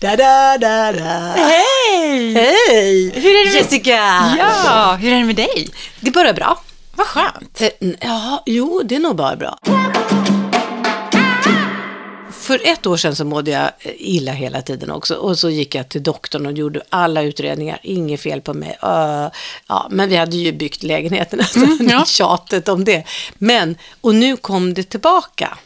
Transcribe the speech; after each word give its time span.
Da, 0.00 0.16
da, 0.16 0.58
da, 0.58 0.92
da. 0.92 1.34
Hej! 1.36 2.34
Hej! 2.34 3.10
Hur 3.14 3.30
är 3.30 3.44
det 3.44 3.52
med- 3.52 3.62
Jessica! 3.62 3.96
Ja, 4.38 4.96
hur 5.00 5.12
är 5.12 5.18
det 5.18 5.24
med 5.24 5.36
dig? 5.36 5.68
Det 6.00 6.10
bara 6.10 6.32
bra. 6.32 6.60
Vad 6.94 7.06
skönt. 7.06 7.60
Eh, 7.60 7.68
Ja, 8.00 8.42
jo, 8.46 8.82
det 8.84 8.94
är 8.94 8.98
nog 8.98 9.16
bara 9.16 9.36
bra. 9.36 9.58
För 12.32 12.60
ett 12.64 12.86
år 12.86 12.96
sedan 12.96 13.16
så 13.16 13.24
mådde 13.24 13.50
jag 13.50 13.62
eh, 13.78 13.92
illa 13.96 14.32
hela 14.32 14.62
tiden 14.62 14.90
också. 14.90 15.14
Och 15.14 15.38
så 15.38 15.50
gick 15.50 15.74
jag 15.74 15.88
till 15.88 16.02
doktorn 16.02 16.46
och 16.46 16.52
gjorde 16.52 16.82
alla 16.88 17.22
utredningar. 17.22 17.78
Inget 17.82 18.20
fel 18.20 18.40
på 18.40 18.54
mig. 18.54 18.78
Uh, 18.84 19.28
ja, 19.68 19.86
men 19.90 20.08
vi 20.08 20.16
hade 20.16 20.36
ju 20.36 20.52
byggt 20.52 20.82
lägenheten. 20.82 21.40
Mm, 21.56 21.88
ja. 21.90 22.04
Tjatet 22.06 22.68
om 22.68 22.84
det. 22.84 23.04
Men, 23.38 23.76
och 24.00 24.14
nu 24.14 24.36
kom 24.36 24.74
det 24.74 24.82
tillbaka. 24.82 25.58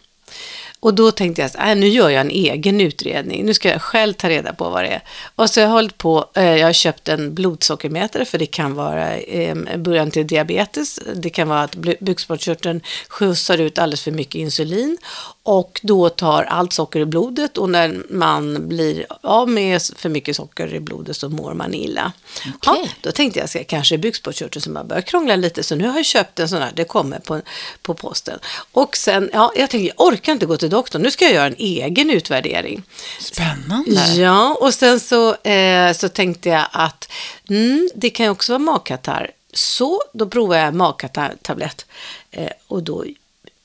Och 0.85 0.95
då 0.95 1.11
tänkte 1.11 1.43
jag 1.43 1.47
att 1.47 1.69
"Äh, 1.69 1.77
nu 1.77 1.89
gör 1.89 2.11
jag 2.11 2.21
en 2.21 2.31
egen 2.31 2.81
utredning. 2.81 3.47
Nu 3.47 3.55
ska 3.55 3.69
jag 3.69 3.83
själv 3.83 4.13
ta 4.13 4.29
reda 4.29 4.53
på 4.53 4.71
vad 4.71 4.85
det 4.85 4.89
är. 4.89 5.03
Och 5.37 5.51
så 5.51 5.61
har 5.61 5.65
jag 5.67 5.73
hållit 5.73 5.99
på, 5.99 6.31
eh, 6.35 6.45
jag 6.57 6.67
har 6.67 6.73
köpt 6.73 7.09
en 7.09 7.35
blodsockermätare 7.35 8.25
för 8.25 8.39
det 8.39 8.47
kan 8.47 8.75
vara 8.75 9.17
eh, 9.17 9.57
början 9.77 10.11
till 10.11 10.27
diabetes. 10.27 11.01
Det 11.15 11.31
kan 11.31 11.49
vara 11.49 11.63
att 11.63 11.77
bukspottkörteln 12.01 12.81
skjutsar 13.09 13.59
ut 13.59 13.79
alldeles 13.79 14.03
för 14.03 14.11
mycket 14.11 14.35
insulin. 14.35 14.99
Och 15.47 15.81
då 15.83 16.09
tar 16.09 16.43
allt 16.43 16.73
socker 16.73 17.01
i 17.01 17.05
blodet 17.05 17.59
och 17.59 17.71
när 17.71 18.03
man 18.11 18.69
blir 18.69 19.07
av 19.21 19.49
med 19.49 19.83
för 19.97 20.09
mycket 20.09 20.37
socker 20.37 20.75
i 20.75 20.81
blodet 20.81 21.17
så 21.17 21.29
mår 21.29 21.55
man 21.55 21.75
illa. 21.75 22.13
Ja, 22.45 22.73
Okej. 22.73 22.95
då 23.01 23.13
tänkte 23.13 23.41
jag, 23.41 23.49
ska 23.49 23.65
kanske 23.65 23.99
bukspottkörteln 23.99 24.63
som 24.63 24.77
har 24.77 24.85
börjat 24.85 25.05
krångla 25.05 25.37
lite. 25.37 25.63
Så 25.63 25.75
nu 25.75 25.89
har 25.89 25.97
jag 25.97 26.05
köpt 26.05 26.39
en 26.39 26.49
sån 26.49 26.63
här, 26.63 26.73
det 26.75 26.85
kommer 26.85 27.19
på, 27.19 27.41
på 27.83 27.95
posten. 27.95 28.39
Och 28.73 28.97
sen, 28.97 29.31
ja, 29.33 29.53
jag 29.57 29.71
tänkte, 29.71 29.87
jag 29.97 30.07
orkar 30.07 30.33
inte 30.33 30.47
gå 30.47 30.57
till 30.57 30.71
doktorn. 30.71 31.03
Nu 31.03 31.11
ska 31.11 31.25
jag 31.25 31.35
göra 31.35 31.47
en 31.47 31.57
egen 31.59 32.11
utvärdering. 32.11 32.83
Spännande. 33.21 34.15
Ja, 34.15 34.57
och 34.61 34.75
sen 34.75 35.01
så, 35.01 35.35
eh, 35.35 35.93
så 35.93 36.09
tänkte 36.09 36.49
jag 36.49 36.67
att 36.73 37.11
mm, 37.49 37.89
det 37.95 38.11
kan 38.11 38.27
ju 38.27 38.31
också 38.31 38.53
vara 38.53 38.59
magkatarr. 38.59 39.31
Så 39.53 40.03
då 40.13 40.29
provade 40.29 40.61
jag 40.61 40.75
magkatarrtablett 40.75 41.87
eh, 42.31 42.51
och 42.67 42.83
då 42.83 43.05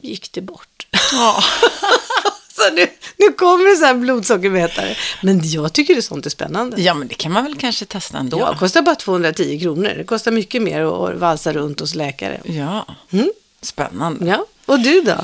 gick 0.02 0.32
det 0.32 0.42
bort. 0.42 0.69
Ja. 1.14 1.44
så 2.56 2.74
nu, 2.74 2.88
nu 3.18 3.32
kommer 3.32 3.70
det 3.70 3.76
så 3.76 3.86
här 3.86 3.94
blodsockermätare. 3.94 4.96
Men 5.22 5.40
jag 5.50 5.74
tycker 5.74 5.96
det 5.96 6.02
sånt 6.02 6.26
är 6.26 6.30
spännande. 6.30 6.82
ja, 6.82 6.94
men 6.94 7.08
det 7.08 7.16
kan 7.16 7.32
man 7.32 7.44
väl 7.44 7.56
kanske 7.56 7.86
testa 7.86 8.18
ändå. 8.18 8.40
Ja, 8.40 8.52
det 8.52 8.58
kostar 8.58 8.82
bara 8.82 8.96
210 8.96 9.60
kronor. 9.62 9.94
Det 9.98 10.04
kostar 10.04 10.32
mycket 10.32 10.62
mer 10.62 10.82
att 10.82 11.20
valsa 11.20 11.54
runt 11.54 11.80
hos 11.80 11.96
läkare. 11.96 12.42
Ja. 12.46 12.86
Mm. 13.12 13.30
Spännande. 13.62 14.26
Ja, 14.26 14.46
och 14.66 14.80
du 14.80 15.02
då? 15.02 15.16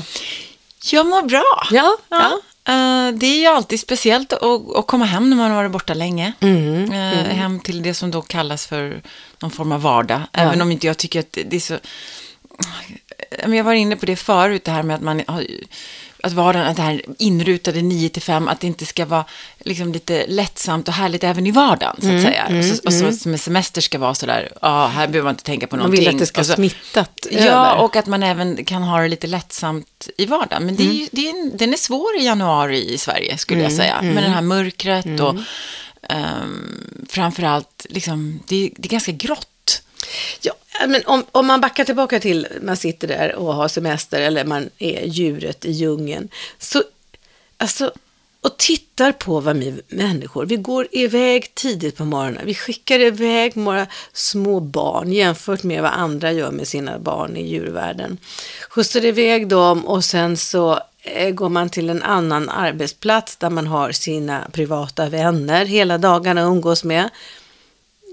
Jag 0.92 1.06
mår 1.06 1.22
bra. 1.22 1.44
Ja, 1.70 1.96
ja. 2.08 2.40
Eh, 2.68 3.12
det 3.14 3.26
är 3.26 3.40
ju 3.40 3.46
alltid 3.46 3.80
speciellt 3.80 4.32
att, 4.32 4.42
att 4.76 4.86
komma 4.86 5.04
hem 5.04 5.30
när 5.30 5.36
man 5.36 5.50
har 5.50 5.56
varit 5.56 5.70
borta 5.72 5.94
länge. 5.94 6.32
Mm, 6.40 6.92
Eh, 6.92 7.34
Hem 7.36 7.60
till 7.60 7.82
det 7.82 7.94
som 7.94 8.10
då 8.10 8.22
kallas 8.22 8.66
för 8.66 9.02
någon 9.40 9.50
form 9.50 9.72
av 9.72 9.82
vardag. 9.82 10.20
Även 10.32 10.62
om 10.62 10.70
inte 10.72 10.86
jag 10.86 10.96
tycker 10.96 11.20
att 11.20 11.38
det 11.46 11.56
är 11.56 11.60
så... 11.60 11.78
Jag 13.38 13.64
var 13.64 13.72
inne 13.72 13.96
på 13.96 14.06
det 14.06 14.16
förut, 14.16 14.64
det 14.64 14.70
här 14.70 14.82
med 14.82 14.96
att 14.96 15.02
man 15.02 15.22
har 15.26 15.46
att 16.22 16.32
vardagen, 16.32 16.66
att 16.66 16.76
det 16.76 16.82
här 16.82 17.02
inrutade 17.18 17.82
9 17.82 18.08
till 18.08 18.22
5, 18.22 18.48
att 18.48 18.60
det 18.60 18.66
inte 18.66 18.86
ska 18.86 19.04
vara 19.06 19.24
liksom 19.58 19.92
lite 19.92 20.26
lättsamt 20.28 20.88
och 20.88 20.94
härligt 20.94 21.24
även 21.24 21.46
i 21.46 21.50
vardagen, 21.50 21.96
Mm, 22.02 22.22
så 22.22 22.28
att 22.28 22.34
säga. 22.34 22.58
och 22.58 22.64
så, 22.64 22.82
och 22.86 22.92
så 22.92 23.12
som 23.22 23.30
med 23.30 23.40
semester 23.40 23.80
ska 23.80 23.98
vara 23.98 24.14
sådär, 24.14 24.52
ja, 24.62 24.86
här 24.86 25.06
behöver 25.06 25.24
man 25.24 25.32
inte 25.34 25.44
tänka 25.44 25.66
på 25.66 25.76
Man 25.76 25.82
någonting. 25.82 26.04
vill 26.04 26.14
att 26.14 26.18
det 26.18 26.26
ska 26.26 26.44
så- 26.44 26.52
smittat 26.54 27.26
Ja, 27.30 27.38
över. 27.40 27.76
och 27.76 27.96
att 27.96 28.06
man 28.06 28.22
även 28.22 28.64
kan 28.64 28.82
ha 28.82 29.00
det 29.00 29.08
lite 29.08 29.26
lättsamt 29.26 30.08
i 30.18 30.26
vardagen. 30.26 30.66
Men 30.66 30.76
det 30.76 30.82
är, 30.82 30.84
Mm. 30.84 30.96
ju- 30.96 31.08
det 31.12 31.26
är 31.26 31.30
en, 31.30 31.56
den 31.56 31.72
är 31.72 31.76
svår 31.76 32.16
i 32.20 32.24
januari 32.24 32.92
i 32.94 32.98
Sverige, 32.98 33.38
skulle 33.38 33.62
jag 33.62 33.72
säga. 33.72 34.02
Med 34.02 34.22
det 34.24 34.30
här 34.30 34.42
mörkret 34.42 35.04
Mm. 35.06 35.20
och 35.26 35.34
um, 36.10 37.06
framförallt, 37.10 37.86
liksom, 37.90 38.40
det, 38.48 38.70
det 38.76 38.86
är 38.88 38.90
ganska 38.90 39.12
grått. 39.12 39.82
Ja, 40.40 40.52
men 40.88 41.02
om, 41.06 41.24
om 41.32 41.46
man 41.46 41.60
backar 41.60 41.84
tillbaka 41.84 42.20
till 42.20 42.46
man 42.62 42.76
sitter 42.76 43.08
där 43.08 43.34
och 43.34 43.54
har 43.54 43.68
semester 43.68 44.20
eller 44.20 44.44
man 44.44 44.70
är 44.78 45.06
djuret 45.06 45.64
i 45.64 45.70
djungeln. 45.70 46.28
Så, 46.58 46.82
alltså, 47.56 47.92
och 48.46 48.56
tittar 48.56 49.12
på 49.12 49.40
vad 49.40 49.56
vi 49.56 49.82
människor, 49.88 50.46
vi 50.46 50.56
går 50.56 50.88
iväg 50.90 51.54
tidigt 51.54 51.96
på 51.96 52.04
morgonen. 52.04 52.42
Vi 52.46 52.54
skickar 52.54 53.00
iväg 53.00 53.52
våra 53.56 53.86
små 54.12 54.60
barn 54.60 55.12
jämfört 55.12 55.62
med 55.62 55.82
vad 55.82 55.92
andra 55.92 56.32
gör 56.32 56.50
med 56.50 56.68
sina 56.68 56.98
barn 56.98 57.36
i 57.36 57.46
djurvärlden. 57.48 58.18
Skjutsar 58.70 59.04
iväg 59.04 59.48
dem 59.48 59.86
och 59.86 60.04
sen 60.04 60.36
så 60.36 60.80
eh, 61.02 61.30
går 61.30 61.48
man 61.48 61.70
till 61.70 61.90
en 61.90 62.02
annan 62.02 62.48
arbetsplats 62.48 63.36
där 63.36 63.50
man 63.50 63.66
har 63.66 63.92
sina 63.92 64.48
privata 64.52 65.08
vänner 65.08 65.64
hela 65.64 65.98
dagarna 65.98 66.42
umgås 66.42 66.84
med. 66.84 67.10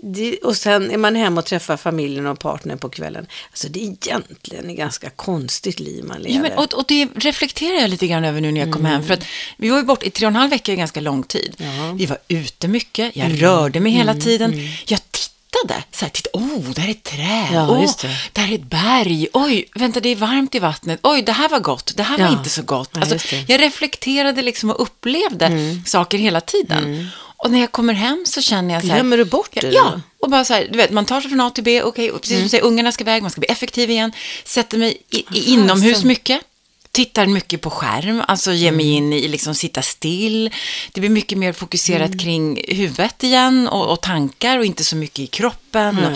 Det, 0.06 0.38
och 0.38 0.58
sen 0.58 0.92
är 0.92 0.98
man 0.98 1.16
hemma 1.16 1.40
och 1.42 1.46
träffar 1.46 1.78
familjen 1.78 2.26
och 2.28 2.40
partnern 2.40 2.78
på 2.78 2.90
kvällen. 2.90 3.28
Alltså 3.50 3.68
det 3.70 3.80
är 3.80 3.84
egentligen 3.84 4.70
ett 4.70 4.78
ganska 4.78 5.10
konstigt 5.10 5.80
liv 5.80 6.04
man 6.04 6.18
lever. 6.22 6.36
Ja, 6.36 6.42
men, 6.42 6.52
och, 6.58 6.74
och 6.74 6.84
det 6.88 7.08
reflekterar 7.16 7.82
jag 7.82 7.90
lite 7.90 8.08
grann 8.08 8.26
över 8.26 8.42
nu 8.42 8.52
när 8.52 8.62
jag 8.62 8.74
kom 8.74 8.86
hem. 8.86 9.04
För 9.04 9.14
att 9.14 9.24
vi 9.58 9.70
var 9.70 9.78
ju 9.78 9.84
bort 9.84 10.04
i 10.04 10.10
tre 10.10 10.26
och 10.26 10.30
en 10.32 10.36
halv 10.36 10.50
vecka 10.50 10.74
i 10.74 10.76
ganska 10.76 11.02
lång 11.02 11.24
tid. 11.24 11.56
Vi 11.96 12.06
var 12.06 12.18
ute 12.28 12.68
mycket, 12.68 13.16
jag 13.16 13.42
rörde 13.44 13.80
mig 13.80 13.92
hela 13.92 14.14
tiden. 14.16 14.54
Jag 14.86 15.00
tittade, 15.12 15.84
så 15.92 16.06
här, 16.06 16.10
titta, 16.10 16.30
oh, 16.34 16.70
där 16.70 16.86
är 16.88 16.92
ett 16.92 17.04
träd, 17.04 17.48
Ja, 17.54 17.70
oh, 17.70 17.92
det. 18.02 18.08
där 18.34 18.52
är 18.52 18.56
ett 18.56 18.64
berg, 18.70 19.28
oj, 19.34 19.66
vänta, 19.76 20.00
det 20.00 20.10
är 20.10 20.16
varmt 20.16 20.56
i 20.56 20.60
vattnet, 20.60 21.00
oj, 21.04 21.22
det 21.22 21.32
här 21.32 21.50
var 21.50 21.60
gott, 21.60 21.94
det 21.98 22.04
här 22.04 22.18
var 22.18 22.26
Ja. 22.26 22.32
inte 22.38 22.50
så 22.50 22.62
gott. 22.62 22.90
Ja, 22.94 23.02
Alltså, 23.02 23.36
jag 23.48 23.62
reflekterade 23.62 24.42
liksom 24.42 24.70
och 24.70 24.82
upplevde 24.82 25.78
saker 25.86 26.18
hela 26.18 26.42
tiden. 26.42 27.08
Och 27.44 27.52
när 27.52 27.60
jag 27.60 27.72
kommer 27.72 27.94
hem 27.94 28.24
så 28.28 28.42
känner 28.42 28.74
jag 28.74 28.84
så 28.84 28.88
här... 28.90 28.96
Glömmer 28.96 29.18
du 29.18 29.26
bort 29.26 29.50
det 29.54 29.68
Ja, 29.72 30.02
och 30.20 30.30
bara 30.30 30.46
så 30.46 30.54
här, 30.54 30.68
du 30.72 30.78
vet, 30.78 30.92
man 30.92 31.06
tar 31.06 31.22
sig 31.22 31.30
från 31.30 31.42
A 31.42 31.50
till 31.50 31.64
B, 31.64 31.82
okej, 31.84 32.12
och 32.12 32.22
precis 32.22 32.30
som 32.30 32.36
Mm. 32.38 32.46
du 32.46 32.50
säger, 32.50 32.64
ungarna 32.64 32.92
ska 32.92 33.04
iväg, 33.04 33.22
man 33.22 33.32
ska 33.32 33.40
bli 33.40 33.50
effektiv 33.50 33.90
igen, 33.90 34.12
sätter 34.46 34.78
mig 34.78 34.98
i, 35.10 35.26
i 35.34 35.44
inomhus 35.54 36.04
mycket, 36.04 36.42
tittar 36.92 37.26
mycket 37.26 37.62
på 37.62 37.70
skärm, 37.70 38.22
alltså 38.28 38.52
ger 38.54 38.72
mig 38.72 38.98
Mm. 38.98 39.14
in 39.14 39.14
i 39.14 39.28
liksom 39.28 39.56
sitta 39.56 39.82
still. 39.82 40.52
Det 40.94 41.00
blir 41.02 41.10
mycket 41.10 41.38
mer 41.38 41.54
fokuserat 41.54 42.08
Mm. 42.08 42.20
kring 42.20 42.64
huvudet 42.68 43.24
igen 43.24 43.68
och, 43.68 43.92
och 43.92 44.02
tankar 44.02 44.58
och 44.60 44.66
inte 44.66 44.84
så 44.84 44.96
mycket 44.96 45.20
i 45.20 45.28
kroppen. 45.28 45.98
Och 46.06 46.12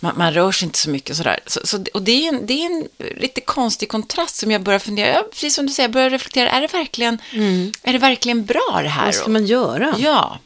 man, 0.00 0.12
man 0.16 0.32
rör 0.34 0.52
sig 0.52 0.66
inte 0.66 0.78
så 0.78 0.90
mycket 0.90 1.10
och 1.10 1.16
sådär. 1.16 1.40
Så, 1.46 1.60
så, 1.64 1.84
och 1.94 2.02
det 2.02 2.12
är, 2.12 2.28
en, 2.28 2.46
det 2.46 2.52
är 2.62 2.66
en 2.66 2.88
lite 3.20 3.40
konstig 3.40 3.88
kontrast 3.88 4.36
som 4.36 4.50
jag 4.50 4.62
börjar 4.62 4.78
fundera, 4.78 5.08
ja, 5.14 5.22
precis 5.32 5.54
som 5.54 5.66
du 5.66 5.72
säger, 5.72 5.88
jag 5.88 5.92
börjar 5.92 6.10
reflektera, 6.10 6.50
är 6.50 6.60
det 6.60 6.72
verkligen, 6.72 7.18
är 7.82 7.92
det 7.92 7.98
verkligen 7.98 8.44
bra 8.44 8.80
det 8.82 8.88
här? 8.88 9.02
Mm. 9.02 9.04
Vad 9.06 9.14
ska 9.14 9.30
man 9.30 9.46
göra? 9.46 9.94
Ja. 9.98 10.38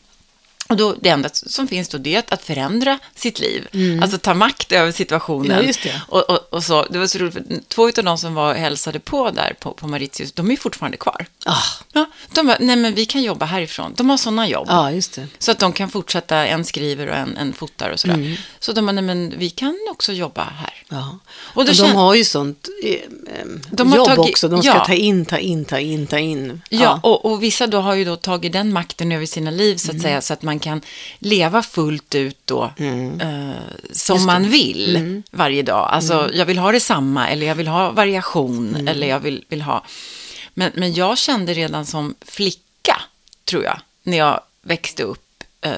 Och 0.70 0.76
då, 0.76 0.94
det 1.00 1.08
enda 1.08 1.28
som 1.32 1.68
finns 1.68 1.88
då 1.88 1.98
det 1.98 2.14
är 2.14 2.18
att, 2.18 2.32
att 2.32 2.42
förändra 2.42 2.98
sitt 3.14 3.38
liv. 3.40 3.68
Alltså 4.02 4.18
ta 4.18 4.34
makt 4.34 4.72
över 4.72 4.92
situationen. 4.92 5.58
Mm. 5.60 5.72
Ja. 5.84 5.92
Och, 6.08 6.30
och, 6.30 6.38
och 6.52 6.64
så, 6.64 6.82
det 6.90 6.98
var 6.98 7.06
så 7.06 7.18
roligt, 7.18 7.34
för 7.34 7.44
två 7.68 7.86
av 7.88 7.92
de 8.04 8.18
som 8.18 8.34
var 8.34 8.50
och 8.54 8.60
hälsade 8.60 9.00
på 9.00 9.30
där 9.30 9.54
på, 9.60 9.70
på 9.72 9.88
Mauritius, 9.88 10.32
de 10.32 10.50
är 10.50 10.56
fortfarande 10.56 10.96
kvar. 10.96 11.26
Ah, 11.44 11.54
Ja, 11.92 12.06
de 12.34 12.46
bara, 12.46 12.56
nej 12.60 12.76
men 12.76 12.94
vi 12.94 13.06
kan 13.06 13.22
jobba 13.22 13.46
härifrån. 13.46 13.94
De 13.96 14.10
har 14.10 14.16
sådana 14.16 14.48
jobb. 14.48 14.66
ja. 14.70 14.90
Så 15.38 15.50
att 15.50 15.58
de 15.58 15.72
kan 15.72 15.90
fortsätta, 15.90 16.46
en 16.46 16.64
skriver 16.64 17.06
och 17.06 17.16
en, 17.16 17.36
en 17.36 17.52
fotar 17.52 17.90
och 17.90 18.00
sådär. 18.00 18.14
Mm. 18.14 18.36
Så 18.58 18.72
de 18.72 18.86
bara, 18.86 18.92
nej 18.92 19.04
men 19.04 19.34
vi 19.38 19.50
kan 19.50 19.78
också 19.90 20.12
jobba 20.12 20.42
här. 20.44 20.74
Ja. 20.88 21.18
Och 21.54 21.56
Och 21.56 21.64
de 21.76 21.92
har 21.94 22.14
ju 22.14 22.24
sånt 22.24 22.68
eh, 22.84 22.96
De 23.70 23.90
har 23.90 23.96
jobb 23.96 24.06
tagit- 24.08 24.18
också. 24.30 24.48
De 24.48 24.62
ska 24.62 24.72
ja. 24.74 24.84
ta 24.84 24.94
in, 24.94 25.26
ta 25.26 25.38
in, 25.38 25.64
ta 25.64 25.78
in, 25.78 26.06
ta 26.06 26.18
in. 26.18 26.62
Ja, 26.68 27.00
Och, 27.02 27.24
och 27.24 27.42
vissa 27.42 27.66
då 27.66 27.80
har 27.80 27.94
ju 27.94 28.04
då 28.04 28.16
tagit 28.16 28.52
den 28.52 28.72
makten 28.72 29.12
över 29.12 29.26
sina 29.26 29.50
liv 29.50 29.76
så 29.76 29.86
att 29.86 29.90
Mm. 29.90 30.02
säga, 30.02 30.20
så 30.20 30.32
att 30.32 30.42
man 30.42 30.58
kan 30.60 30.80
leva 31.18 31.62
fullt 31.62 32.14
ut 32.14 32.38
då 32.44 32.72
eh, 32.76 33.50
som 33.92 34.26
man 34.26 34.48
vill 34.50 34.96
Mm. 34.96 35.22
varje 35.30 35.62
dag. 35.62 35.88
Alltså, 35.92 36.30
jag 36.34 36.46
vill 36.46 36.58
ha 36.58 36.72
detsamma 36.72 37.28
eller 37.28 37.46
jag 37.46 37.54
vill 37.54 37.68
ha 37.68 37.90
variation 37.90 38.68
Mm. 38.74 38.88
eller 38.88 39.06
jag 39.06 39.20
vill, 39.20 39.44
vill 39.48 39.62
ha... 39.62 39.84
Men, 40.54 40.72
men 40.74 40.94
jag 40.94 41.18
kände 41.18 41.54
redan 41.54 41.86
som 41.86 42.14
flicka, 42.20 43.00
tror 43.44 43.64
jag, 43.64 43.80
när 44.02 44.18
jag 44.18 44.40
växte 44.62 45.02
upp 45.02 45.44
eh, 45.60 45.72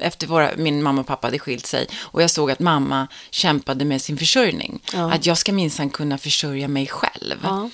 efter 0.00 0.26
våra, 0.26 0.50
min 0.56 0.82
mamma 0.82 1.00
och 1.00 1.06
pappa 1.06 1.26
hade 1.26 1.38
skilt 1.38 1.66
sig 1.66 1.86
och 1.98 2.22
jag 2.22 2.30
såg 2.30 2.50
att 2.50 2.60
mamma 2.60 3.06
kämpade 3.30 3.84
med 3.84 4.02
sin 4.02 4.16
försörjning. 4.18 4.80
Ja. 4.92 5.12
Att 5.12 5.26
jag 5.26 5.38
ska 5.38 5.52
minsann 5.52 5.90
kunna 5.90 6.18
försörja 6.18 6.68
mig 6.68 6.86
själv. 6.86 7.36
Ja. 7.42 7.70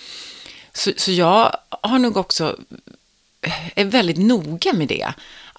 Så, 0.75 0.91
så 0.97 1.13
jag 1.13 1.57
har 1.69 1.99
nog 1.99 2.17
också, 2.17 2.57
är 3.75 3.85
väldigt 3.85 4.19
noga 4.19 4.73
med 4.73 4.89
det. 4.89 5.13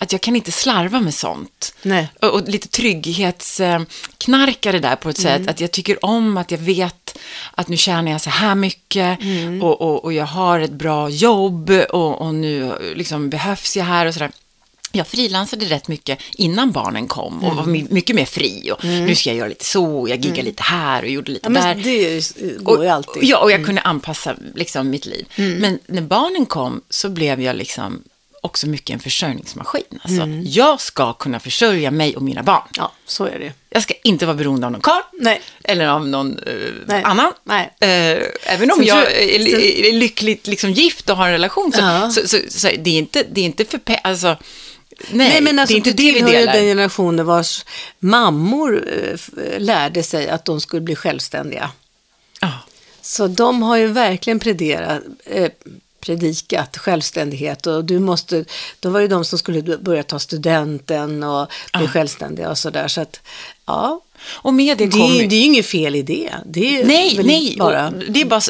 Att 0.04 0.12
jag 0.12 0.22
kan 0.22 0.36
inte 0.36 0.52
slarva 0.52 1.00
med 1.02 1.14
sånt. 1.14 1.74
Och, 2.22 2.30
och 2.30 2.50
lite 2.50 2.68
trygghetsknarkare 2.68 4.80
där 4.80 4.96
på 4.96 5.10
ett 5.10 5.20
Mm. 5.20 5.40
sätt. 5.44 5.50
Att 5.50 5.60
jag 5.60 5.72
tycker 5.72 6.06
om 6.06 6.38
att 6.38 6.52
jag 6.52 6.58
vet 6.58 7.18
att 7.52 7.68
nu 7.68 7.78
tjänar 7.78 8.12
jag 8.12 8.22
så 8.22 8.30
här 8.30 8.56
mycket. 8.56 9.22
Mm. 9.22 9.64
Och, 9.64 9.82
och, 9.82 10.04
och 10.04 10.14
jag 10.14 10.26
har 10.26 10.60
ett 10.60 10.72
bra 10.72 11.10
jobb. 11.10 11.70
Och, 11.70 12.22
och 12.22 12.36
nu 12.36 12.72
liksom 12.96 13.30
behövs 13.30 13.78
jag 13.78 13.86
här 13.86 14.06
och 14.06 14.14
sådär. 14.14 14.32
Jag 14.96 15.08
frilansade 15.08 15.66
rätt 15.66 15.88
mycket 15.88 16.20
innan 16.34 16.72
barnen 16.72 17.08
kom 17.08 17.44
och 17.44 17.56
var 17.56 17.66
my- 17.66 17.88
mycket 17.90 18.16
mer 18.16 18.26
fri. 18.26 18.72
Och 18.72 18.84
Nu 18.86 19.16
ska 19.16 19.30
jag 19.30 19.38
göra 19.38 19.48
lite 19.50 19.66
så, 19.66 20.06
jag 20.10 20.20
giggade 20.20 20.42
lite 20.42 20.64
här 20.64 21.04
och 21.04 21.10
gjorde 21.10 21.32
lite 21.32 21.50
Ja, 21.54 21.62
där. 21.62 21.76
det 21.76 22.38
går 22.64 22.84
ju 22.84 22.90
alltid. 22.90 23.16
Mm. 23.16 23.28
Ja, 23.30 23.38
och 23.38 23.52
jag 23.52 23.66
kunde 23.66 23.82
anpassa 23.82 24.36
liksom, 24.56 24.90
mitt 24.90 25.06
liv. 25.06 25.26
Men 25.36 25.80
när 25.88 26.02
barnen 26.02 26.46
kom 26.46 26.82
så 26.90 27.10
blev 27.10 27.42
jag 27.42 27.56
liksom 27.56 28.04
också 28.44 28.68
mycket 28.68 28.94
en 28.94 29.00
försörjningsmaskin. 29.00 30.00
Alltså, 30.04 30.28
Jag 30.44 30.82
ska 30.82 31.14
kunna 31.14 31.40
försörja 31.40 31.92
mig 31.92 32.16
och 32.16 32.22
mina 32.22 32.44
barn. 32.44 32.68
Ja, 32.78 32.92
så 33.06 33.26
är 33.26 33.40
det. 33.40 33.54
Jag 33.70 33.84
ska 33.84 33.94
inte 34.04 34.26
vara 34.26 34.36
beroende 34.36 34.66
av 34.68 34.72
någon 34.72 34.82
karl. 34.82 35.02
Nej. 35.20 35.42
Eller 35.64 35.88
av 35.88 36.08
någon 36.08 36.40
eh, 36.40 36.54
Nej. 36.86 37.04
annan. 37.04 37.34
Nej. 37.44 37.74
Eh, 37.80 38.24
även 38.54 38.72
om 38.72 38.78
Sen 38.78 38.86
jag 38.86 38.98
tror 39.06 39.16
är, 39.16 39.48
är, 39.48 39.86
är 39.86 39.94
lyckligt 39.94 40.48
liksom, 40.48 40.72
gift 40.72 41.10
och 41.10 41.18
har 41.18 41.26
en 41.26 41.32
relation 41.32 41.72
så, 41.72 41.82
Ja. 41.82 42.10
så, 42.10 42.28
så, 42.28 42.38
så, 42.50 42.68
det, 42.80 42.90
är 42.90 42.98
inte, 42.98 43.24
det 43.32 43.42
är 43.42 43.46
inte 43.46 43.66
för 43.66 43.80
alltså, 44.04 44.28
nej, 44.28 44.38
Nej, 45.30 45.42
men 45.42 45.60
alltså, 45.60 45.74
det 45.74 45.76
är 45.76 45.78
inte 45.78 45.92
du 45.92 45.98
tillhör 45.98 46.40
ju 46.40 46.46
den 46.46 46.66
generationen 46.66 47.26
vars 47.26 47.66
mammor 48.00 48.88
eh, 48.88 49.60
lärde 49.60 50.04
sig 50.04 50.30
att 50.30 50.46
de 50.46 50.62
skulle 50.62 50.82
bli 50.82 50.96
självständiga. 50.96 51.72
Ja. 52.42 52.52
Så 53.02 53.28
de 53.28 53.64
har 53.64 53.78
ju 53.78 53.88
verkligen 53.88 54.40
predikat, 54.40 55.02
eh, 55.26 55.52
predikat 56.06 56.78
självständighet 56.78 57.68
och 57.68 57.86
du 57.86 58.00
måste, 58.00 58.46
de 58.80 58.94
var 58.94 59.00
ju 59.00 59.08
de 59.08 59.26
som 59.26 59.40
skulle 59.40 59.78
börja 59.78 60.04
ta 60.04 60.20
studenten 60.20 61.24
och 61.24 61.48
bli 61.78 61.88
självständiga 61.88 62.50
och 62.50 62.58
sådär. 62.58 62.88
Så 62.88 63.02
att, 63.02 63.20
ja, 63.66 64.02
Och 64.32 64.54
med 64.54 64.78
det 64.78 64.86
det, 64.86 64.98
är- 64.98 65.28
det 65.28 65.36
är 65.36 65.40
ju 65.40 65.46
inget 65.46 65.66
fel 65.66 65.96
i 65.96 66.02
det. 66.02 66.30
det 66.46 66.80
är 66.80 66.86
Nej, 66.86 67.20
nej, 67.24 67.56
bara... 67.60 67.92
det 67.92 68.22
är 68.22 68.26
bara 68.26 68.42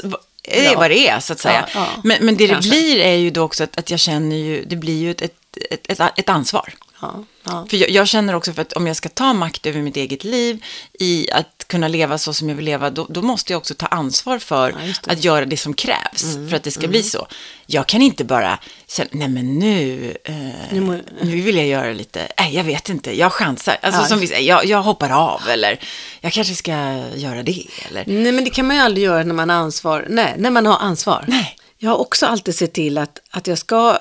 det 0.45 0.65
är 0.65 0.75
vad 0.75 0.89
det 0.91 1.07
är, 1.07 1.19
så 1.19 1.33
att 1.33 1.39
säga. 1.39 1.69
Ja, 1.75 1.79
ja. 1.95 2.01
men, 2.03 2.25
men 2.25 2.38
det 2.38 2.47
Kanske. 2.47 2.69
det 2.69 2.75
blir 2.81 3.00
är 3.00 3.15
ju 3.15 3.29
då 3.29 3.41
också 3.41 3.63
att, 3.63 3.77
att 3.77 3.89
jag 3.89 4.00
känner 4.00 4.35
ju, 4.35 4.63
det 4.65 4.75
blir 4.75 4.97
ju 5.01 5.11
ett, 5.11 5.21
ett, 5.21 5.33
ett, 5.89 6.00
ett, 6.17 6.29
ansvar. 6.29 6.73
Ja. 7.01 7.65
För 7.69 7.77
jag, 7.77 7.89
jag 7.89 8.07
känner 8.07 8.35
också 8.35 8.53
för 8.53 8.61
att 8.61 8.73
om 8.73 8.88
jag 8.88 8.95
ska 8.95 9.09
ta 9.09 9.33
makt 9.33 9.65
över 9.65 9.81
mitt 9.81 9.97
eget 9.97 10.23
liv, 10.23 10.63
i 11.00 11.31
att 11.31 11.52
kunna 11.68 11.88
leva 11.88 12.18
så 12.18 12.33
som 12.33 12.50
jag 12.50 12.56
vill 12.56 12.65
leva, 12.65 12.89
då, 12.89 13.06
då 13.10 13.21
måste 13.21 13.54
jag 13.54 13.57
också 13.57 13.74
ta 13.74 13.86
ansvar 13.86 14.39
för 14.39 14.69
Ja. 14.69 14.75
Mm, 14.80 14.94
att 15.07 15.24
göra 15.24 15.45
det 15.45 15.57
som 15.57 15.74
krävs 15.74 16.36
för 16.50 16.56
att 16.56 16.63
det 16.63 16.71
ska 16.71 16.88
bli 16.88 17.04
så. 17.04 17.27
Jag 17.65 17.88
kan 17.88 18.01
inte 18.01 18.24
bara 18.24 18.60
känna, 18.88 19.10
nej 19.12 19.27
men 19.27 19.60
nu, 19.60 20.13
eh, 20.24 20.33
Nu 20.71 20.81
må- 20.81 21.00
nu 21.21 21.42
vill 21.42 21.56
jag 21.57 21.68
göra 21.68 21.94
lite, 21.94 22.27
nej 22.39 22.56
jag 22.56 22.63
vet 22.63 22.89
inte, 22.89 23.18
jag 23.19 23.33
chansar. 23.33 23.77
Alltså 23.81 24.01
Ja. 24.01 24.07
som 24.07 24.19
vi 24.19 24.27
säger, 24.27 24.48
jag, 24.50 24.65
jag 24.65 24.81
hoppar 24.83 25.10
av 25.10 25.42
eller 25.50 25.80
jag 26.21 26.33
kanske 26.33 26.56
ska 26.56 26.71
göra 27.15 27.44
det. 27.44 27.65
Eller, 27.89 28.04
Nej, 28.07 28.31
men 28.31 28.44
det 28.44 28.50
kan 28.50 28.68
man 28.68 28.75
ju 28.75 28.81
aldrig 28.81 29.06
göra 29.06 29.24
när 29.24 29.33
man 29.36 29.50
har 29.50 29.57
ansvar. 29.57 30.06
Nej, 30.10 30.33
när 30.38 30.51
man 30.51 30.65
har 30.65 30.77
ansvar. 30.77 31.25
Nej. 31.27 31.56
Jag 31.77 31.89
har 31.89 31.98
också 31.98 32.25
alltid 32.25 32.56
sett 32.56 32.74
till 32.74 32.98
att, 32.98 33.19
att 33.31 33.48
jag 33.48 33.57
ska 33.57 33.89
eh, 33.89 34.00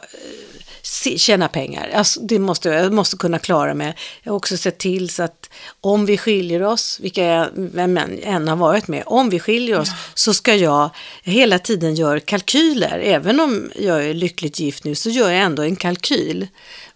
tjäna 1.16 1.48
pengar. 1.48 1.90
Alltså, 1.94 2.20
det 2.20 2.38
måste, 2.38 2.68
jag 2.68 2.92
måste 2.92 3.16
kunna 3.16 3.38
klara 3.38 3.74
mig. 3.74 3.94
Jag 4.22 4.32
har 4.32 4.36
också 4.36 4.56
sett 4.56 4.78
till 4.78 5.08
så 5.10 5.22
att 5.22 5.50
om 5.80 6.06
vi 6.06 6.18
skiljer 6.18 6.62
oss, 6.62 6.98
vilka 7.02 7.24
jag 7.24 7.48
vem 7.54 7.98
än 8.22 8.48
har 8.48 8.56
varit 8.56 8.88
med, 8.88 9.02
om 9.06 9.30
vi 9.30 9.40
skiljer 9.40 9.78
oss 9.78 9.88
så 10.14 10.34
ska 10.34 10.54
jag 10.54 10.90
hela 11.22 11.58
tiden 11.58 11.94
göra 11.94 12.20
kalkyler. 12.20 12.98
Även 12.98 13.40
om 13.40 13.70
jag 13.76 14.06
är 14.06 14.14
lyckligt 14.14 14.60
gift 14.60 14.84
nu 14.84 14.94
så 14.94 15.10
gör 15.10 15.30
jag 15.30 15.42
ändå 15.42 15.62
en 15.62 15.76
kalkyl. 15.76 16.46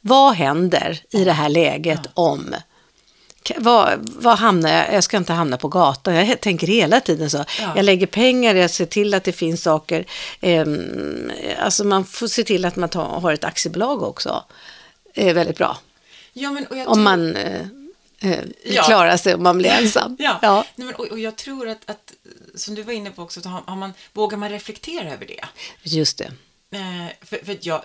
Vad 0.01 0.35
händer 0.35 1.01
i 1.11 1.25
det 1.25 1.33
här 1.33 1.49
läget 1.49 2.01
om 2.15 2.55
Vad, 3.57 4.11
vad 4.19 4.39
hamnar 4.39 4.71
jag? 4.71 4.93
Jag 4.95 5.05
ska 5.05 5.17
inte 5.17 5.33
hamna 5.33 5.57
på 5.57 5.69
gatan. 5.69 6.15
Jag 6.15 6.41
tänker 6.41 6.67
hela 6.67 7.01
tiden 7.01 7.31
så. 7.31 7.45
Ja. 7.61 7.73
Jag 7.77 7.85
lägger 7.85 8.07
pengar, 8.07 8.55
jag 8.55 8.71
ser 8.71 8.87
till 8.87 9.15
att 9.15 9.25
det 9.25 9.33
finns 9.33 9.63
saker. 9.63 10.05
Ehm, 10.41 11.31
alltså 11.59 11.85
man 11.85 12.05
får 12.05 12.27
se 12.29 12.43
till 12.45 12.65
att 12.65 12.77
man 12.77 12.89
tar, 12.89 13.05
har 13.05 13.33
ett 13.33 13.45
aktiebolag 13.45 14.03
också. 14.03 14.45
Det 15.15 15.29
är 15.29 15.35
väldigt 15.35 15.59
bra. 15.59 15.77
Ja, 16.33 16.51
men, 16.51 16.67
och 16.67 16.77
jag 16.77 16.89
Om 16.89 16.95
tror- 16.95 17.03
man 17.05 17.37
eh, 17.37 17.61
eh, 18.21 18.39
Ja. 18.65 19.19
sig 19.19 19.35
om 19.35 19.43
man 19.43 19.59
blir 19.59 19.71
ensam. 19.81 20.17
Ja, 20.19 20.39
ja. 20.43 20.65
Nej, 20.77 20.87
men, 20.87 20.95
och, 20.95 21.07
och 21.07 21.19
jag 21.19 21.37
tror 21.37 21.69
att, 21.69 21.91
att, 21.91 22.13
som 22.55 22.75
du 22.75 22.83
var 22.83 22.93
inne 22.93 23.11
på 23.11 23.23
också, 23.23 23.49
har, 23.49 23.63
har 23.67 23.77
man, 23.77 23.93
vågar 24.13 24.39
man 24.39 24.51
reflektera 24.51 25.13
över 25.13 25.27
det? 25.27 25.45
just 25.83 26.19
det. 26.19 26.33
Eh, 26.71 27.07
för, 27.23 27.45
för 27.45 27.57
jag, 27.61 27.83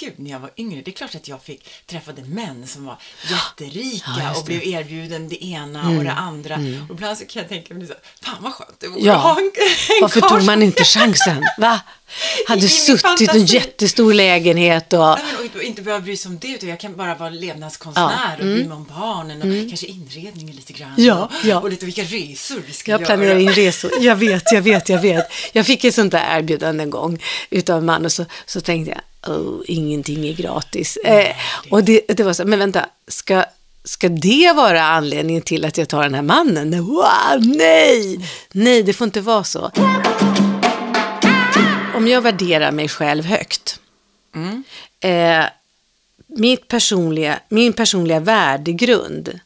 herregud, 0.00 0.18
när 0.18 0.30
jag 0.30 0.40
var 0.40 0.50
yngre, 0.56 0.82
det 0.84 0.90
är 0.90 0.92
klart 0.92 1.14
att 1.14 1.28
jag 1.28 1.42
fick 1.42 1.68
träffade 1.86 2.22
män 2.22 2.66
som 2.66 2.84
var 2.84 2.96
jätterika 3.30 4.04
Ja, 4.18 4.30
och. 4.30 4.36
Mm. 4.36 4.44
blev 4.44 4.62
erbjuden 4.64 5.28
det 5.28 5.44
ena 5.44 5.88
och 5.98 6.04
det 6.04 6.12
andra. 6.12 6.54
Och 6.88 6.94
ibland 6.94 7.18
så 7.18 7.24
kan 7.24 7.42
jag 7.42 7.48
tänka 7.48 7.74
mig 7.74 7.86
så, 7.86 7.94
fan 8.22 8.36
vad 8.40 8.52
skönt 8.52 8.80
det 8.80 8.88
vore 8.88 9.00
Ja. 9.04 9.14
att 9.14 9.22
ha 9.22 9.30
en, 9.38 9.44
en 9.44 10.00
Varför 10.00 10.20
tog 10.20 10.42
man 10.44 10.62
inte 10.62 10.84
chansen? 10.84 11.44
Va? 11.58 11.80
Hade 12.48 12.66
I 12.66 12.68
suttit 12.68 13.34
i 13.34 13.38
en 13.38 13.46
jättestor 13.46 14.14
lägenhet 14.14 14.92
och... 14.92 14.98
Nej, 14.98 15.18
men, 15.42 15.50
och 15.54 15.62
inte 15.62 15.82
behöva 15.82 16.04
bry 16.04 16.16
sig 16.16 16.28
om 16.28 16.38
det, 16.38 16.48
utan 16.48 16.68
jag 16.68 16.80
kan 16.80 16.96
bara 16.96 17.14
vara 17.14 17.30
levnadskonstnär 17.30 18.36
och 18.38 18.44
bry 18.44 18.64
mig 18.64 18.76
om 18.76 18.84
barnen 18.98 19.38
och 19.42 19.68
kanske 19.70 19.86
inredningen 19.86 20.56
lite 20.56 20.72
grann. 20.72 20.92
Mm. 20.92 21.04
Ja, 21.04 21.24
och, 21.24 21.44
ja. 21.44 21.60
och 21.60 21.70
lite 21.70 21.84
vilka 21.86 22.02
resor 22.02 22.62
vi 22.66 22.72
ska 22.72 22.90
Jag 22.90 23.00
göra. 23.00 23.06
planerar 23.06 23.38
in 23.38 23.52
resor. 23.52 23.90
Jag 24.00 24.16
vet, 24.16 24.42
jag 24.52 24.62
vet, 24.62 24.88
jag 24.88 25.00
vet. 25.00 25.32
Jag 25.52 25.66
fick 25.66 25.84
ett 25.84 25.94
sånt 25.94 26.12
där 26.12 26.38
erbjudande 26.38 26.84
en 26.84 26.90
gång 26.90 27.22
utav 27.50 27.78
en 27.78 27.84
man 27.84 28.04
och 28.04 28.12
så, 28.12 28.24
så 28.46 28.60
tänkte 28.60 28.90
jag, 28.90 29.00
oh, 29.26 29.60
ingenting 29.64 30.28
är 30.28 30.32
gratis. 30.32 30.96
Eh, 30.96 31.36
och 31.70 31.84
det, 31.84 32.00
det 32.08 32.22
var 32.22 32.32
så, 32.32 32.44
men 32.44 32.58
vänta, 32.58 32.86
ska, 33.08 33.44
ska 33.84 34.08
det 34.08 34.52
vara 34.56 34.82
anledningen 34.82 35.42
till 35.42 35.64
att 35.64 35.78
jag 35.78 35.88
tar 35.88 36.02
den 36.02 36.14
här 36.14 36.22
mannen? 36.22 36.84
Wow, 36.84 37.46
nej! 37.56 38.20
Nej, 38.52 38.82
det 38.82 38.92
får 38.92 39.04
inte 39.04 39.20
vara 39.20 39.44
så. 39.44 39.70
Om 41.94 42.08
jag 42.08 42.20
värderar 42.20 42.72
mig 42.72 42.88
själv 42.88 43.24
högt, 43.24 43.80
eh, 45.00 45.44
mitt 46.26 46.68
personliga, 46.68 47.40
min 47.48 47.72
personliga 47.72 48.20
värdegrund 48.20 49.40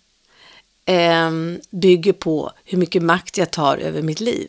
eh, 0.87 1.31
bygger 1.71 2.13
på 2.13 2.53
hur 2.65 2.79
mycket 2.79 3.03
makt 3.03 3.39
jag 3.39 3.51
tar 3.51 3.77
över 3.77 4.03
mitt 4.03 4.21
liv. 4.21 4.49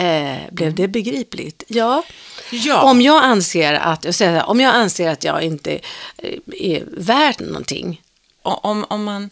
Eh, 0.00 0.38
blev 0.50 0.74
det 0.74 0.88
begripligt? 0.88 1.62
Ja. 1.68 2.02
Ja. 2.50 2.82
Om 2.82 3.00
jag 3.00 3.24
anser 3.24 3.74
att, 3.74 4.04
jag 4.04 4.14
säger 4.14 4.48
om 4.48 4.60
jag 4.60 4.74
anser 4.74 5.10
att 5.10 5.24
jag 5.24 5.42
inte 5.42 5.78
eh, 6.16 6.38
är 6.46 6.84
värd 6.96 7.40
någonting. 7.40 8.02
Om, 8.42 8.84
om 8.88 9.04
man 9.04 9.30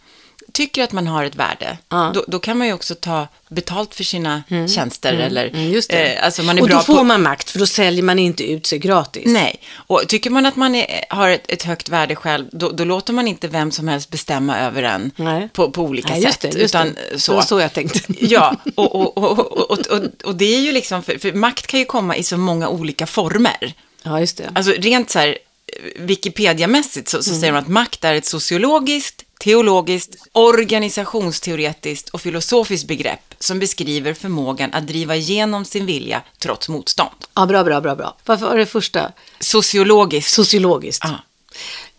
tycker 0.57 0.83
att 0.85 0.93
man 0.93 1.07
har 1.07 1.25
ett 1.25 1.35
värde, 1.35 1.79
Ja. 1.89 2.11
då, 2.15 2.25
då 2.29 2.39
kan 2.39 2.59
man 2.59 2.67
ju 2.67 2.73
också 2.73 2.95
ta 2.95 3.29
betalt 3.49 3.95
för 3.95 4.05
sina 4.05 4.43
tjänster. 4.75 5.13
Eller, 5.15 5.47
Mm, 5.49 5.71
just 5.73 5.91
det. 5.91 6.15
Eh, 6.15 6.25
alltså 6.25 6.43
man 6.43 6.59
är 6.59 6.63
och 6.63 6.69
bra 6.69 6.77
då 6.77 6.83
får 6.83 6.97
på... 6.97 7.05
man 7.05 7.23
makt, 7.23 7.51
för 7.51 7.59
då 7.59 7.67
säljer 7.67 8.03
man 8.03 8.19
inte 8.19 8.45
ut 8.53 8.67
sig 8.67 8.79
gratis. 8.79 9.23
Nej, 9.27 9.61
och 9.77 10.03
tycker 10.09 10.31
man 10.31 10.47
att 10.47 10.57
man 10.57 10.75
är, 10.75 11.05
har 11.11 11.29
ett, 11.29 11.51
ett 11.51 11.63
högt 11.63 11.89
värde 11.89 12.17
själv, 12.17 12.47
då, 12.53 12.71
då 12.71 12.85
låter 12.85 13.13
man 13.13 13.29
inte 13.29 13.49
vem 13.49 13.71
som 13.71 13.89
helst 13.89 14.11
bestämma 14.11 14.59
över 14.59 14.83
en 14.83 15.11
Nej. 15.17 15.49
på, 15.53 15.71
på 15.71 15.83
olika 15.83 16.13
Nej, 16.13 16.23
just 16.23 16.43
sätt. 16.43 16.53
det, 16.53 16.59
just 16.59 16.75
utan 16.75 16.97
det. 17.13 17.19
så. 17.21 17.33
Det 17.33 17.37
var 17.37 17.43
så 17.45 17.61
jag 17.61 17.73
tänkte. 17.73 18.01
Ja, 18.21 18.57
och, 18.75 18.95
och, 18.95 19.19
och, 19.19 19.39
och, 19.39 19.71
och, 19.71 19.79
och, 19.87 20.03
och 20.25 20.35
det 20.37 20.55
är 20.57 20.61
ju 20.61 20.73
liksom, 20.73 21.03
för, 21.03 21.19
för 21.19 21.33
makt 21.33 21.67
kan 21.67 21.81
ju 21.81 21.87
komma 21.87 22.17
i 22.17 22.23
så 22.23 22.37
många 22.37 22.69
olika 22.69 23.07
former. 23.07 23.75
Ja, 24.03 24.21
just 24.21 24.37
det. 24.37 24.51
Alltså 24.55 24.73
rent 24.79 25.11
så 25.11 25.19
här 25.19 25.29
eh, 25.29 26.03
Wikipedia-mässigt 26.03 27.09
så, 27.09 27.23
så 27.23 27.31
Mm. 27.31 27.41
säger 27.41 27.53
de 27.53 27.59
att 27.59 27.69
makt 27.69 28.05
är 28.05 28.15
ett 28.15 28.27
sociologiskt, 28.27 29.23
teologiskt, 29.39 30.17
organisationsteoretiskt 30.33 32.09
och 32.09 32.21
filosofiskt 32.21 32.89
begrepp 32.89 33.35
som 33.39 33.59
beskriver 33.59 34.15
förmågan 34.15 34.71
att 34.73 34.87
driva 34.87 35.17
igenom 35.17 35.65
sin 35.65 35.87
vilja 35.87 36.23
trots 36.39 36.69
motstånd. 36.69 37.11
Ja, 37.35 37.47
bra, 37.47 37.65
bra, 37.65 37.81
bra, 37.81 37.95
bra. 37.97 38.17
Varför 38.25 38.47
var 38.47 38.57
det 38.57 38.67
första? 38.67 39.13
Sociologiskt. 39.41 40.31
Sociologiskt. 40.35 41.05
Ja. 41.05 41.15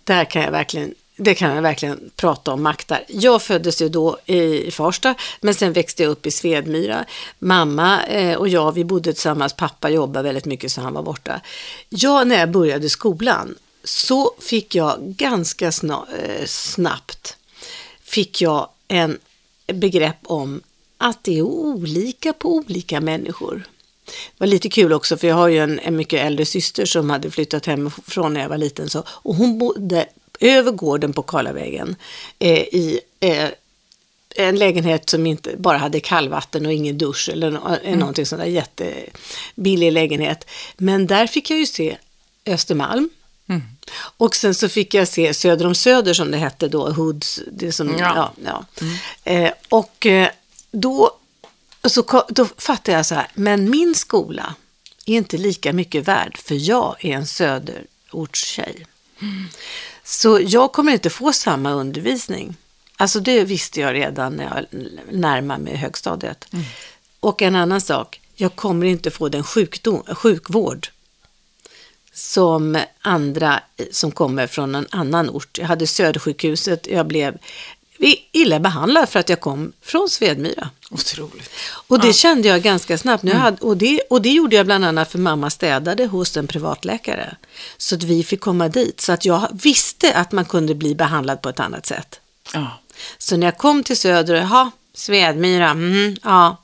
Där 0.03 0.25
kan 0.25 0.41
jag 0.41 0.51
verkligen, 0.51 0.93
det 1.15 1.35
kan 1.35 1.55
jag 1.55 1.61
verkligen 1.61 2.11
prata 2.15 2.51
om 2.51 2.63
makt 2.63 2.87
där. 2.87 3.05
Jag 3.07 3.41
föddes 3.41 3.81
ju 3.81 3.89
då 3.89 4.17
i 4.25 4.71
Farsta, 4.71 5.15
men 5.41 5.53
sen 5.53 5.73
växte 5.73 6.03
jag 6.03 6.09
upp 6.09 6.25
i 6.25 6.31
Svedmyra. 6.31 7.05
Mamma 7.39 8.03
eh, 8.03 8.37
och 8.37 8.47
jag, 8.47 8.71
vi 8.71 8.83
bodde 8.83 9.13
tillsammans. 9.13 9.53
Pappa 9.53 9.89
jobbade 9.89 10.23
väldigt 10.23 10.45
mycket 10.45 10.71
så 10.71 10.81
han 10.81 10.93
var 10.93 11.03
borta. 11.03 11.41
Jag, 11.89 12.27
när 12.27 12.39
jag 12.39 12.51
började 12.51 12.89
skolan, 12.89 13.55
så 13.83 14.35
fick 14.39 14.75
jag 14.75 14.97
ganska 15.01 15.65
eh, 15.65 16.45
snabbt 16.45 17.37
fick 18.07 18.41
jag 18.41 18.69
en 18.87 19.19
begrepp 19.67 20.17
om 20.23 20.61
att 20.97 21.23
det 21.23 21.37
är 21.37 21.41
olika 21.41 22.33
på 22.33 22.49
olika 22.49 23.01
människor. 23.01 23.67
Det 24.05 24.11
var 24.37 24.47
lite 24.47 24.69
kul 24.69 24.93
också 24.93 25.17
för 25.17 25.27
jag 25.27 25.35
har 25.35 25.47
ju 25.47 25.59
en, 25.59 25.79
en 25.79 25.95
mycket 25.95 26.25
äldre 26.25 26.45
syster 26.45 26.85
som 26.85 27.09
hade 27.09 27.31
flyttat 27.31 27.65
hemifrån 27.65 28.33
när 28.33 28.41
jag 28.41 28.49
var 28.49 28.57
liten. 28.57 28.89
Så, 28.89 29.03
och 29.07 29.35
hon 29.35 29.57
bodde 29.57 30.05
över 30.39 30.71
gården 30.71 31.13
på 31.13 31.23
Karlavägen 31.23 31.95
eh, 32.39 32.59
i 32.59 32.99
eh, 33.19 33.49
en 34.35 34.55
lägenhet 34.55 35.09
som 35.09 35.27
inte 35.27 35.57
bara 35.57 35.77
hade 35.77 35.99
kallvatten 35.99 36.65
och 36.65 36.73
ingen 36.73 36.97
dusch 36.97 37.29
eller 37.29 37.51
no, 37.51 37.77
mm. 37.83 37.99
någonting 37.99 38.25
sånt 38.25 38.41
där 38.41 38.49
jättebillig 38.49 39.91
lägenhet. 39.91 40.49
Men 40.77 41.07
där 41.07 41.27
fick 41.27 41.49
jag 41.49 41.59
ju 41.59 41.65
se 41.65 41.97
Östermalm. 42.45 43.09
Och 43.93 44.35
sen 44.35 44.55
så 44.55 44.69
fick 44.69 44.93
jag 44.93 45.07
se 45.07 45.33
Söder 45.33 45.67
om 45.67 45.75
Söder 45.75 46.13
som 46.13 46.31
det 46.31 46.37
hette 46.37 46.67
då, 46.67 46.89
Hoods, 46.89 47.39
det 47.51 47.71
som, 47.71 47.97
ja. 47.97 48.33
Ja. 48.43 48.65
ja, 48.79 48.85
Eh, 49.23 49.51
och 49.69 50.05
eh, 50.05 50.29
då, 50.71 51.11
så, 51.83 52.25
då 52.29 52.45
fattade 52.57 52.97
jag 52.97 53.05
så 53.05 53.15
här, 53.15 53.27
men 53.33 53.69
min 53.69 53.95
skola 53.95 54.55
är 55.05 55.13
inte 55.13 55.37
lika 55.37 55.73
mycket 55.73 56.07
värd 56.07 56.37
för 56.37 56.69
jag 56.69 56.95
är 56.99 57.15
en 57.15 57.27
söderortstjej. 57.27 58.85
Så 60.03 60.39
jag 60.41 60.71
kommer 60.71 60.91
inte 60.91 61.09
få 61.09 61.33
samma 61.33 61.71
undervisning. 61.71 62.55
Alltså 62.95 63.19
det 63.19 63.43
visste 63.43 63.79
jag 63.79 63.93
redan 63.93 64.33
när 64.33 64.43
jag 64.43 64.81
närmade 65.11 65.63
mig 65.63 65.75
högstadiet. 65.75 66.47
Och 67.19 67.41
en 67.41 67.55
annan 67.55 67.81
sak, 67.81 68.21
jag 68.35 68.55
kommer 68.55 68.85
inte 68.85 69.11
få 69.11 69.29
den 69.29 69.43
sjukdom, 69.43 70.03
sjukvård 70.15 70.87
som 72.17 72.77
andra 73.01 73.59
som 73.91 74.11
kommer 74.11 74.47
från 74.47 74.75
en 74.75 74.87
annan 74.91 75.29
ort. 75.29 75.57
Jag 75.57 75.65
hade 75.65 75.87
Södersjukhuset, 75.87 76.87
jag 76.87 77.07
blev 77.07 77.37
illa 78.31 78.59
behandlad 78.59 79.09
för 79.09 79.19
att 79.19 79.29
jag 79.29 79.39
kom 79.39 79.73
från 79.81 80.09
Svedmyra. 80.09 80.69
Otroligt. 80.91 81.49
Och 81.87 81.99
det 81.99 82.13
kände 82.13 82.47
jag 82.47 82.61
ganska 82.61 82.97
snabbt. 82.97 83.23
Nu 83.23 83.33
hade, 83.33 83.57
och, 83.57 83.77
det, 83.77 84.01
och 84.09 84.21
det 84.21 84.29
gjorde 84.29 84.55
jag 84.55 84.65
bland 84.65 84.85
annat 84.85 85.11
för 85.11 85.19
mamma 85.19 85.49
städade 85.49 86.05
hos 86.05 86.37
en 86.37 86.47
privatläkare. 86.47 87.35
Så 87.77 87.95
att 87.95 88.03
vi 88.03 88.23
fick 88.23 88.39
komma 88.39 88.69
dit. 88.69 89.01
Så 89.01 89.11
att 89.11 89.25
jag 89.25 89.47
visste 89.63 90.13
att 90.13 90.31
man 90.31 90.45
kunde 90.45 90.75
bli 90.75 90.95
behandlad 90.95 91.41
på 91.41 91.49
ett 91.49 91.59
annat 91.59 91.85
sätt. 91.85 92.19
Ja. 92.53 92.79
Så 93.17 93.37
när 93.37 93.47
jag 93.47 93.57
kom 93.57 93.83
till 93.83 93.97
Söder, 93.97 94.35
jaha, 94.35 94.71
Svedmyra, 94.93 95.69
mm, 95.69 96.15
ja. 96.23 96.57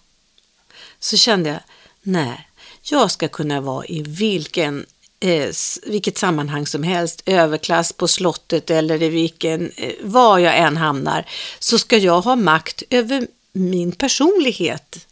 Så 0.99 1.17
kände 1.17 1.49
jag, 1.49 1.59
nej, 2.01 2.49
jag 2.81 3.11
ska 3.11 3.27
kunna 3.27 3.61
vara 3.61 3.85
i 3.85 4.01
vilken, 4.01 4.85
eh, 5.23 5.49
vilket 5.85 6.17
sammanhang 6.17 6.65
som 6.67 6.83
helst, 6.83 7.23
överklass 7.25 7.93
på 7.93 8.07
slottet 8.07 8.69
eller 8.69 9.03
i 9.03 9.09
vilken, 9.09 9.71
eh, 9.75 9.91
var 10.01 10.39
jag 10.39 10.57
än 10.57 10.77
hamnar, 10.77 11.25
så 11.59 11.79
ska 11.79 11.97
jag 11.97 12.21
ha 12.21 12.35
makt 12.35 12.83
över 12.89 13.27
min 13.53 13.91
personlighet. 13.91 15.07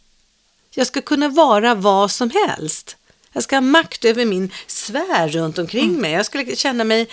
Jag 0.74 0.86
ska 0.86 1.00
kunna 1.00 1.28
vara 1.28 1.74
vad 1.74 2.10
som 2.10 2.30
helst. 2.30 2.96
Jag 3.32 3.42
ska 3.42 3.56
ha 3.56 3.60
makt 3.60 4.04
över 4.04 4.24
min 4.24 4.50
sfär 4.66 5.28
runt 5.28 5.58
omkring 5.58 6.00
mig. 6.00 6.12
Jag 6.12 6.26
skulle 6.26 6.56
känna 6.56 6.84
mig 6.84 7.06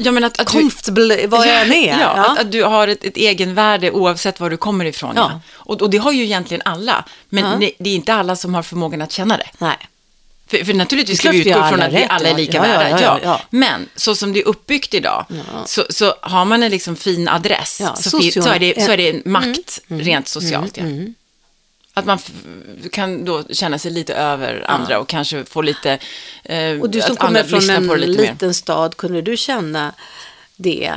Ja, 0.00 0.12
men 0.12 0.24
att, 0.24 0.40
att 0.40 0.46
du, 0.46 0.52
comfortable 0.60 1.26
var 1.26 1.46
jag 1.46 1.62
än 1.62 1.72
är. 1.72 2.00
Ja, 2.00 2.06
Att, 2.08 2.38
att 2.38 2.52
du 2.52 2.64
har 2.64 2.88
ett, 2.88 3.04
ett 3.04 3.16
egenvärde 3.16 3.90
oavsett 3.90 4.40
var 4.40 4.50
du 4.50 4.56
kommer 4.56 4.84
ifrån. 4.84 5.12
Ja. 5.16 5.30
Ja. 5.32 5.40
Och, 5.52 5.82
och 5.82 5.90
det 5.90 5.98
har 5.98 6.12
ju 6.12 6.24
egentligen 6.24 6.62
alla, 6.64 7.04
men 7.28 7.62
Ja. 7.62 7.70
det 7.78 7.90
är 7.90 7.94
inte 7.94 8.14
alla 8.14 8.36
som 8.36 8.54
har 8.54 8.62
förmågan 8.62 9.02
att 9.02 9.12
känna 9.12 9.36
det. 9.36 9.50
Nej. 9.58 9.76
För, 10.48 10.64
för 10.64 10.74
naturligtvis 10.74 11.18
ska 11.18 11.30
vi 11.30 11.38
utgå 11.48 11.68
från 11.68 11.82
att 11.82 11.92
vi 11.92 12.06
alla 12.08 12.28
är 12.28 12.34
lika 12.36 12.56
Ja, 12.56 12.62
värda. 12.62 12.90
ja, 12.90 12.98
Ja, 13.00 13.20
ja. 13.22 13.40
Men 13.50 13.88
så 13.96 14.14
som 14.14 14.32
det 14.32 14.40
är 14.40 14.48
uppbyggt 14.48 14.94
idag, 14.94 15.24
så, 15.66 15.84
så 15.90 16.14
har 16.20 16.44
man 16.44 16.62
en 16.62 16.70
liksom 16.70 16.96
fin 16.96 17.28
adress, 17.28 17.76
så, 17.96 18.10
social- 18.10 18.42
så, 18.42 18.48
är 18.50 18.58
det, 18.58 18.82
så 18.84 18.90
är 18.92 18.96
det 18.96 19.08
en 19.10 19.16
Mm. 19.20 19.32
makt 19.32 19.80
rent 19.88 20.28
socialt. 20.28 20.76
ja. 20.76 20.84
Att 21.94 22.04
man 22.06 22.18
kan 22.92 23.24
då 23.24 23.44
känna 23.50 23.78
sig 23.78 23.90
lite 23.90 24.14
över 24.14 24.64
andra 24.70 24.98
och 24.98 25.08
kanske 25.08 25.44
få 25.44 25.62
lite... 25.62 25.98
Eh, 26.44 26.80
Och 26.80 26.90
du 26.90 27.00
som 27.00 27.16
kommer 27.16 27.42
från 27.42 27.70
en 27.70 27.88
på 27.88 27.94
det 27.94 28.06
lite 28.06 28.22
mer. 28.22 28.32
liten 28.32 28.54
stad, 28.54 28.96
kunde 28.96 29.22
du 29.22 29.36
känna 29.36 29.92
det? 30.56 30.92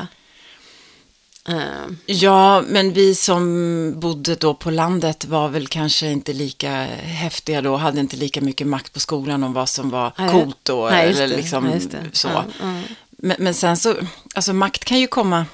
Eh, 1.51 1.93
Ja, 2.05 2.63
men 2.67 2.93
vi 2.93 3.15
som 3.15 3.93
bodde 3.99 4.35
då 4.35 4.53
på 4.53 4.71
landet 4.71 5.25
var 5.25 5.49
väl 5.49 5.67
kanske 5.67 6.07
inte 6.11 6.33
lika 6.33 6.69
häftiga 7.01 7.61
då, 7.61 7.75
hade 7.77 7.99
inte 7.99 8.17
lika 8.17 8.41
mycket 8.41 8.67
makt 8.67 8.93
på 8.93 8.99
skolan 8.99 9.43
om 9.43 9.53
vad 9.53 9.69
som 9.69 9.89
var 9.89 10.13
Nej. 10.17 10.31
coolt 10.31 10.57
då. 10.63 10.89
Nej, 10.91 11.09
eller 11.09 11.27
liksom 11.27 11.79
så. 12.13 12.27
Ja, 12.27 12.45
ja. 12.61 12.73
Men, 13.17 13.35
men 13.39 13.53
sen 13.53 13.77
så, 13.77 13.95
alltså 14.35 14.53
makt 14.53 14.85
kan 14.85 14.99
ju 14.99 15.07
komma 15.07 15.45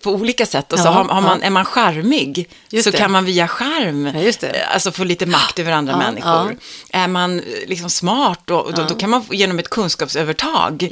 på 0.00 0.10
olika 0.10 0.46
sätt. 0.46 0.72
Och 0.72 0.78
så 0.78 0.86
Ja, 0.86 0.90
har, 0.90 1.04
har 1.04 1.20
man, 1.20 1.38
ja. 1.40 1.46
är 1.46 1.50
man 1.50 1.64
charmig 1.64 2.48
Just 2.70 2.84
så 2.84 2.90
det. 2.90 2.96
kan 2.98 3.10
man 3.12 3.24
via 3.24 3.48
charm 3.48 4.06
Ja, 4.06 4.48
eh, 4.48 4.74
alltså 4.74 4.92
få 4.92 5.04
lite 5.04 5.26
makt 5.26 5.58
över 5.58 5.72
andra 5.72 5.96
människor. 5.96 6.56
Är 6.90 7.08
man 7.08 7.38
eh, 7.40 7.44
liksom 7.66 7.90
smart 7.90 8.40
då, 8.44 8.70
då, 8.76 8.84
då 8.88 8.94
kan 8.94 9.10
man 9.10 9.24
genom 9.30 9.58
ett 9.58 9.68
kunskapsövertag 9.70 10.88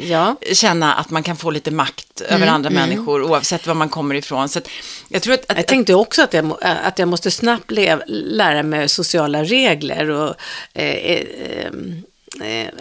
känna 0.52 0.94
att 0.94 1.10
man 1.10 1.22
kan 1.22 1.36
få 1.36 1.50
lite 1.50 1.70
makt 1.70 2.20
över 2.20 2.46
andra 2.46 2.70
människor 2.70 3.22
oavsett 3.22 3.66
var 3.66 3.74
man 3.74 3.88
kommer 3.88 4.14
ifrån. 4.14 4.48
Så 4.48 4.60
jag 5.08 5.22
tror 5.22 5.34
att, 5.34 5.50
att 5.50 5.56
Jag 5.56 5.66
tänkte 5.66 5.94
också 5.94 6.22
att 6.22 6.32
jag, 6.34 6.52
att 6.60 6.98
jag 6.98 7.08
måste 7.08 7.30
snabbt 7.30 7.70
lev, 7.70 8.02
lära 8.06 8.62
mig 8.62 8.88
sociala 8.88 9.44
regler 9.44 10.10
och 10.10 10.34
eh, 10.74 10.84
eh, 10.84 11.20
eh, 11.40 11.70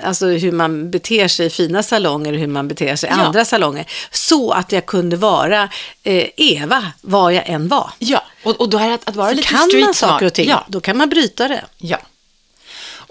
alltså 0.04 0.26
hur 0.28 0.52
man 0.52 0.92
beter 0.92 1.28
sig 1.28 1.46
i 1.46 1.50
fina 1.50 1.84
salonger 1.84 2.34
och 2.34 2.40
hur 2.40 2.48
man 2.48 2.68
beter 2.68 2.96
sig 2.96 3.10
i 3.10 3.14
Ja. 3.14 3.22
andra 3.22 3.46
salonger. 3.46 3.86
Så 4.12 4.52
att 4.52 4.72
jag 4.72 4.86
kunde 4.86 5.18
vara 5.18 5.70
eh, 6.04 6.28
Eva, 6.38 6.92
var 7.02 7.32
jag 7.32 7.50
än 7.50 7.68
var. 7.68 7.92
Ja, 8.00 8.24
och, 8.44 8.62
och 8.62 8.70
då 8.70 8.78
är 8.78 8.88
det 8.88 8.94
att, 8.94 9.10
att 9.10 9.16
vara 9.16 9.28
För 9.30 9.36
lite 9.36 9.48
kan 9.48 9.60
man 9.60 9.70
street 9.70 9.96
saker 9.96 10.26
och 10.26 10.34
ting, 10.34 10.50
Ja, 10.50 10.66
då 10.68 10.82
kan 10.82 10.98
man 10.98 11.10
bryta 11.10 11.48
det. 11.48 11.66
ja. 11.78 11.98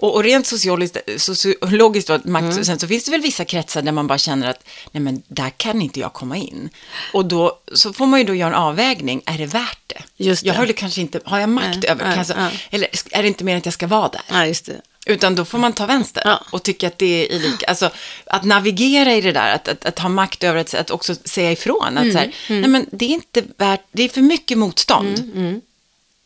Och, 0.01 0.15
och 0.15 0.23
rent 0.23 0.47
sociologiskt, 0.47 2.07
då, 2.07 2.19
makt, 2.23 2.43
Mm. 2.43 2.63
sen 2.65 2.79
så 2.79 2.87
finns 2.87 3.03
det 3.05 3.11
väl 3.11 3.21
vissa 3.21 3.45
kretsar 3.45 3.81
där 3.81 3.91
man 3.91 4.07
bara 4.07 4.17
känner 4.17 4.49
att 4.49 4.63
nej 4.91 5.01
men 5.03 5.21
där 5.27 5.49
kan 5.57 5.81
inte 5.81 5.99
jag 5.99 6.13
komma 6.13 6.37
in. 6.37 6.69
Och 7.13 7.25
då 7.25 7.59
så 7.73 7.93
får 7.93 8.05
man 8.05 8.19
ju 8.19 8.25
då 8.25 8.35
göra 8.35 8.49
en 8.49 8.55
avvägning, 8.55 9.21
är 9.25 9.37
det 9.37 9.45
värt 9.45 9.79
det? 9.87 10.01
Just 10.23 10.43
Jag 10.43 10.55
det. 10.55 10.59
har 10.59 10.67
det 10.67 10.73
kanske 10.73 11.01
inte, 11.01 11.19
har 11.25 11.39
jag 11.39 11.49
makt 11.49 11.67
Nej, 11.81 11.89
över, 11.89 12.05
nej, 12.07 12.25
jag, 12.27 12.37
nej. 12.37 12.59
eller 12.71 12.89
är 13.11 13.21
det 13.21 13.27
inte 13.27 13.43
mer 13.43 13.57
att 13.57 13.65
jag 13.65 13.73
ska 13.73 13.87
vara 13.87 14.07
där? 14.09 14.21
Ja, 14.27 14.45
just 14.45 14.65
det. 14.65 14.81
Utan 15.09 15.35
då 15.35 15.45
får 15.45 15.57
man 15.57 15.73
ta 15.73 15.85
vänster 15.85 16.21
Ja. 16.25 16.43
och 16.51 16.63
tycka 16.63 16.87
att 16.87 16.97
det 16.97 17.35
är 17.35 17.39
lika, 17.39 17.65
alltså 17.65 17.89
att 18.25 18.43
navigera 18.43 19.13
i 19.13 19.21
det 19.21 19.31
där, 19.31 19.55
att, 19.55 19.67
att, 19.67 19.85
att 19.85 19.99
ha 19.99 20.09
makt 20.09 20.43
över 20.43 20.59
att, 20.59 20.73
att 20.73 20.91
också 20.91 21.15
säga 21.15 21.51
ifrån, 21.51 21.97
att 21.97 22.11
så 22.11 22.17
här, 22.17 22.35
nej 22.49 22.67
men 22.67 22.85
det 22.91 23.05
är 23.05 23.09
inte 23.09 23.43
värt, 23.57 23.81
det 23.91 24.03
är 24.03 24.09
för 24.09 24.21
mycket 24.21 24.57
motstånd. 24.57 25.31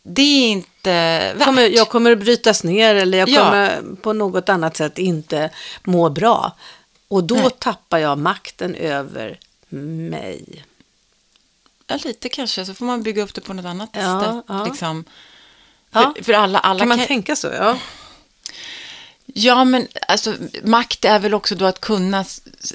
Det 0.03 0.21
är 0.21 0.47
inte 0.49 0.91
värt. 1.33 1.45
Kommer, 1.45 1.61
jag 1.69 1.89
kommer 1.89 2.11
att 2.11 2.19
brytas 2.19 2.63
ner 2.63 2.95
eller 2.95 3.17
jag 3.17 3.29
Ja. 3.29 3.43
kommer 3.45 3.81
på 4.01 4.13
något 4.13 4.49
annat 4.49 4.77
sätt 4.77 4.97
inte 4.97 5.49
må 5.83 6.09
bra. 6.09 6.51
Och 7.07 7.23
då 7.23 7.35
Nej. 7.35 7.49
tappar 7.59 7.97
jag 7.97 8.17
makten 8.17 8.75
över 8.75 9.39
mig. 10.09 10.65
Ja, 11.87 11.99
lite 12.03 12.29
kanske, 12.29 12.65
så 12.65 12.73
får 12.73 12.85
man 12.85 13.03
bygga 13.03 13.23
upp 13.23 13.33
det 13.33 13.41
på 13.41 13.53
något 13.53 13.65
annat 13.65 13.89
Ja, 13.93 14.21
sätt. 14.21 14.43
ja. 14.47 14.65
Liksom. 14.65 15.03
Ja. 15.91 16.13
För, 16.17 16.23
för 16.23 16.33
alla, 16.33 16.59
alla 16.59 16.79
Kan 16.79 16.87
man 16.87 17.05
tänka 17.07 17.35
så? 17.35 17.47
Ja. 17.47 17.77
Ja, 19.33 19.63
men 19.63 19.87
alltså, 20.07 20.35
makt 20.63 21.05
är 21.05 21.19
väl 21.19 21.33
också 21.33 21.55
då 21.55 21.65
att 21.65 21.81
kunna 21.81 22.25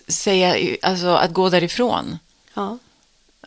säga, 0.09 0.77
alltså 0.83 1.07
att 1.07 1.33
gå 1.33 1.49
därifrån. 1.49 2.19
ja. 2.55 2.79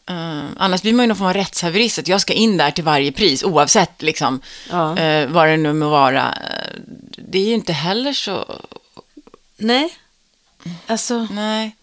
Eh, 0.05 0.43
annars 0.57 0.81
blir 0.81 0.93
man 0.93 1.03
ju 1.03 1.07
någon 1.07 1.17
form 1.17 1.27
av 1.27 1.33
rättshaverist, 1.33 1.99
att 1.99 2.07
jag 2.07 2.21
ska 2.21 2.33
in 2.33 2.57
där 2.57 2.71
till 2.71 2.83
varje 2.83 3.11
pris, 3.11 3.43
oavsett 3.43 4.01
liksom, 4.01 4.41
Ja. 4.69 4.97
eh, 4.97 5.27
vad 5.29 5.47
det 5.47 5.57
nu 5.57 5.73
må 5.73 5.89
vara. 5.89 6.31
Eh, 6.31 6.79
det 7.17 7.39
är 7.39 7.45
ju 7.45 7.53
inte 7.53 7.73
heller 7.73 8.13
så, 8.13 8.61
Nej. 9.57 9.97
Alltså, 10.87 11.27
nej. 11.31 11.75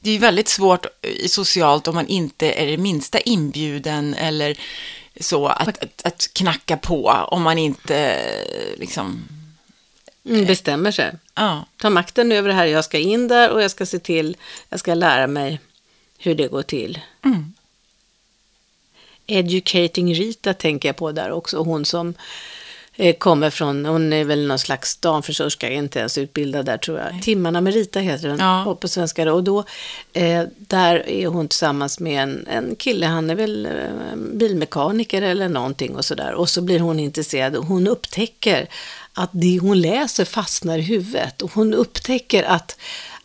Det 0.00 0.10
är 0.10 0.14
ju 0.14 0.18
väldigt 0.18 0.48
svårt 0.48 0.86
socialt 1.28 1.88
om 1.88 1.94
man 1.94 2.06
inte 2.06 2.52
är 2.52 2.66
det 2.66 2.76
minsta 2.76 3.20
inbjuden 3.20 4.14
eller 4.14 4.58
så, 5.20 5.46
att, 5.46 5.68
att, 5.68 6.02
att 6.06 6.30
knacka 6.32 6.76
på 6.76 7.04
om 7.28 7.42
man 7.42 7.58
inte 7.58 8.18
liksom, 8.78 9.22
mm, 10.26 10.44
bestämmer 10.46 10.90
sig. 10.90 11.12
ja. 11.34 11.66
Ta 11.76 11.90
makten 11.90 12.32
över 12.32 12.48
det 12.48 12.54
här. 12.54 12.66
Jag 12.66 12.84
ska 12.84 12.98
in 12.98 13.28
där 13.28 13.50
och 13.50 13.62
jag 13.62 13.70
ska 13.70 13.86
se 13.86 13.98
till, 13.98 14.36
jag 14.68 14.80
ska 14.80 14.94
lära 14.94 15.26
mig 15.26 15.60
hur 16.18 16.34
det 16.34 16.48
går 16.48 16.62
till. 16.62 17.00
Mm. 17.24 17.52
Educating 19.26 20.14
Rita 20.14 20.54
tänker 20.54 20.88
jag 20.88 20.96
på 20.96 21.12
där 21.12 21.30
också. 21.30 21.58
Hon 21.62 21.84
som 21.84 22.14
eh, 22.96 23.16
kommer 23.16 23.50
från, 23.50 23.84
hon 23.86 24.12
är 24.12 24.24
väl 24.24 24.46
någon 24.46 24.58
slags 24.58 24.96
damfrisörska, 24.96 25.70
inte 25.70 25.98
ens 25.98 26.18
utbildad 26.18 26.66
där 26.66 26.78
tror 26.78 26.98
jag. 26.98 27.22
Timmarna 27.22 27.60
med 27.60 27.74
Rita 27.74 28.00
heter 28.00 28.28
den 28.28 28.38
Ja. 28.38 28.76
på 28.80 28.88
svenska. 28.88 29.32
Och 29.32 29.44
då, 29.44 29.64
eh, 30.12 30.42
där 30.58 31.08
är 31.08 31.26
hon 31.26 31.48
tillsammans 31.48 32.00
med 32.00 32.22
en, 32.22 32.46
en 32.46 32.76
kille, 32.76 33.06
han 33.06 33.30
är 33.30 33.34
väl 33.34 33.66
eh, 33.66 34.16
bilmekaniker 34.16 35.22
eller 35.22 35.48
någonting 35.48 35.96
och 35.96 36.04
sådär. 36.04 36.34
Och 36.34 36.48
så 36.48 36.62
blir 36.62 36.80
hon 36.80 37.00
intresserad 37.00 37.56
och 37.56 37.64
hon 37.66 37.86
upptäcker 37.86 38.68
att 39.14 39.30
det 39.32 39.58
hon 39.58 39.80
läser 39.80 40.24
fastnar 40.24 40.78
i 40.78 40.82
huvudet. 40.82 41.42
Och 41.42 41.52
hon 41.54 41.74
upptäcker 41.74 42.42
att, 42.42 42.76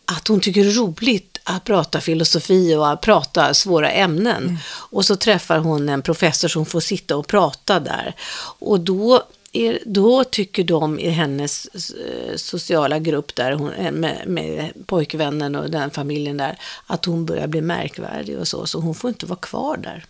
att 0.04 0.28
hon 0.28 0.40
tycker 0.40 0.64
det 0.64 0.70
är 0.70 0.74
roligt 0.74 1.38
att 1.44 1.64
prata 1.64 2.00
filosofi 2.00 2.74
och 2.74 2.90
att 2.90 3.00
prata 3.00 3.54
svåra 3.54 3.90
ämnen. 3.90 4.58
Och 4.68 5.04
så 5.04 5.16
träffar 5.16 5.58
hon 5.58 5.88
en 5.88 6.02
professor 6.02 6.48
som 6.48 6.66
får 6.66 6.80
sitta 6.80 7.16
och 7.16 7.26
prata 7.26 7.80
där. 7.80 8.14
Och 8.58 8.80
då, 8.80 9.22
är, 9.52 9.78
då 9.86 10.24
tycker 10.24 10.64
de 10.64 10.98
i 10.98 11.08
hennes 11.08 11.66
eh, 11.66 12.36
sociala 12.36 12.98
grupp 12.98 13.34
där, 13.34 13.52
hon, 13.52 13.72
eh, 13.72 13.92
med, 13.92 14.22
med 14.26 14.72
pojkvännen 14.86 15.56
och 15.56 15.70
den 15.70 15.90
familjen 15.90 16.36
där, 16.36 16.58
att 16.86 17.04
hon 17.04 17.26
börjar 17.26 17.46
bli 17.46 17.60
märkvärdig 17.60 18.38
och 18.38 18.48
så. 18.48 18.66
Så 18.66 18.80
hon 18.80 18.94
får 18.94 19.08
inte 19.08 19.26
vara 19.26 19.38
kvar 19.38 19.76
där. 19.76 20.04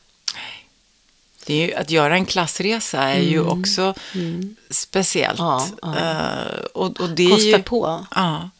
Det 1.48 1.54
är 1.62 1.66
ju, 1.66 1.74
att 1.74 1.90
göra 1.90 2.14
en 2.14 2.26
klassresa 2.26 3.02
är 3.02 3.20
ju 3.20 3.40
också 3.40 3.94
speciellt. 4.70 5.38
Mm. 5.40 5.50
Ja, 5.50 5.66
ja. 5.82 5.96
Eh, 5.96 6.60
och, 6.74 7.00
och 7.00 7.08
det 7.10 7.24
är 7.24 7.30
Kostar 7.30 7.58
ju, 7.58 7.62
på. 7.62 8.06
Ja. 8.14 8.50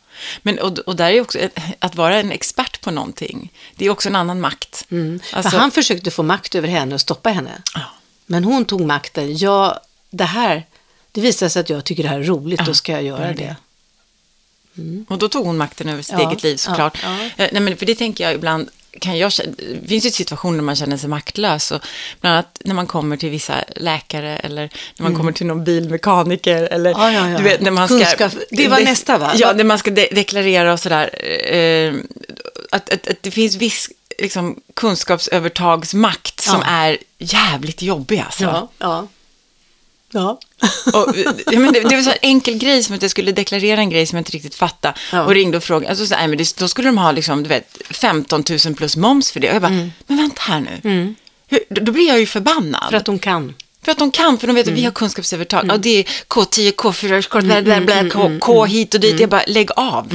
Men, 0.42 0.58
och, 0.58 0.78
och 0.78 0.96
där 0.96 1.10
är 1.10 1.20
också, 1.20 1.38
att 1.78 1.94
vara 1.94 2.16
en 2.20 2.32
expert 2.32 2.80
på 2.80 2.90
någonting, 2.90 3.52
det 3.76 3.86
är 3.86 3.90
också 3.90 4.08
en 4.08 4.16
annan 4.16 4.40
makt. 4.40 4.86
Mm. 4.90 5.20
Alltså, 5.32 5.50
För 5.50 5.58
han 5.58 5.70
försökte 5.70 6.10
få 6.10 6.22
makt 6.22 6.54
över 6.54 6.68
henne 6.68 6.94
och 6.94 7.00
stoppa 7.00 7.30
henne. 7.30 7.62
Ja. 7.74 7.80
Men 8.26 8.44
hon 8.44 8.64
tog 8.64 8.80
makten. 8.80 9.36
Ja, 9.36 9.80
det 10.10 10.24
här, 10.24 10.66
det 11.12 11.20
visar 11.20 11.48
sig 11.48 11.60
att 11.60 11.70
jag 11.70 11.84
tycker 11.84 12.02
det 12.02 12.08
här 12.08 12.20
är 12.20 12.24
roligt, 12.24 12.60
då 12.66 12.74
ska 12.74 12.92
jag 12.92 13.02
göra 13.02 13.26
gör 13.26 13.34
det. 13.34 13.56
det. 14.74 15.04
Och 15.08 15.18
då 15.18 15.28
tog 15.28 15.46
hon 15.46 15.56
makten 15.56 15.88
över 15.88 16.02
sitt 16.02 16.12
Ja, 16.18 16.28
eget 16.30 16.42
liv 16.42 16.56
såklart. 16.56 16.98
ja, 17.02 17.22
Eh, 17.36 17.48
Nej, 17.52 17.62
men 17.62 17.76
för 17.76 17.86
det 17.86 17.94
tänker 17.94 18.24
jag 18.24 18.34
ibland, 18.34 18.68
kan 19.00 19.18
jag, 19.18 19.32
det 19.82 19.88
finns 19.88 20.06
ju 20.06 20.10
situationer 20.10 20.56
när 20.56 20.62
man 20.64 20.76
känner 20.76 20.96
sig 20.96 21.08
maktlös. 21.08 21.70
Och 21.70 21.80
bland 22.20 22.34
annat 22.34 22.60
när 22.64 22.74
man 22.74 22.86
kommer 22.86 23.16
till 23.16 23.30
vissa 23.30 23.54
läkare 23.76 24.36
eller 24.36 24.70
när 24.98 25.02
man 25.08 25.16
kommer 25.16 25.32
till 25.32 25.46
någon 25.46 25.64
bilmekaniker. 25.64 26.62
Eller, 26.62 26.90
Mm. 26.90 27.02
Ja, 27.02 27.12
ja, 27.12 27.30
ja. 27.30 27.38
Du 27.38 27.44
vet, 27.44 27.60
när 27.60 27.70
man 27.70 27.88
ska, 27.88 27.96
Kunskap- 27.98 28.42
det 28.50 28.68
var 28.68 28.80
nästa, 28.80 29.18
va? 29.18 29.32
Ja, 29.36 29.52
när 29.52 29.64
man 29.64 29.78
ska 29.78 29.90
de- 29.90 30.08
deklarera 30.12 30.72
och 30.72 30.80
sådär. 30.80 31.10
Eh, 31.54 31.94
att, 32.70 32.90
att, 32.92 33.08
att 33.08 33.22
det 33.22 33.30
finns 33.30 33.56
viss 33.56 33.90
liksom, 34.18 34.60
kunskapsövertagsmakt 34.74 36.40
som 36.40 36.62
är 36.62 36.98
jävligt 37.18 37.82
jobbig 37.82 38.18
alltså. 38.20 38.42
Ja, 38.44 38.68
ja. 38.78 39.08
Ja. 40.12 40.40
Och, 40.92 41.14
ja, 41.46 41.58
men 41.58 41.72
det, 41.72 41.80
det 41.80 41.96
var 41.96 42.02
så 42.02 42.10
här 42.10 42.18
enkel 42.22 42.58
grej 42.58 42.82
som 42.82 42.94
att 42.94 43.02
jag 43.02 43.10
skulle 43.10 43.32
deklarera 43.32 43.80
en 43.80 43.90
grej 43.90 44.06
som 44.06 44.16
jag 44.16 44.20
inte 44.20 44.30
riktigt 44.32 44.54
fattade. 44.54 44.94
Ja. 45.12 45.22
Och 45.24 45.30
ringde 45.34 45.56
och 45.56 45.62
frågade. 45.64 45.90
Alltså, 45.90 46.06
så, 46.06 46.14
nej, 46.14 46.28
men 46.28 46.38
det, 46.38 46.56
då 46.56 46.68
skulle 46.68 46.88
de 46.88 46.98
ha 46.98 47.12
liksom, 47.12 47.42
du 47.42 47.48
vet, 47.48 47.78
15 47.90 48.44
000 48.66 48.74
plus 48.74 48.96
moms 48.96 49.30
för 49.32 49.40
det. 49.40 49.48
Och 49.48 49.54
jag 49.54 49.62
bara, 49.62 49.72
Mm. 49.72 49.92
men 50.06 50.16
vänta 50.16 50.42
här 50.42 50.60
nu. 50.82 51.14
Hur, 51.48 51.60
då, 51.70 51.92
blir 51.92 52.08
jag 52.08 52.20
ju 52.20 52.26
förbannad. 52.26 52.90
För 52.90 52.96
att 52.96 53.04
de 53.04 53.18
kan. 53.18 53.54
För 53.82 53.92
att 53.92 53.98
de 53.98 54.10
kan, 54.10 54.38
för 54.38 54.46
de 54.46 54.52
vet 54.56 54.66
att 54.66 54.72
vi 54.72 54.78
Mm. 54.80 54.84
har 54.84 54.92
kunskapsövertag. 54.92 55.66
Ja, 55.68 55.76
det 55.76 55.90
är 55.98 56.02
K10, 56.28 56.74
K4, 56.74 57.22
K, 57.28 57.40
bla, 57.40 57.62
bla, 57.62 57.80
bla, 57.80 57.94
mm, 57.94 58.10
K, 58.10 58.30
K 58.40 58.64
hit 58.64 58.94
och 58.94 59.00
dit. 59.00 59.20
Jag 59.20 59.30
bara, 59.30 59.42
lägg 59.46 59.70
av. 59.76 60.06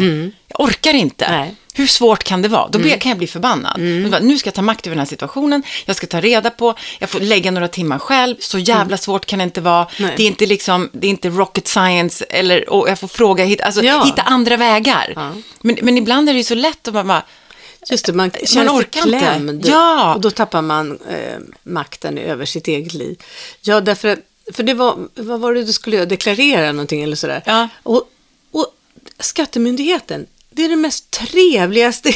Jag 0.47 0.59
orkar 0.59 0.93
inte. 0.93 1.31
Nej. 1.31 1.55
Hur 1.75 1.87
svårt 1.87 2.23
kan 2.23 2.41
det 2.41 2.47
vara? 2.47 2.67
Då 2.67 2.79
Mm. 2.79 2.99
kan 2.99 3.09
jag 3.09 3.17
bli 3.17 3.27
förbannad. 3.27 3.81
Bara, 4.11 4.19
Nu 4.21 4.37
ska 4.37 4.47
jag 4.47 4.53
ta 4.53 4.61
makt 4.61 4.87
över 4.87 4.95
den 4.95 4.99
här 4.99 5.05
situationen. 5.09 5.63
Jag 5.85 5.95
ska 5.95 6.07
ta 6.07 6.21
reda 6.21 6.49
på. 6.49 6.75
Jag 6.99 7.09
får 7.09 7.19
lägga 7.19 7.51
några 7.51 7.67
timmar 7.67 7.99
själv. 7.99 8.35
Så 8.39 8.59
jävla 8.59 8.97
svårt 8.97 9.25
kan 9.25 9.39
det 9.39 9.43
inte 9.43 9.61
vara. 9.61 9.77
Mm. 9.81 9.89
Nej. 10.07 10.13
Det 10.17 10.23
är 10.23 10.27
inte 10.27 10.45
liksom, 10.45 10.89
det 10.93 11.07
är 11.07 11.09
inte 11.09 11.29
rocket 11.29 11.67
science. 11.67 12.25
Eller, 12.29 12.69
och 12.69 12.89
jag 12.89 12.99
får 12.99 13.07
fråga, 13.07 13.43
hitta, 13.45 13.63
alltså, 13.63 13.83
Ja. 13.83 14.03
hitta 14.03 14.21
andra 14.21 14.57
vägar. 14.57 15.13
Ja. 15.15 15.31
Men, 15.61 15.77
men 15.81 15.97
ibland 15.97 16.29
är 16.29 16.33
det 16.33 16.37
ju 16.37 16.43
så 16.43 16.55
lätt 16.55 16.87
att 16.87 16.93
man 16.93 17.07
bara, 17.07 17.23
Just 17.89 18.05
det, 18.05 18.13
man 18.13 18.31
känner 18.31 18.69
sig 18.69 18.77
orkar 18.79 19.05
inte. 19.07 19.19
klämd. 19.19 19.65
Ja. 19.65 20.15
Och 20.15 20.21
då 20.21 20.31
tappar 20.31 20.61
man 20.61 20.99
eh, 21.09 21.37
makten 21.63 22.17
över 22.17 22.45
sitt 22.45 22.67
eget 22.67 22.93
liv. 22.93 23.21
Ja, 23.61 23.81
därför 23.81 24.07
att, 24.07 24.19
för 24.53 24.63
det 24.63 24.73
var, 24.73 24.97
vad 25.15 25.39
var 25.39 25.53
det 25.53 25.63
du 25.63 25.73
skulle 25.73 25.95
göra? 25.95 26.05
Deklarera 26.05 26.71
någonting 26.71 27.01
eller 27.03 27.15
sådär. 27.15 27.41
Ja. 27.45 27.67
Och, 27.83 28.03
och 28.51 28.67
Skattemyndigheten, 29.19 30.25
det 30.55 30.65
är 30.65 30.69
det 30.69 30.75
mest 30.75 31.11
trevligaste. 31.11 32.13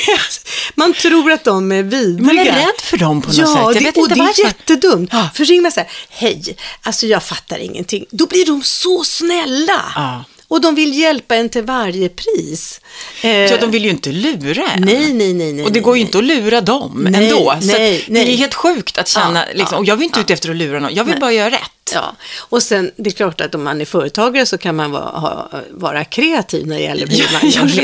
man 0.74 0.94
tror 0.94 1.32
att 1.32 1.44
de 1.44 1.72
är 1.72 1.82
vidriga. 1.82 2.26
man 2.26 2.38
är 2.38 2.44
rädd 2.44 2.80
för 2.82 2.96
dem 2.96 3.22
på 3.22 3.28
något 3.28 3.36
ja, 3.38 3.46
sätt. 3.46 3.56
Jag 3.56 3.74
det, 3.74 3.80
vet 3.80 3.96
och 3.96 4.02
inte 4.02 4.14
det 4.14 4.42
är 4.42 4.44
jättedumt. 4.44 5.10
Ja. 5.12 5.28
För 5.34 5.44
ringer 5.44 5.62
man 5.62 5.72
så 5.72 5.80
här, 5.80 5.88
hej, 6.08 6.56
alltså 6.82 7.06
jag 7.06 7.22
fattar 7.22 7.58
ingenting. 7.58 8.04
Då 8.10 8.26
blir 8.26 8.46
de 8.46 8.62
så 8.62 9.04
snälla. 9.04 9.84
Ja. 9.94 10.24
Och 10.48 10.60
de 10.60 10.74
vill 10.74 10.98
hjälpa 10.98 11.36
en 11.36 11.48
till 11.48 11.62
varje 11.62 12.08
pris. 12.08 12.80
Eh, 13.22 13.50
så 13.50 13.56
de 13.56 13.70
vill 13.70 13.84
ju 13.84 13.90
inte 13.90 14.12
lura 14.12 14.70
en. 14.74 14.82
Nej, 14.82 15.12
nej, 15.12 15.34
nej, 15.34 15.52
nej. 15.52 15.64
Och 15.64 15.72
det 15.72 15.80
nej, 15.80 15.82
går 15.82 15.96
ju 15.96 16.02
nej. 16.02 16.06
inte 16.06 16.18
att 16.18 16.24
lura 16.24 16.60
dem 16.60 17.06
Nej, 17.10 17.24
ändå. 17.24 17.56
Så 17.60 17.66
nej, 17.66 18.00
att 18.00 18.06
det 18.06 18.12
nej. 18.12 18.32
är 18.32 18.36
helt 18.36 18.54
sjukt 18.54 18.98
att 18.98 19.08
känna, 19.08 19.46
Ja, 19.46 19.52
liksom, 19.54 19.74
ja, 19.74 19.78
och 19.78 19.84
jag 19.84 19.96
vill 19.96 20.04
inte 20.04 20.18
ja. 20.18 20.22
ute 20.22 20.32
efter 20.32 20.50
att 20.50 20.56
lura 20.56 20.80
någon, 20.80 20.94
jag 20.94 21.04
vill 21.04 21.14
Nej. 21.14 21.20
bara 21.20 21.32
göra 21.32 21.50
rätt. 21.50 21.70
Ja, 21.92 22.16
och 22.38 22.62
sen 22.62 22.90
det 22.96 23.10
är 23.10 23.14
klart 23.14 23.40
att 23.40 23.54
om 23.54 23.64
man 23.64 23.80
är 23.80 23.84
företagare 23.84 24.46
så 24.46 24.58
kan 24.58 24.76
man 24.76 24.90
vara, 24.90 25.04
ha, 25.04 25.50
vara 25.70 26.04
kreativ 26.04 26.66
när 26.66 26.76
det 26.76 26.82
gäller 26.82 27.06
hur 27.06 27.32
man 27.32 27.40
ja, 27.42 27.82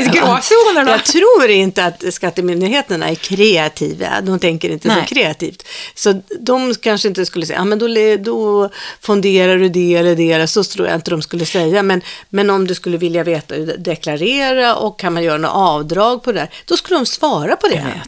gör. 0.85 0.87
Jag 0.87 1.05
tror 1.05 1.49
inte 1.49 1.85
att 1.85 2.13
skattemyndigheterna 2.13 3.09
är 3.09 3.15
kreativa, 3.15 4.21
de 4.21 4.39
tänker 4.39 4.69
inte 4.69 4.87
Nej. 4.87 5.05
så 5.07 5.15
kreativt. 5.15 5.67
Så 5.95 6.21
de 6.39 6.75
kanske 6.75 7.07
inte 7.07 7.25
skulle 7.25 7.45
säga, 7.45 7.59
ja 7.59 7.65
men 7.65 7.79
då, 7.79 7.87
då 8.19 8.69
fonderar 9.01 9.57
du 9.57 9.69
det 9.69 9.95
eller 9.95 10.15
det, 10.15 10.47
så 10.47 10.63
tror 10.63 10.87
jag 10.87 10.95
inte 10.95 11.11
de 11.11 11.21
skulle 11.21 11.45
säga. 11.45 11.83
Men, 11.83 12.01
men 12.29 12.49
om 12.49 12.67
du 12.67 12.75
skulle 12.75 12.97
vilja 12.97 13.23
veta 13.23 13.55
hur 13.55 13.77
deklarera 13.77 14.75
och 14.75 14.99
kan 14.99 15.13
man 15.13 15.23
göra 15.23 15.37
några 15.37 15.55
avdrag 15.55 16.23
på 16.23 16.31
det 16.31 16.39
där, 16.39 16.49
då 16.65 16.77
skulle 16.77 16.99
de 16.99 17.05
svara 17.05 17.55
på 17.55 17.67
det. 17.67 18.01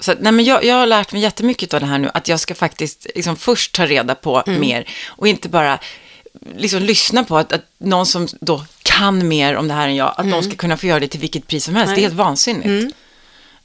Så, 0.00 0.12
att, 0.12 0.20
nej, 0.20 0.32
men 0.32 0.44
jag, 0.44 0.64
jag 0.64 0.74
har 0.74 0.86
lärt 0.86 1.12
mig 1.12 1.22
jättemycket 1.22 1.74
av 1.74 1.80
det 1.80 1.86
här 1.86 1.98
nu, 1.98 2.10
att 2.14 2.28
jag 2.28 2.40
ska 2.40 2.54
faktiskt 2.54 3.06
liksom, 3.14 3.36
först 3.36 3.74
ta 3.74 3.86
reda 3.86 4.14
på 4.14 4.42
Mm. 4.46 4.60
mer 4.60 4.88
och 5.06 5.28
inte 5.28 5.48
bara 5.48 5.78
liksom, 6.56 6.82
lyssna 6.82 7.24
på 7.24 7.38
att, 7.38 7.52
att 7.52 7.64
någon 7.78 8.06
som 8.06 8.28
då 8.40 8.64
kan 8.82 9.28
mer 9.28 9.56
om 9.56 9.68
det 9.68 9.74
här 9.74 9.88
än 9.88 9.96
jag, 9.96 10.14
att 10.16 10.26
någon 10.26 10.42
ska 10.44 10.54
kunna 10.54 10.76
få 10.76 10.86
göra 10.86 11.00
det 11.00 11.08
till 11.08 11.20
vilket 11.20 11.46
pris 11.46 11.64
som 11.64 11.74
helst. 11.74 11.88
Mm. 11.88 11.94
Nej. 11.96 12.04
Mm. 12.04 12.16
Det 12.16 12.22
är 12.22 12.24
helt 12.24 12.28
vansinnigt. 12.28 12.94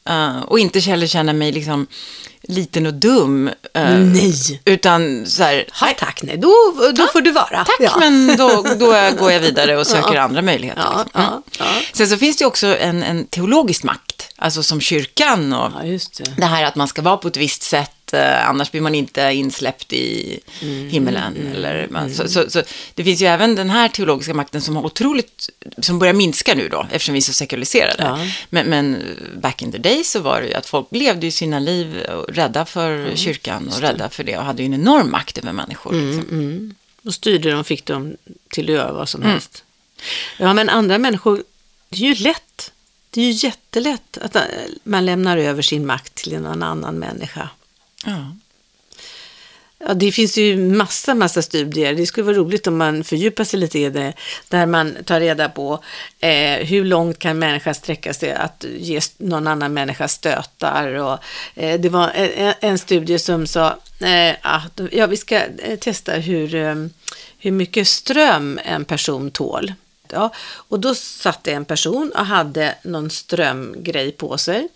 Eh, 0.10 0.40
och 0.42 0.60
inte 0.60 0.80
heller 0.80 1.08
känna 1.08 1.34
mig 1.34 1.52
liksom 1.52 1.88
liten 2.42 2.86
och 2.86 2.94
dum. 2.94 3.48
eh, 3.74 3.90
Nej. 3.98 4.62
Utan 4.66 5.26
så 5.26 5.44
här, 5.44 5.66
Ja, 5.82 5.94
tack, 5.98 6.20
nej, 6.24 6.38
då, 6.38 6.54
då 6.96 7.08
får 7.08 7.22
du 7.22 7.32
vara. 7.32 7.66
Tack, 7.66 7.76
Ja. 7.80 7.98
men 8.00 8.38
då, 8.38 8.66
då 8.80 8.86
går 9.20 9.32
jag 9.32 9.40
vidare 9.40 9.78
och 9.78 9.88
söker 9.88 10.14
Ja. 10.14 10.22
andra 10.22 10.42
möjligheter. 10.42 10.82
Ja, 10.86 11.04
liksom. 11.04 11.22
ja, 11.22 11.42
ja. 11.60 11.66
Sen 11.94 12.08
så 12.08 12.18
finns 12.18 12.38
det 12.38 12.46
också 12.46 12.78
en, 12.78 13.04
en 13.04 13.26
teologisk 13.28 13.84
makt, 13.84 14.29
alltså 14.40 14.64
som 14.64 14.82
kyrkan 14.82 15.54
och 15.54 15.72
Ja, 15.84 16.00
det. 16.18 16.24
det 16.38 16.46
här 16.46 16.64
att 16.64 16.76
man 16.76 16.88
ska 16.88 17.02
vara 17.02 17.18
på 17.18 17.28
ett 17.28 17.38
visst 17.38 17.62
sätt, 17.64 18.14
eh, 18.14 18.50
annars 18.50 18.72
blir 18.72 18.82
man 18.82 18.96
inte 18.96 19.22
insläppt 19.22 19.94
i 19.94 20.40
Mm, 20.62 20.90
himmelen. 20.90 21.52
Eller, 21.56 21.88
man, 21.90 22.14
så, 22.14 22.28
så, 22.28 22.50
så 22.50 22.64
det 22.94 23.04
finns 23.04 23.22
ju 23.22 23.26
även 23.26 23.56
den 23.56 23.70
här 23.70 23.88
teologiska 23.90 24.34
makten 24.34 24.62
som 24.62 24.76
har 24.76 24.86
otroligt, 24.86 25.50
som 25.82 26.00
börjar 26.00 26.14
minska 26.14 26.56
nu 26.56 26.70
då, 26.70 26.88
eftersom 26.92 27.14
vi 27.14 27.20
är 27.20 27.22
så 27.22 27.34
sekulariserade. 27.34 28.04
Ja. 28.04 28.20
Men, 28.50 28.66
men 28.70 29.04
back 29.42 29.62
in 29.62 29.72
the 29.72 29.78
day 29.78 30.04
så 30.04 30.20
var 30.20 30.42
det 30.42 30.48
ju 30.48 30.54
att 30.54 30.66
folk 30.66 30.88
levde 30.92 31.26
ju 31.26 31.32
sina 31.32 31.60
liv 31.60 31.96
rädda 32.30 32.66
för 32.66 33.16
kyrkan 33.16 33.68
och 33.68 33.82
rädda 33.82 34.10
för 34.10 34.24
det 34.24 34.38
och 34.38 34.44
hade 34.44 34.62
ju 34.64 34.66
en 34.66 34.74
enorm 34.74 35.12
makt 35.12 35.38
över 35.38 35.52
människor. 35.54 35.94
Mm, 35.94 36.18
Liksom. 36.20 36.76
Och 37.04 37.14
styrde 37.14 37.52
dem, 37.52 37.64
fick 37.64 37.86
dem 37.86 38.18
till 38.50 38.66
att 38.66 38.76
göra 38.76 38.92
vad 38.92 39.10
som 39.10 39.22
Mm. 39.22 39.32
helst. 39.34 39.64
Ja, 40.38 40.54
men 40.54 40.70
andra 40.70 40.98
människor, 40.98 41.44
det 41.90 41.98
är 41.98 42.08
ju 42.16 42.16
lätt. 42.16 42.72
Det 43.10 43.22
är 43.22 43.26
ju 43.26 43.48
jättelätt 43.48 44.18
att 44.18 44.36
äh, 44.36 44.42
man 44.84 45.06
lämnar 45.06 45.38
över 45.38 45.62
sin 45.62 45.86
makt 45.86 46.16
till 46.16 46.34
en 46.34 46.46
annan 46.46 47.00
människa. 47.00 47.50
Ja. 48.06 48.36
Ja, 49.88 49.94
det 49.94 50.12
finns 50.12 50.38
ju 50.38 50.58
massa, 50.58 51.16
massa 51.16 51.42
studier. 51.42 51.94
Det 51.94 52.06
skulle 52.06 52.26
vara 52.26 52.36
roligt 52.36 52.68
om 52.68 52.78
man 52.78 53.04
fördjupar 53.04 53.44
sig 53.44 53.60
lite 53.60 53.80
i 53.80 53.90
det. 53.90 54.14
Där 54.48 54.66
man 54.66 54.98
tar 55.06 55.20
reda 55.20 55.50
på 55.50 55.84
eh, 56.20 56.66
hur 56.68 56.86
långt 56.86 57.20
kan 57.20 57.40
människan 57.40 57.76
sträcka 57.76 58.14
sig 58.14 58.32
att 58.32 58.66
ge 58.78 59.00
någon 59.18 59.48
annan 59.48 59.74
människa 59.74 60.08
stötar. 60.08 60.94
Och, 60.94 61.20
eh, 61.56 61.80
det 61.80 61.90
var 61.90 62.12
en, 62.16 62.54
en 62.60 62.78
studie 62.78 63.20
som 63.20 63.48
sa 63.48 63.78
eh, 64.00 64.36
att 64.42 64.80
ja, 64.92 65.08
vi 65.08 65.18
ska 65.18 65.36
eh, 65.36 65.80
testa 65.80 66.14
hur, 66.14 66.56
eh, 66.56 66.76
hur 67.40 67.52
mycket 67.52 67.88
ström 67.88 68.60
en 68.64 68.86
person 68.86 69.32
tål. 69.32 69.74
Ja, 70.12 70.34
och 70.52 70.80
då 70.80 70.96
satt 70.96 71.44
det 71.44 71.52
en 71.52 71.66
person 71.66 72.12
och 72.16 72.26
hade 72.26 72.76
någon 72.84 73.10
strömgrej 73.10 74.12
på 74.12 74.38
sig. 74.38 74.68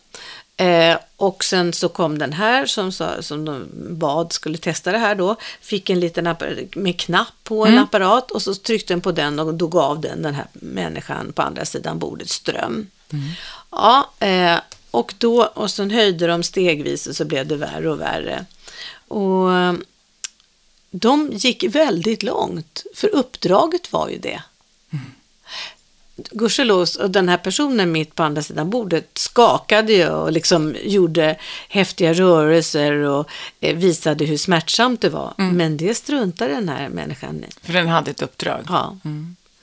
Eh, 0.57 0.97
och 1.15 1.43
sen 1.43 1.73
så 1.73 1.89
kom 1.89 2.17
den 2.17 2.33
här 2.33 2.65
som, 2.65 2.91
sa, 2.91 3.21
som 3.21 3.45
de 3.45 3.67
bad 3.89 4.33
skulle 4.33 4.57
testa 4.57 4.91
det 4.91 4.97
här 4.97 5.15
då. 5.15 5.35
Fick 5.61 5.89
en 5.89 5.99
liten 5.99 6.35
med 6.75 6.99
knapp 6.99 7.33
på 7.43 7.65
en 7.65 7.77
apparat 7.77 8.31
och 8.31 8.41
så 8.41 8.55
tryckte 8.55 8.93
den 8.93 9.01
på 9.01 9.11
den 9.11 9.39
och 9.39 9.53
då 9.53 9.67
gav 9.67 10.01
den 10.01 10.21
den 10.21 10.33
här 10.33 10.47
människan 10.53 11.33
på 11.33 11.41
andra 11.41 11.65
sidan 11.65 11.99
bordet 11.99 12.29
ström. 12.29 12.87
Ja, 13.71 14.11
eh, 14.19 14.59
och 14.91 15.13
då 15.17 15.43
och 15.43 15.71
sen 15.71 15.91
höjde 15.91 16.27
de 16.27 16.43
stegvis 16.43 17.07
och 17.07 17.15
så 17.15 17.25
blev 17.25 17.47
det 17.47 17.55
värre 17.55 17.89
och 17.89 18.01
värre. 18.01 18.45
Och 19.07 19.53
eh, 19.53 19.73
de 20.91 21.29
gick 21.33 21.63
väldigt 21.63 22.23
långt, 22.23 22.83
för 22.95 23.15
uppdraget 23.15 23.91
var 23.91 24.09
ju 24.09 24.17
det. 24.17 24.41
Gudskelov, 26.15 26.87
och 26.99 27.09
den 27.11 27.29
här 27.29 27.37
personen 27.37 27.91
mitt 27.91 28.15
på 28.15 28.23
andra 28.23 28.41
sidan 28.41 28.69
bordet 28.69 29.09
skakade 29.17 29.93
ju 29.93 30.09
och 30.09 30.31
liksom 30.31 30.75
gjorde 30.83 31.35
häftiga 31.69 32.13
rörelser 32.13 32.93
och 32.93 33.27
eh, 33.59 33.75
visade 33.75 34.25
hur 34.25 34.37
smärtsamt 34.37 35.01
det 35.01 35.09
var. 35.09 35.33
Men 35.37 35.77
det 35.77 35.95
struntade 35.95 36.53
den 36.53 36.69
här 36.69 36.89
människan 36.89 37.43
i. 37.43 37.65
För 37.65 37.73
den 37.73 37.87
hade 37.87 38.11
ett 38.11 38.21
uppdrag. 38.21 38.65
Ja. 38.69 38.97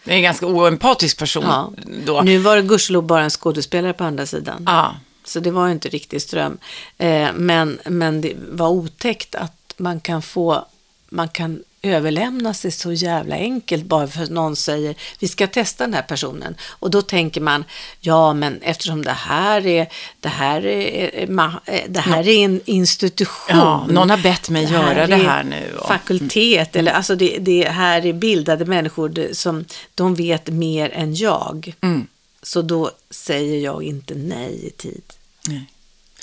Det 0.04 0.12
är 0.12 0.16
en 0.16 0.22
ganska 0.22 0.46
oempatisk 0.46 1.18
person 1.18 1.44
Ja. 1.46 1.72
då. 2.06 2.20
Nu 2.22 2.38
var 2.38 2.56
det 2.56 2.62
gudskelov 2.62 3.04
bara 3.04 3.22
en 3.24 3.30
skådespelare 3.30 3.92
på 3.92 4.04
andra 4.04 4.26
sidan. 4.26 4.62
Ja. 4.66 4.94
Så 5.24 5.40
det 5.40 5.50
var 5.50 5.66
ju 5.66 5.72
inte 5.72 5.88
riktigt 5.88 6.22
ström. 6.22 6.58
Eh, 6.98 7.28
men, 7.34 7.78
men 7.84 8.20
det 8.20 8.34
var 8.52 8.68
otäckt 8.68 9.34
att 9.34 9.74
man 9.76 10.00
kan 10.00 10.22
få, 10.22 10.66
man 11.08 11.28
kan 11.28 11.62
överlämna 11.82 12.54
sig 12.54 12.70
så 12.70 12.92
jävla 12.92 13.34
enkelt 13.34 13.84
bara 13.84 14.06
för 14.08 14.22
att 14.22 14.30
någon 14.30 14.56
säger 14.56 14.94
vi 15.18 15.28
ska 15.28 15.46
testa 15.46 15.84
den 15.84 15.94
här 15.94 16.02
personen. 16.02 16.54
Och 16.68 16.90
då 16.90 17.02
tänker 17.02 17.40
man, 17.40 17.64
ja 18.00 18.32
men 18.32 18.62
eftersom 18.62 19.04
det 19.04 19.10
här 19.12 19.66
är, 19.66 19.86
det 20.20 20.28
här 20.28 20.66
är, 20.66 21.26
ma- 21.26 21.60
eh, 21.66 21.80
det 21.88 22.00
här 22.00 22.28
är 22.28 22.44
en 22.44 22.60
institution. 22.64 23.56
Ja, 23.58 23.86
någon 23.90 24.10
har 24.10 24.16
bett 24.18 24.48
mig 24.48 24.66
Det 24.66 24.72
göra 24.72 25.06
det 25.06 25.14
är 25.14 25.18
här 25.18 25.42
nu. 25.44 25.76
Och, 25.80 25.88
Fakultet, 25.88 26.76
eller 26.76 26.92
alltså 26.92 27.14
det, 27.16 27.38
det 27.38 27.68
här 27.68 28.06
är 28.06 28.12
bildade 28.12 28.64
människor 28.64 29.32
som 29.34 29.64
de 29.94 30.14
vet 30.14 30.48
mer 30.48 30.90
än 30.94 31.14
jag. 31.14 31.74
Mm. 31.80 32.06
Så 32.42 32.62
då 32.62 32.90
säger 33.10 33.58
jag 33.64 33.82
inte 33.82 34.14
nej 34.14 34.66
i 34.66 34.70
tid. 34.70 35.02
Nej. 35.48 35.64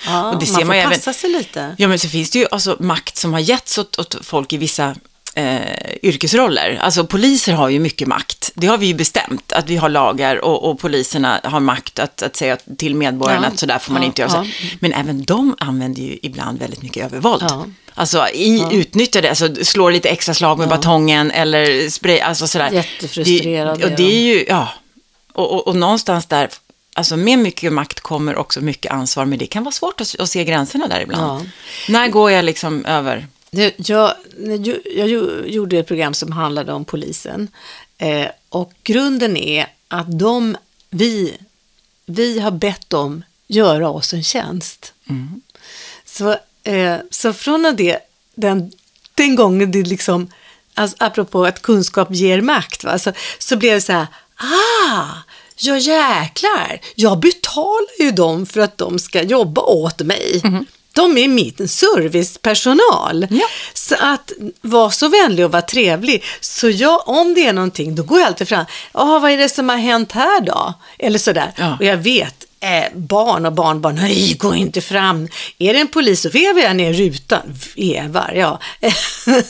Ja, 0.06 0.32
Och 0.34 0.39
det 0.39 0.46
ser 0.46 0.54
man 0.54 0.60
man 0.62 0.67
får 0.67 0.76
ju 0.76 0.82
även- 0.82 0.93
passa 0.93 1.13
sig 1.13 1.30
lite. 1.30 1.76
Ja, 1.78 1.88
men 1.88 2.00
så 2.00 2.10
finns 2.10 2.30
det 2.30 2.39
ju 2.39 2.46
alltså 2.52 2.78
makt 2.80 3.17
som 3.17 3.34
har 3.34 3.39
getts 3.39 3.78
åt, 3.78 4.00
åt 4.00 4.15
folk 4.26 4.54
i 4.54 4.58
vissa 4.58 4.96
eh, 5.38 5.62
yrkesroller. 6.04 6.80
Alltså 6.82 7.06
poliser 7.06 7.54
har 7.54 7.69
ju 7.69 7.80
mycket 7.80 8.08
makt. 8.08 8.52
Det 8.56 8.67
har 8.67 8.78
vi 8.78 8.86
ju 8.86 8.93
bestämt, 8.93 9.52
att 9.52 9.69
vi 9.69 9.76
har 9.78 9.89
lagar 9.89 10.45
och, 10.45 10.69
och 10.69 10.80
poliserna 10.80 11.39
har 11.43 11.60
makt 11.60 12.00
att, 12.00 12.21
att 12.23 12.36
säga 12.36 12.58
till 12.78 12.95
medborgarna 12.95 13.41
Ja. 13.47 13.47
att 13.54 13.60
sådär 13.60 13.80
får 13.80 13.93
man 13.93 14.02
Ja, 14.02 14.06
inte 14.06 14.21
göra. 14.21 14.32
ja. 14.34 14.45
Men 14.80 14.93
även 14.93 15.23
de 15.23 15.56
använder 15.60 16.02
ju 16.02 16.17
ibland 16.21 16.60
väldigt 16.60 16.82
mycket 16.84 17.06
övervåld. 17.06 17.43
Ja. 17.50 17.65
Alltså 17.93 18.28
i, 18.30 18.65
utnyttjar 18.71 19.21
det, 19.21 19.30
alltså 19.30 19.56
slår 19.65 19.91
lite 19.91 20.10
extra 20.10 20.34
slag 20.34 20.60
med 20.60 20.69
batongen 20.69 21.32
eller 21.32 21.89
spray, 21.89 22.19
alltså 22.19 22.47
sådär. 22.47 22.71
Jättefrustrerade 22.71 23.78
Det, 23.78 23.84
och 23.84 23.89
det 23.89 23.95
de. 23.95 24.04
är 24.04 24.36
ju, 24.36 24.45
ja, 24.47 24.69
och, 25.34 25.52
och, 25.54 25.67
och 25.67 25.76
någonstans 25.76 26.26
där, 26.26 26.50
alltså 26.95 27.17
med 27.17 27.39
mycket 27.39 27.73
makt 27.73 28.00
kommer 28.00 28.36
också 28.36 28.62
mycket 28.62 28.91
ansvar, 28.91 29.26
men 29.26 29.39
det 29.39 29.45
kan 29.47 29.63
vara 29.63 29.71
svårt 29.71 30.02
att, 30.02 30.15
att 30.19 30.30
se 30.30 30.43
gränserna 30.43 30.88
där 30.88 31.02
ibland. 31.02 31.41
Ja. 31.41 31.45
När 31.93 32.08
går 32.08 32.32
jag 32.32 32.45
liksom 32.45 32.86
över? 32.86 33.28
Det- 33.51 33.89
Jag, 33.89 34.13
jag, 34.95 35.10
gjorde 35.49 35.77
ett 35.77 35.88
program 35.88 36.13
som 36.13 36.31
handlade 36.31 36.73
om 36.73 36.86
polisen. 36.86 37.47
Eh, 37.97 38.27
och 38.49 38.71
grunden 38.83 39.38
är 39.38 39.67
att 39.88 40.19
de, 40.19 40.57
vi, 40.89 41.38
vi 42.05 42.39
har 42.39 42.51
bett 42.51 42.89
dem 42.89 43.23
göra 43.47 43.89
oss 43.89 44.13
en 44.13 44.23
tjänst. 44.23 44.93
Så, 46.05 46.36
eh, 46.63 46.97
så 47.12 47.33
från 47.33 47.65
och 47.65 47.75
det, 47.75 47.99
den, 48.36 48.71
den 49.15 49.36
gången 49.36 49.71
det 49.71 49.83
liksom, 49.83 50.31
alltså, 50.73 50.97
apropå 50.99 51.45
att 51.45 51.62
kunskap 51.62 52.07
ger 52.12 52.41
makt, 52.41 52.83
va? 52.83 52.99
Så, 52.99 53.12
så 53.39 53.55
blev 53.57 53.73
det 53.73 53.81
så 53.81 53.91
här, 53.93 54.07
ah, 54.36 55.07
ja 55.57 55.77
jäklar, 55.77 56.79
jag 56.95 57.19
betalar 57.19 57.99
ju 58.03 58.12
dem 58.12 58.45
för 58.45 58.60
att 58.60 58.77
de 58.77 58.99
ska 58.99 59.23
jobba 59.23 59.62
åt 59.62 60.01
mig. 60.01 60.41
De 60.97 61.17
är 61.17 61.27
min 61.27 61.67
servicepersonal. 61.67 63.27
Ja. 63.29 63.47
Så 63.73 63.95
att 63.99 64.31
vara 64.62 64.91
så 64.91 65.07
vänlig 65.07 65.45
och 65.45 65.51
vara 65.51 65.62
trevlig. 65.62 66.23
Så 66.41 66.69
jag, 66.69 67.10
om 67.10 67.33
det 67.33 67.45
är 67.45 67.53
någonting, 67.53 67.95
då 67.95 68.03
går 68.03 68.19
jag 68.19 68.27
alltid 68.27 68.47
fram. 68.47 68.65
Ja, 68.93 69.19
vad 69.19 69.31
är 69.31 69.38
det 69.38 69.49
som 69.49 69.69
har 69.69 69.77
hänt 69.77 70.12
här 70.12 70.41
då? 70.41 70.73
Eller 70.99 71.19
sådär. 71.19 71.53
Ja. 71.57 71.75
Och 71.79 71.86
jag 71.86 71.97
vet, 71.97 72.46
eh, 72.60 72.98
barn 72.98 73.46
och 73.46 73.54
barnbarn, 73.54 73.96
nej, 73.96 74.34
gå 74.34 74.56
inte 74.56 74.82
fram. 74.82 75.28
Är 75.58 75.74
det 75.74 75.80
en 75.80 75.88
polis 75.88 76.22
så 76.22 76.30
vevar 76.30 76.62
jag 76.62 76.76
ner 76.76 76.93
rutan. 76.93 77.56
Vevar, 77.76 78.34
ja. 78.36 78.60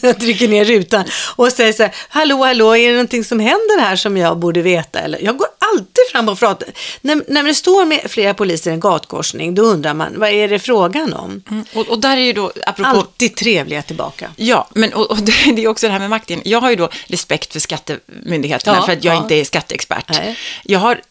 jag 0.01 0.19
trycker 0.19 0.47
ner 0.47 0.65
rutan 0.65 1.03
och 1.35 1.51
säger 1.51 1.73
så 1.73 1.83
här, 1.83 1.95
hallå, 2.09 2.43
hallå, 2.43 2.75
är 2.75 2.87
det 2.87 2.93
någonting 2.93 3.23
som 3.23 3.39
händer 3.39 3.79
här 3.79 3.95
som 3.95 4.17
jag 4.17 4.37
borde 4.37 4.61
veta? 4.61 4.99
Eller, 4.99 5.19
jag 5.21 5.37
går 5.37 5.47
alltid 5.73 6.03
fram 6.11 6.29
och 6.29 6.39
pratar. 6.39 6.69
När, 7.01 7.23
när 7.27 7.43
det 7.43 7.55
står 7.55 7.85
med 7.85 8.01
flera 8.05 8.33
poliser 8.33 8.71
i 8.71 8.73
en 8.73 8.79
gatkorsning, 8.79 9.55
då 9.55 9.61
undrar 9.61 9.93
man, 9.93 10.19
vad 10.19 10.29
är 10.29 10.47
det 10.47 10.59
frågan 10.59 11.13
om? 11.13 11.43
Och, 11.73 11.87
och 11.87 11.99
där 11.99 12.17
är 12.17 12.21
ju 12.21 12.33
då, 12.33 12.51
apropå 12.65 12.89
Alltid 12.89 13.35
trevliga 13.35 13.81
tillbaka. 13.81 14.31
Ja, 14.35 14.67
men 14.73 14.93
och, 14.93 15.11
och 15.11 15.17
det, 15.21 15.51
det 15.55 15.63
är 15.63 15.67
också 15.67 15.87
det 15.87 15.93
här 15.93 15.99
med 15.99 16.09
makten. 16.09 16.41
Jag 16.45 16.61
har 16.61 16.69
ju 16.69 16.75
då 16.75 16.89
respekt 17.07 17.53
för 17.53 17.59
skattemyndigheterna 17.59 18.77
Ja, 18.77 18.85
för 18.85 18.93
att 18.93 19.03
jag 19.03 19.15
ja. 19.15 19.21
inte 19.21 19.35
är 19.35 19.45
skatteexpert. 19.45 20.05
Nej. 20.09 20.37
Jag 20.63 20.79
har 20.79 21.01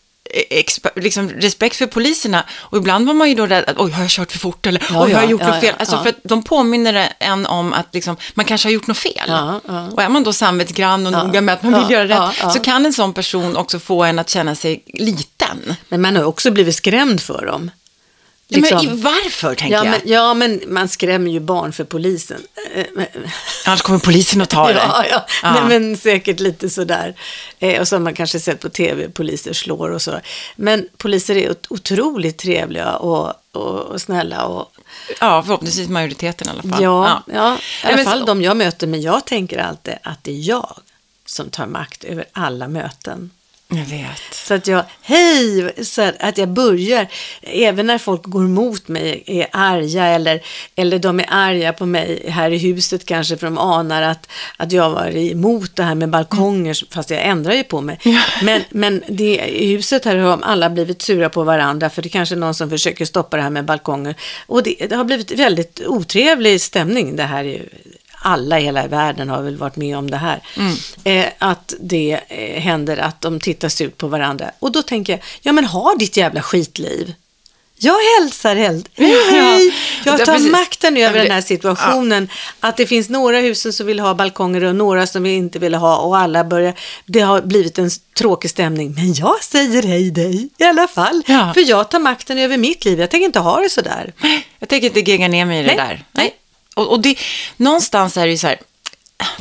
liksom, 0.95 1.31
respekt 1.31 1.77
för 1.77 1.87
poliserna 1.87 2.45
och 2.53 2.79
ibland 2.79 3.07
var 3.07 3.15
man 3.15 3.29
ju 3.29 3.35
då 3.35 3.47
rädd 3.47 3.65
att 3.67 3.79
oj, 3.79 3.91
har 3.91 4.03
jag 4.03 4.11
kört 4.11 4.33
för 4.33 4.39
fort 4.39 4.67
eller 4.67 4.83
Ja, 4.91 5.05
oj, 5.05 5.13
har 5.13 5.21
jag 5.21 5.25
ja, 5.25 5.31
gjort 5.31 5.41
ja, 5.41 5.47
något 5.47 5.61
fel? 5.61 5.69
ja, 5.73 5.77
Alltså 5.79 5.97
ja. 5.97 6.03
för 6.03 6.09
att 6.09 6.17
de 6.23 6.43
påminner 6.43 7.13
en 7.19 7.47
om 7.47 7.73
att 7.73 7.87
liksom, 7.95 8.17
man 8.35 8.45
kanske 8.45 8.69
har 8.69 8.73
gjort 8.73 8.87
något 8.87 8.99
fel. 8.99 9.31
Och 9.93 10.03
är 10.03 10.09
man 10.09 10.23
då 10.23 10.33
samvetsgrann 10.33 11.07
och 11.07 11.13
Ja, 11.13 11.23
noga 11.23 11.41
med 11.41 11.55
att 11.55 11.63
man 11.63 11.81
vill 11.83 11.91
göra 11.91 12.29
rätt 12.29 12.53
så 12.53 12.61
kan 12.61 12.87
en 12.87 12.93
sån 12.93 13.13
person 13.13 13.57
också 13.57 13.79
få 13.79 14.05
en 14.05 14.19
att 14.19 14.31
känna 14.31 14.55
sig 14.55 14.83
liten. 14.87 15.75
Men 15.89 16.01
man 16.03 16.17
har 16.17 16.25
också 16.25 16.51
blivit 16.51 16.75
skrämd 16.77 17.21
för 17.21 17.47
dem. 17.47 17.71
Ja, 18.49 18.59
men 18.61 18.71
Liksom. 18.71 18.99
i- 18.99 19.03
varför, 19.03 19.55
tänker 19.55 19.77
Ja 19.77 19.85
jag? 19.85 19.91
men, 19.91 20.01
ja, 20.05 20.35
men 20.35 20.61
man 20.67 20.89
skrämmer 20.89 21.31
ju 21.31 21.41
barn 21.41 21.73
för 21.73 21.85
polisen. 21.85 22.41
Eh, 22.75 22.85
Annars 23.67 23.83
kommer 23.83 23.99
polisen 23.99 24.41
att 24.41 24.49
ta 24.51 24.67
det. 24.73 24.73
Ja, 24.75 25.05
ja. 25.11 25.27
Ja. 25.43 25.53
Nej, 25.53 25.63
men 25.81 25.97
säkert 25.97 26.41
lite 26.41 26.71
sådär. 26.71 27.15
Eh, 27.59 27.81
och 27.81 27.89
så 27.89 27.95
har 27.97 28.01
man 28.01 28.15
kanske 28.15 28.41
sett 28.41 28.61
på 28.61 28.69
tv, 28.69 29.09
poliser 29.09 29.53
slår 29.53 29.91
och 29.91 30.03
så. 30.03 30.21
Men 30.57 30.89
poliser 30.97 31.37
är 31.37 31.51
ot- 31.51 31.67
otroligt 31.71 32.39
trevliga 32.39 32.97
och, 32.97 33.33
och, 33.53 33.81
och 33.81 34.01
snälla. 34.03 34.45
Och, 34.45 34.73
ja, 35.21 35.43
förhoppningsvis 35.43 35.89
majoriteten 35.89 36.47
i 36.49 36.51
alla 36.51 36.63
fall. 36.75 36.83
ja, 36.83 37.23
ja. 37.35 37.55
i 37.55 37.59
Nej, 37.85 37.93
alla 37.95 38.05
fall 38.05 38.21
så- 38.21 38.27
de 38.27 38.43
jag 38.43 38.57
möter. 38.57 38.87
Men 38.87 39.03
jag 39.03 39.25
tänker 39.25 39.59
alltid 39.59 39.95
att 40.03 40.25
det 40.25 40.31
är 40.31 40.49
jag 40.49 40.77
som 41.27 41.51
tar 41.51 41.67
makt 41.67 42.05
över 42.05 42.25
alla 42.33 42.69
möten. 42.69 43.31
Jag 43.69 43.85
vet. 43.85 44.35
Så 44.35 44.55
att 44.55 44.67
jag, 44.67 44.85
hej, 45.03 45.73
så 45.85 46.03
att- 46.03 46.39
jag 46.39 46.49
börjar, 46.49 47.07
även 47.43 47.87
när 47.87 47.99
folk 47.99 48.23
går 48.25 48.45
emot 48.45 48.89
mig, 48.89 49.23
är 49.27 49.47
arga 49.53 50.05
eller, 50.07 50.41
eller 50.77 50.99
de 50.99 51.21
är 51.21 51.27
arga 51.29 51.73
på 51.73 51.87
mig 51.87 52.25
här 52.29 52.51
i 52.51 52.59
huset 52.59 53.07
kanske 53.07 53.37
för 53.37 53.47
de 53.47 53.59
anar 53.59 54.03
att, 54.03 54.29
att 54.57 54.73
jag 54.73 54.91
var 54.91 55.17
emot 55.17 55.77
det 55.77 55.83
här 55.83 55.95
med 55.95 56.09
balkonger, 56.11 56.95
fast 56.95 57.11
jag 57.11 57.23
ändrar 57.27 57.53
ju 57.53 57.65
på 57.65 57.81
mig. 57.81 57.99
Men, 58.43 58.63
men 58.71 59.03
det, 59.09 59.35
i 59.49 59.67
huset 59.77 60.05
här 60.05 60.17
har 60.17 60.39
alla 60.43 60.71
blivit 60.71 61.03
sura 61.03 61.29
på 61.29 61.45
varandra 61.45 61.91
för 61.91 62.03
det 62.03 62.09
är 62.09 62.11
kanske 62.11 62.35
är 62.35 62.37
någon 62.37 62.55
som 62.55 62.71
försöker 62.71 63.05
stoppa 63.05 63.37
det 63.37 63.43
här 63.43 63.51
med 63.51 63.65
balkonger. 63.65 64.15
Och 64.47 64.63
det, 64.63 64.87
det 64.89 64.97
har 64.97 65.05
blivit 65.05 65.31
väldigt 65.31 65.81
otrevlig 65.87 66.61
stämning, 66.61 67.17
det 67.17 67.23
här 67.23 67.63
alla 68.27 68.61
i 68.61 68.63
hela 68.65 68.87
världen 68.87 69.29
har 69.29 69.43
väl 69.43 69.57
varit 69.57 69.77
med 69.77 69.99
om 69.99 70.11
det 70.11 70.17
här. 70.17 70.41
Eh, 71.05 71.25
att 71.39 71.75
det 71.81 72.21
eh, 72.29 72.61
händer 72.63 72.97
att 72.97 73.21
de 73.21 73.41
tittar 73.41 73.69
surt 73.69 73.99
på 73.99 74.07
varandra. 74.09 74.51
Och 74.59 74.73
då 74.73 74.83
tänker 74.83 75.13
jag, 75.13 75.21
ja 75.43 75.53
men 75.53 75.65
ha 75.65 75.95
ditt 75.99 76.17
jävla 76.17 76.43
skitliv. 76.43 77.15
Jag 77.79 77.95
hälsar 78.21 78.57
helt. 78.57 78.89
Hej, 78.95 79.11
Ja, 79.33 79.41
hej. 79.41 79.75
ja, 80.05 80.13
Jag 80.19 80.25
tar 80.27 80.33
precis. 80.35 80.53
makten 80.53 80.97
Ja, 80.97 81.09
över 81.09 81.19
den 81.23 81.31
här 81.31 81.41
situationen. 81.41 82.29
Att 82.61 82.77
det 82.77 82.87
finns 82.87 83.09
några 83.09 83.39
husen 83.41 83.73
som 83.73 83.87
vill 83.87 84.01
ha 84.01 84.15
balkonger 84.15 84.65
och 84.65 84.77
några 84.77 85.07
som 85.07 85.27
inte 85.27 85.59
vill 85.59 85.75
ha 85.75 85.97
och 85.99 86.19
alla 86.19 86.45
börjar. 86.45 86.75
Det 87.07 87.21
har 87.21 87.43
blivit 87.43 87.79
en 87.79 87.91
tråkig 88.19 88.51
stämning. 88.51 88.95
Men 88.95 89.15
jag 89.15 89.45
säger 89.45 89.83
hej 89.83 90.11
dig 90.11 90.49
i 90.59 90.65
alla 90.65 90.89
fall. 90.89 91.23
Ja. 91.27 91.51
För 91.55 91.61
jag 91.61 91.89
tar 91.91 91.99
makten 91.99 92.39
över 92.39 92.57
mitt 92.57 92.85
liv. 92.85 93.01
Jag 93.01 93.11
tänker 93.11 93.27
inte 93.27 93.39
ha 93.41 93.61
det 93.61 93.71
sådär. 93.71 94.13
Jag 94.59 94.69
tänker 94.69 94.87
inte 94.87 95.11
gegga 95.11 95.29
ner 95.29 95.45
mig 95.45 95.59
i 95.61 95.63
det 95.63 95.67
Nej, 95.69 95.77
där. 95.77 96.05
nej. 96.13 96.35
Och, 96.77 96.91
och 96.91 97.01
det, 97.01 97.19
någonstans 97.57 98.17
är 98.17 98.27
det 98.27 98.33
ju 98.33 98.39
så 98.39 98.47
här, 98.47 98.59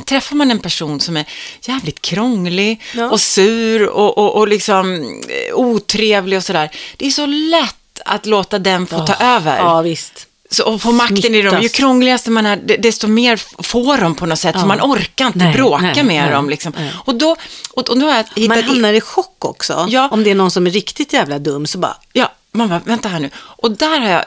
träffar 0.04 0.36
man 0.36 0.50
en 0.50 0.58
person 0.60 1.00
som 1.00 1.16
är 1.16 1.24
jävligt 1.62 2.02
krånglig 2.02 2.82
Ja. 2.94 3.10
och 3.10 3.20
sur 3.20 3.86
och, 3.88 4.18
och, 4.18 4.34
och 4.36 4.48
liksom 4.48 4.94
eh, 5.28 5.54
otrevlig 5.54 6.36
och 6.36 6.44
sådär. 6.44 6.70
Det 6.96 7.06
är 7.06 7.10
så 7.10 7.26
lätt 7.26 8.00
att 8.04 8.26
låta 8.26 8.58
den 8.58 8.86
få 8.86 9.06
ta 9.06 9.14
över. 9.14 9.56
Ja, 9.58 9.80
visst. 9.80 10.26
Så, 10.50 10.64
och 10.64 10.82
få 10.82 10.92
makten 10.92 11.34
i 11.34 11.42
dem. 11.42 11.54
Ju 11.54 11.58
Smittas. 11.60 11.76
krångligast 11.76 12.26
man 12.26 12.46
är, 12.46 12.56
de- 12.56 12.76
desto 12.76 13.06
mer 13.08 13.62
får 13.62 13.98
de 13.98 14.14
på 14.14 14.26
något 14.26 14.38
sätt. 14.38 14.50
Ja. 14.54 14.60
För 14.60 14.66
man 14.68 14.80
orkar 14.80 15.26
inte 15.26 15.38
Nej, 15.38 15.52
bråka 15.52 15.80
nej, 15.82 16.04
med 16.04 16.22
nej, 16.24 16.32
dem. 16.32 16.50
Liksom. 16.50 16.72
Och, 17.04 17.14
då, 17.14 17.36
och, 17.70 17.88
och 17.90 17.98
då 17.98 18.06
har 18.06 18.16
jag 18.16 18.24
hittat... 18.34 18.56
Man 18.56 18.62
hamnar 18.64 18.92
i 18.92 19.00
chock 19.00 19.44
också. 19.44 19.86
Ja. 19.88 20.08
Om 20.12 20.24
det 20.24 20.30
är 20.30 20.34
någon 20.34 20.50
som 20.50 20.66
är 20.66 20.70
riktigt 20.70 21.12
jävla 21.12 21.38
dum 21.38 21.66
så 21.66 21.78
bara, 21.78 21.96
Ja, 22.12 22.32
man 22.56 22.68
bara, 22.68 22.80
vänta 22.84 23.08
här 23.08 23.20
nu. 23.20 23.30
Och 23.36 23.70
där, 23.70 24.00
har 24.00 24.08
jag, 24.10 24.24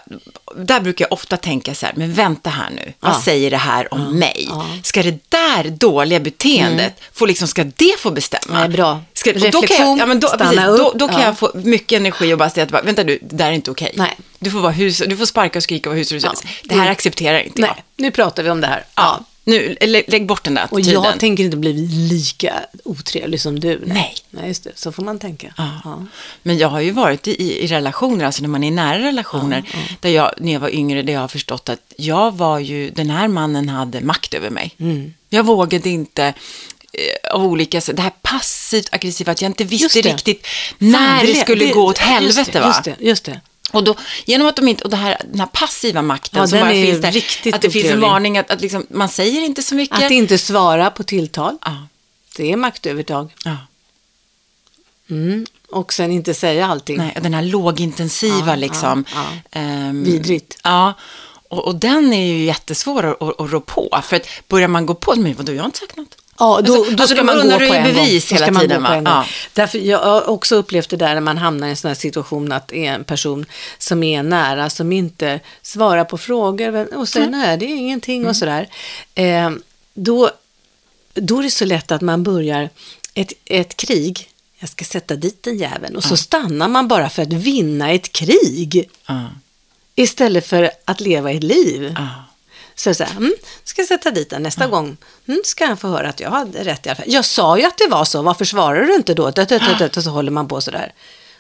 där 0.56 0.80
brukar 0.80 1.06
jag 1.06 1.14
ofta 1.14 1.38
tänka 1.38 1.76
så 1.76 1.86
här, 1.86 1.94
men 1.98 2.14
vänta 2.14 2.50
här 2.50 2.70
nu. 2.70 2.94
Vad 3.00 3.12
Ja. 3.12 3.22
säger 3.26 3.52
det 3.52 3.58
här 3.58 3.94
om 3.94 4.20
mig? 4.20 4.46
ja. 4.50 4.64
Mm. 4.66 4.84
Ska 4.84 5.04
det 5.04 5.20
där 5.30 5.64
dåliga 5.70 6.20
beteendet, 6.20 6.94
få 7.14 7.26
liksom, 7.26 7.48
ska 7.48 7.64
det 7.64 8.00
få 8.00 8.12
bestämma? 8.12 8.60
Nej, 8.60 8.70
bra. 8.70 9.02
Ska, 9.14 9.30
och 9.30 9.36
då 9.36 9.42
kan 9.42 9.52
jag, 9.52 9.64
Reflektion, 9.64 9.98
ja, 9.98 10.06
men 10.06 10.20
då, 10.20 10.28
stanna 10.28 10.50
precis, 10.50 10.66
då, 10.66 10.88
upp, 10.90 11.00
då 11.00 11.08
kan 11.08 11.20
ja. 11.20 11.26
jag 11.26 11.38
få 11.38 11.52
mycket 11.54 11.98
energi 12.00 12.34
och 12.34 12.38
bara 12.38 12.50
säga 12.50 12.68
att, 12.72 12.86
vänta 12.86 13.04
du, 13.04 13.20
det 13.22 13.36
där 13.36 13.48
är 13.48 13.52
inte 13.52 13.72
okej. 13.72 13.92
Nej. 13.96 14.18
Du 14.40 14.52
får, 14.52 14.60
vara 14.60 14.72
hus, 14.72 15.02
du 15.08 15.18
får 15.18 15.26
sparka 15.26 15.60
och 15.60 15.64
skrika 15.64 15.90
och 15.90 15.96
vara. 15.96 16.06
Ja. 16.22 16.34
Det 16.64 16.74
här 16.74 16.82
Mm. 16.82 16.92
accepterar 16.92 17.40
inte 17.40 17.62
jag. 17.62 17.68
nej, 17.70 17.84
nu 17.96 18.12
pratar 18.12 18.44
vi 18.44 18.50
om 18.50 18.62
det 18.62 18.68
här. 18.68 18.86
Ja. 18.96 19.20
Nu, 19.44 19.76
lä, 19.82 20.04
lägg 20.08 20.26
bort 20.26 20.44
den 20.44 20.54
där 20.54 20.68
Och 20.72 20.82
jag 20.82 21.20
tänker 21.20 21.44
inte 21.44 21.58
bli 21.58 21.74
lika 22.10 22.54
otrevlig 22.84 23.42
som 23.42 23.60
du. 23.60 23.82
Nej. 23.86 24.16
Nej, 24.30 24.48
just 24.48 24.64
det. 24.64 24.72
Så 24.76 24.92
får 24.92 25.04
man 25.04 25.20
tänka. 25.20 25.54
Ja. 25.58 26.06
Men 26.44 26.58
jag 26.58 26.68
har 26.68 26.80
ju 26.80 26.92
varit 26.92 27.28
i, 27.28 27.32
i, 27.44 27.64
i 27.64 27.68
relationer, 27.68 28.26
alltså 28.26 28.42
när 28.42 28.50
man 28.50 28.64
är 28.64 28.68
i 28.68 28.72
nära 28.72 29.00
relationer, 29.00 29.64
där 30.00 30.10
jag, 30.10 30.32
när 30.38 30.54
jag 30.54 30.60
var 30.60 30.70
yngre, 30.70 31.02
där 31.02 31.14
jag 31.14 31.20
har 31.20 31.28
förstått 31.28 31.70
att 31.70 31.94
jag 31.98 32.38
var 32.38 32.60
ju, 32.60 32.90
den 32.90 33.10
här 33.10 33.28
mannen 33.28 33.70
hade 33.70 34.02
makt 34.02 34.34
över 34.34 34.50
mig. 34.50 34.72
Mm. 34.80 35.14
Jag 35.30 35.44
vågade 35.46 35.90
inte 35.90 36.24
eh, 36.94 37.32
av 37.34 37.44
olika 37.44 37.82
sätt, 37.82 37.96
det 37.96 38.02
här 38.02 38.14
passivt 38.22 38.90
aggressiva, 38.92 39.32
att 39.32 39.42
jag 39.42 39.50
inte 39.50 39.64
visste 39.64 40.00
Just 40.00 40.10
riktigt 40.12 40.48
när 40.78 41.22
det, 41.22 41.34
det- 41.34 41.40
skulle 41.40 41.66
det- 41.66 41.72
gå 41.74 41.86
åt 41.86 41.98
just 41.98 42.02
helvete. 42.10 42.52
det, 42.52 42.60
va? 42.60 42.68
Just 42.68 42.84
det, 42.84 42.96
just 43.00 43.24
det. 43.26 43.42
Och 43.72 43.84
då, 43.84 43.96
genom 44.26 44.48
att 44.48 44.56
de 44.56 44.68
inte, 44.68 44.84
och 44.84 44.90
det 44.90 44.96
här, 44.98 45.22
den 45.32 45.40
här 45.40 45.48
passiva 45.48 46.02
makten 46.02 46.40
Ja, 46.40 46.48
som 46.48 46.60
bara 46.60 46.70
finns 46.70 47.02
där, 47.02 47.08
att 47.54 47.62
det 47.62 47.70
finns 47.70 47.86
en 47.86 47.92
otrevlig. 47.92 48.08
varning 48.08 48.38
att, 48.38 48.52
att 48.52 48.62
liksom, 48.62 48.86
man 48.90 49.10
säger 49.10 49.42
inte 49.42 49.64
så 49.64 49.76
mycket. 49.76 50.04
Att 50.06 50.12
inte 50.12 50.38
svara 50.38 50.92
på 50.92 51.04
tilltal, 51.04 51.58
ja, 51.66 51.88
det 52.38 52.52
är 52.52 52.58
maktövertag. 52.58 53.34
ja. 53.46 53.58
Mm. 55.10 55.46
Och 55.72 55.94
sen 55.94 56.12
inte 56.12 56.34
säga 56.34 56.68
allting. 56.68 56.98
Nej, 56.98 57.18
den 57.22 57.34
här 57.34 57.42
lågintensiva 57.42 58.48
Ja, 58.48 58.56
liksom. 58.56 59.06
ja, 59.14 59.26
ehm, 59.52 60.04
Vidrigt. 60.04 60.58
Ja, 60.64 60.94
och, 61.50 61.66
och 61.68 61.76
den 61.76 62.14
är 62.14 62.26
ju 62.26 62.46
jättesvår 62.46 63.04
att, 63.06 63.22
att, 63.22 63.40
att 63.42 63.52
rå 63.52 63.60
på. 63.62 64.00
För 64.04 64.16
att 64.16 64.28
börjar 64.48 64.68
man 64.68 64.86
gå 64.86 64.96
på, 64.96 65.14
men 65.18 65.34
vadå, 65.34 65.54
jag 65.54 65.62
har 65.62 65.66
inte 65.66 65.80
sagt 65.80 65.96
något. 65.96 66.18
Ja, 66.40 66.62
då, 66.66 66.74
Alltså- 66.76 66.84
då 66.84 66.90
alltså, 66.90 67.08
ska 67.08 67.16
då 67.16 67.24
man 67.24 67.50
gå 67.50 67.58
på 67.58 67.64
en 67.64 67.84
bevis 67.84 68.30
gång. 68.30 68.38
Hela 68.40 68.52
man 68.52 68.62
tiden, 68.62 68.84
gång. 68.84 69.04
Ja. 69.06 69.26
Därför, 69.54 69.78
jag 69.78 70.00
har 70.00 70.30
också 70.30 70.56
upplevt 70.56 70.90
det 70.90 70.98
där 70.98 71.14
när 71.14 71.22
man 71.22 71.38
hamnar 71.38 71.68
i 71.68 71.70
en 71.70 71.78
sån 71.78 71.88
här 71.90 71.96
situation 71.96 72.52
att 72.52 72.68
det 72.68 72.86
är 72.88 72.94
en 72.94 73.04
person 73.04 73.46
som 73.78 74.04
är 74.04 74.24
nära, 74.24 74.70
som 74.70 74.92
inte 74.92 75.40
svarar 75.62 76.06
på 76.06 76.18
frågor 76.18 76.98
och 76.98 77.08
säger 77.08 77.30
nej, 77.30 77.58
det 77.58 77.66
är 77.66 77.76
ingenting 77.76 78.18
Mm. 78.18 78.30
och 78.30 78.36
sådär. 78.36 78.68
Eh, 79.16 79.50
då 79.94 80.32
då 81.14 81.40
är 81.40 81.44
det 81.44 81.52
så 81.52 81.66
lätt 81.66 81.92
att 81.92 82.02
man 82.02 82.24
börjar 82.24 82.70
ett, 83.14 83.34
ett 83.46 83.78
krig. 83.78 84.30
Jag 84.60 84.70
ska 84.70 84.86
sätta 84.86 85.16
dit 85.16 85.44
den 85.44 85.58
jäveln. 85.58 85.96
Och 85.96 86.04
så 86.04 86.18
stannar 86.18 86.68
man 86.68 86.88
bara 86.88 87.10
för 87.10 87.22
att 87.22 87.34
vinna 87.34 87.92
ett 87.92 88.12
krig. 88.12 88.90
Istället 89.96 90.48
för 90.48 90.72
att 90.86 91.00
leva 91.02 91.32
ett 91.32 91.44
liv. 91.44 91.96
Så 92.80 93.04
här, 93.04 93.12
mm, 93.18 93.34
ska 93.64 93.82
jag 93.82 93.88
sätta 93.88 94.12
dit 94.12 94.30
den 94.30 94.44
nästa 94.44 94.68
gång. 94.68 94.98
Mm, 95.28 95.42
ska 95.46 95.66
han 95.66 95.78
få 95.78 95.88
höra 95.88 96.10
att 96.10 96.20
jag 96.20 96.30
hade 96.30 96.64
rätt 96.64 96.86
i 96.86 96.90
alla 96.90 96.96
fall. 96.96 97.06
Jag 97.08 97.26
sa 97.26 97.58
ju 97.58 97.64
att 97.66 97.78
det 97.78 97.88
var 97.88 98.06
så, 98.06 98.22
varför 98.22 98.46
svarar 98.46 98.84
du 98.84 98.96
inte 98.96 99.14
då? 99.14 99.24
Dött, 99.32 99.50
dött, 99.50 99.62
dött, 99.66 99.80
dött, 99.80 99.98
Och 99.98 100.04
så 100.04 100.10
håller 100.10 100.32
man 100.32 100.48
på 100.48 100.62
sådär. 100.62 100.94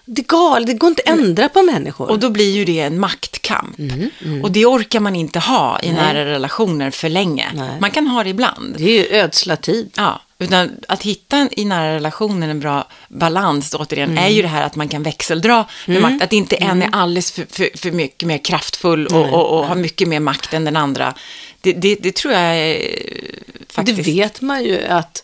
Det, 0.06 0.22
är 0.22 0.26
gal, 0.26 0.66
det 0.66 0.74
går 0.74 0.88
inte 0.90 1.02
att 1.06 1.20
ändra 1.20 1.50
på 1.50 1.62
människor. 1.62 2.10
Och 2.10 2.20
då 2.20 2.30
blir 2.30 2.52
ju 2.52 2.66
det 2.66 2.80
en 2.80 3.00
maktkamp. 3.00 3.80
Mm, 3.80 4.44
Och 4.44 4.52
det 4.52 4.66
orkar 4.66 5.00
man 5.00 5.16
inte 5.16 5.40
ha 5.40 5.80
i 5.82 5.92
nära 5.92 6.26
relationer 6.26 6.92
för 6.92 7.10
länge. 7.10 7.48
Nej. 7.54 7.78
Man 7.80 7.92
kan 7.92 8.08
ha 8.08 8.24
det 8.24 8.30
ibland. 8.30 8.76
det 8.78 8.84
är 8.84 9.12
ju 9.12 9.18
ödsla 9.20 9.56
tid. 9.56 9.92
Ja, 9.96 10.22
utan 10.40 10.72
att 10.88 11.04
hitta 11.04 11.50
i 11.52 11.66
nära 11.66 11.96
relationer 11.96 12.50
en 12.50 12.60
bra 12.60 12.88
balans, 13.08 13.74
återigen, 13.80 14.10
Mm. 14.12 14.24
är 14.24 14.30
ju 14.30 14.42
det 14.42 14.48
här 14.48 14.64
att 14.64 14.76
man 14.76 14.88
kan 14.88 15.04
växeldra 15.04 15.66
med 15.86 16.02
makt. 16.02 16.24
Att 16.24 16.34
inte 16.34 16.56
en 16.56 16.82
är 16.84 16.90
alldeles 16.92 17.32
för, 17.32 17.46
för, 17.50 17.78
för 17.78 17.92
mycket 17.92 18.28
mer 18.28 18.38
kraftfull 18.38 19.08
och, 19.08 19.34
och, 19.34 19.58
och 19.60 19.66
har 19.66 19.76
mycket 19.76 20.08
mer 20.08 20.20
makt 20.20 20.54
än 20.54 20.66
den 20.66 20.76
andra. 20.76 21.14
Det, 21.62 21.74
det, 21.74 21.96
det 21.96 22.16
tror 22.16 22.34
jag 22.34 22.42
är 22.58 22.96
faktiskt... 23.70 23.98
Det 23.98 24.04
vet 24.12 24.42
man 24.42 24.64
ju 24.64 24.86
att, 24.86 25.24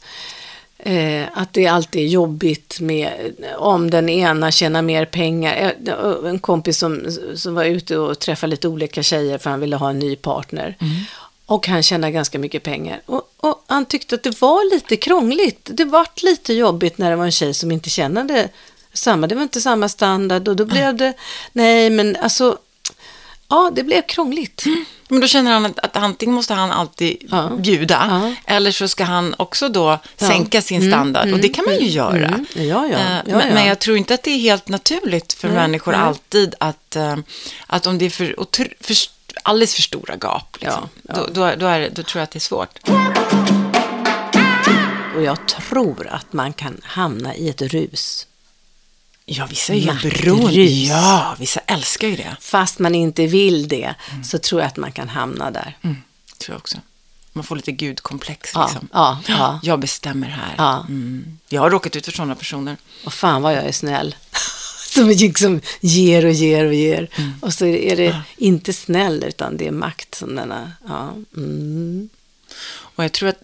eh, 0.77 1.23
att 1.33 1.53
det 1.53 1.67
alltid 1.67 2.01
är 2.01 2.07
jobbigt 2.07 2.79
med 2.79 3.11
om 3.57 3.89
den 3.89 4.09
ena 4.09 4.51
tjänar 4.51 4.81
mer 4.81 5.05
pengar. 5.05 5.73
Eh, 5.87 6.29
En 6.29 6.39
kompis 6.39 6.77
som, 6.77 7.05
som 7.35 7.55
var 7.55 7.63
ute 7.65 7.97
och 7.97 8.19
träffade 8.19 8.51
lite 8.51 8.67
olika 8.67 9.03
tjejer 9.03 9.37
för 9.37 9.49
han 9.49 9.59
ville 9.59 9.75
ha 9.75 9.89
en 9.89 9.99
ny 9.99 10.15
partner. 10.15 10.75
Och 11.45 11.67
han 11.67 11.83
tjänar 11.83 12.09
ganska 12.09 12.39
mycket 12.39 12.63
pengar. 12.63 13.01
Och, 13.05 13.29
och 13.37 13.63
han 13.67 13.85
tyckte 13.85 14.15
att 14.15 14.23
det 14.23 14.41
var 14.41 14.73
lite 14.75 14.95
krångligt. 14.95 15.69
Det 15.73 15.85
vart 15.85 16.23
lite 16.23 16.53
jobbigt 16.53 16.97
när 16.97 17.09
det 17.09 17.15
var 17.15 17.25
en 17.25 17.31
tjej 17.31 17.53
som 17.53 17.71
inte 17.71 17.89
tjänade 17.89 18.49
samma. 18.93 19.27
Det 19.27 19.35
var 19.35 19.43
inte 19.43 19.61
samma 19.61 19.89
standard 19.89 20.47
och 20.47 20.55
då 20.55 20.65
blev 20.65 20.95
det, 20.95 21.13
nej 21.53 21.89
men 21.89 22.15
alltså, 22.21 22.57
ja 23.49 23.71
det 23.75 23.83
blev 23.83 24.01
krångligt. 24.01 24.63
Men 25.07 25.19
då 25.19 25.27
känner 25.27 25.51
han 25.51 25.65
att, 25.65 25.79
att 25.79 25.97
antingen 25.97 26.35
måste 26.35 26.53
han 26.53 26.71
alltid 26.71 27.17
Ja. 27.31 27.49
bjuda, 27.59 28.05
Ja. 28.09 28.53
eller 28.53 28.71
så 28.71 28.87
ska 28.87 29.03
han 29.03 29.35
också 29.37 29.69
då 29.69 29.99
Ja. 30.17 30.27
sänka 30.27 30.61
sin 30.61 30.91
standard. 30.91 31.33
och 31.33 31.39
det 31.39 31.49
kan 31.49 31.65
man 31.65 31.75
ju 31.79 31.87
göra. 31.87 32.25
Mm. 32.27 32.45
Ja, 32.53 32.87
ja, 32.87 32.97
Eh, 32.97 33.21
men, 33.25 33.53
men 33.53 33.65
jag 33.65 33.79
tror 33.79 33.97
inte 33.97 34.13
att 34.13 34.23
det 34.23 34.31
är 34.31 34.37
helt 34.39 34.67
naturligt 34.67 35.33
för 35.33 35.49
människor 35.49 35.93
alltid 35.93 36.55
att, 36.59 36.95
eh, 36.95 37.15
att 37.67 37.85
om 37.87 37.97
det 37.97 38.05
är 38.05 38.09
för, 38.09 38.35
för, 38.81 38.95
alldeles 39.43 39.75
för 39.75 39.81
stora 39.81 40.15
gap, 40.15 40.57
liksom, 40.61 40.89
Ja, 41.03 41.13
ja. 41.15 41.15
Då, 41.15 41.27
då, 41.33 41.55
då, 41.55 41.65
är, 41.65 41.89
då 41.89 42.03
tror 42.03 42.19
jag 42.19 42.23
att 42.23 42.31
det 42.31 42.37
är 42.37 42.39
svårt. 42.39 42.79
Och 45.15 45.23
jag 45.23 45.47
tror 45.47 46.07
att 46.07 46.33
man 46.33 46.53
kan 46.53 46.81
hamna 46.83 47.35
i 47.35 47.49
ett 47.49 47.61
rus. 47.61 48.27
Ja, 49.25 49.45
vissa 49.45 49.73
är 49.73 49.77
ju 49.77 50.09
beroende. 50.09 50.63
Ja, 50.63 51.35
vissa 51.39 51.59
älskar 51.59 52.07
ju 52.07 52.15
det. 52.15 52.35
Fast 52.39 52.79
man 52.79 52.95
inte 52.95 53.27
vill 53.27 53.67
det, 53.67 53.95
så 54.23 54.37
tror 54.37 54.61
jag 54.61 54.67
att 54.67 54.77
man 54.77 54.91
kan 54.91 55.09
hamna 55.09 55.51
där. 55.51 55.77
Mm, 55.81 55.97
tror 56.37 56.53
jag 56.53 56.57
också. 56.59 56.77
Man 57.33 57.43
får 57.43 57.55
lite 57.55 57.71
gudkomplex 57.71 58.51
Ja, 58.53 58.65
liksom. 58.65 58.87
ja, 58.93 59.19
ja. 59.27 59.59
Jag 59.63 59.79
bestämmer 59.79 60.27
här. 60.27 60.53
Ja. 60.57 60.85
Mm. 60.87 61.39
Jag 61.49 61.61
har 61.61 61.69
råkat 61.69 61.95
ut 61.95 62.05
för 62.05 62.11
sådana 62.11 62.35
personer. 62.35 62.77
Och 63.05 63.13
fan 63.13 63.41
vad 63.41 63.53
jag 63.53 63.63
är 63.65 63.71
snäll. 63.71 64.15
Som 64.95 65.07
liksom 65.09 65.61
ger 65.81 66.25
och 66.25 66.31
ger 66.31 66.65
och 66.65 66.73
ger. 66.73 67.09
Mm. 67.15 67.33
Och 67.41 67.53
så 67.53 67.65
är 67.65 67.95
det 67.95 68.21
inte 68.37 68.73
snäll, 68.73 69.23
utan 69.27 69.57
det 69.57 69.67
är 69.67 69.71
makt 69.71 70.15
som 70.15 70.35
denna. 70.35 70.71
Ja. 70.87 71.13
Mm. 71.37 72.09
Och 72.67 73.03
jag 73.03 73.11
tror 73.11 73.29
att 73.29 73.43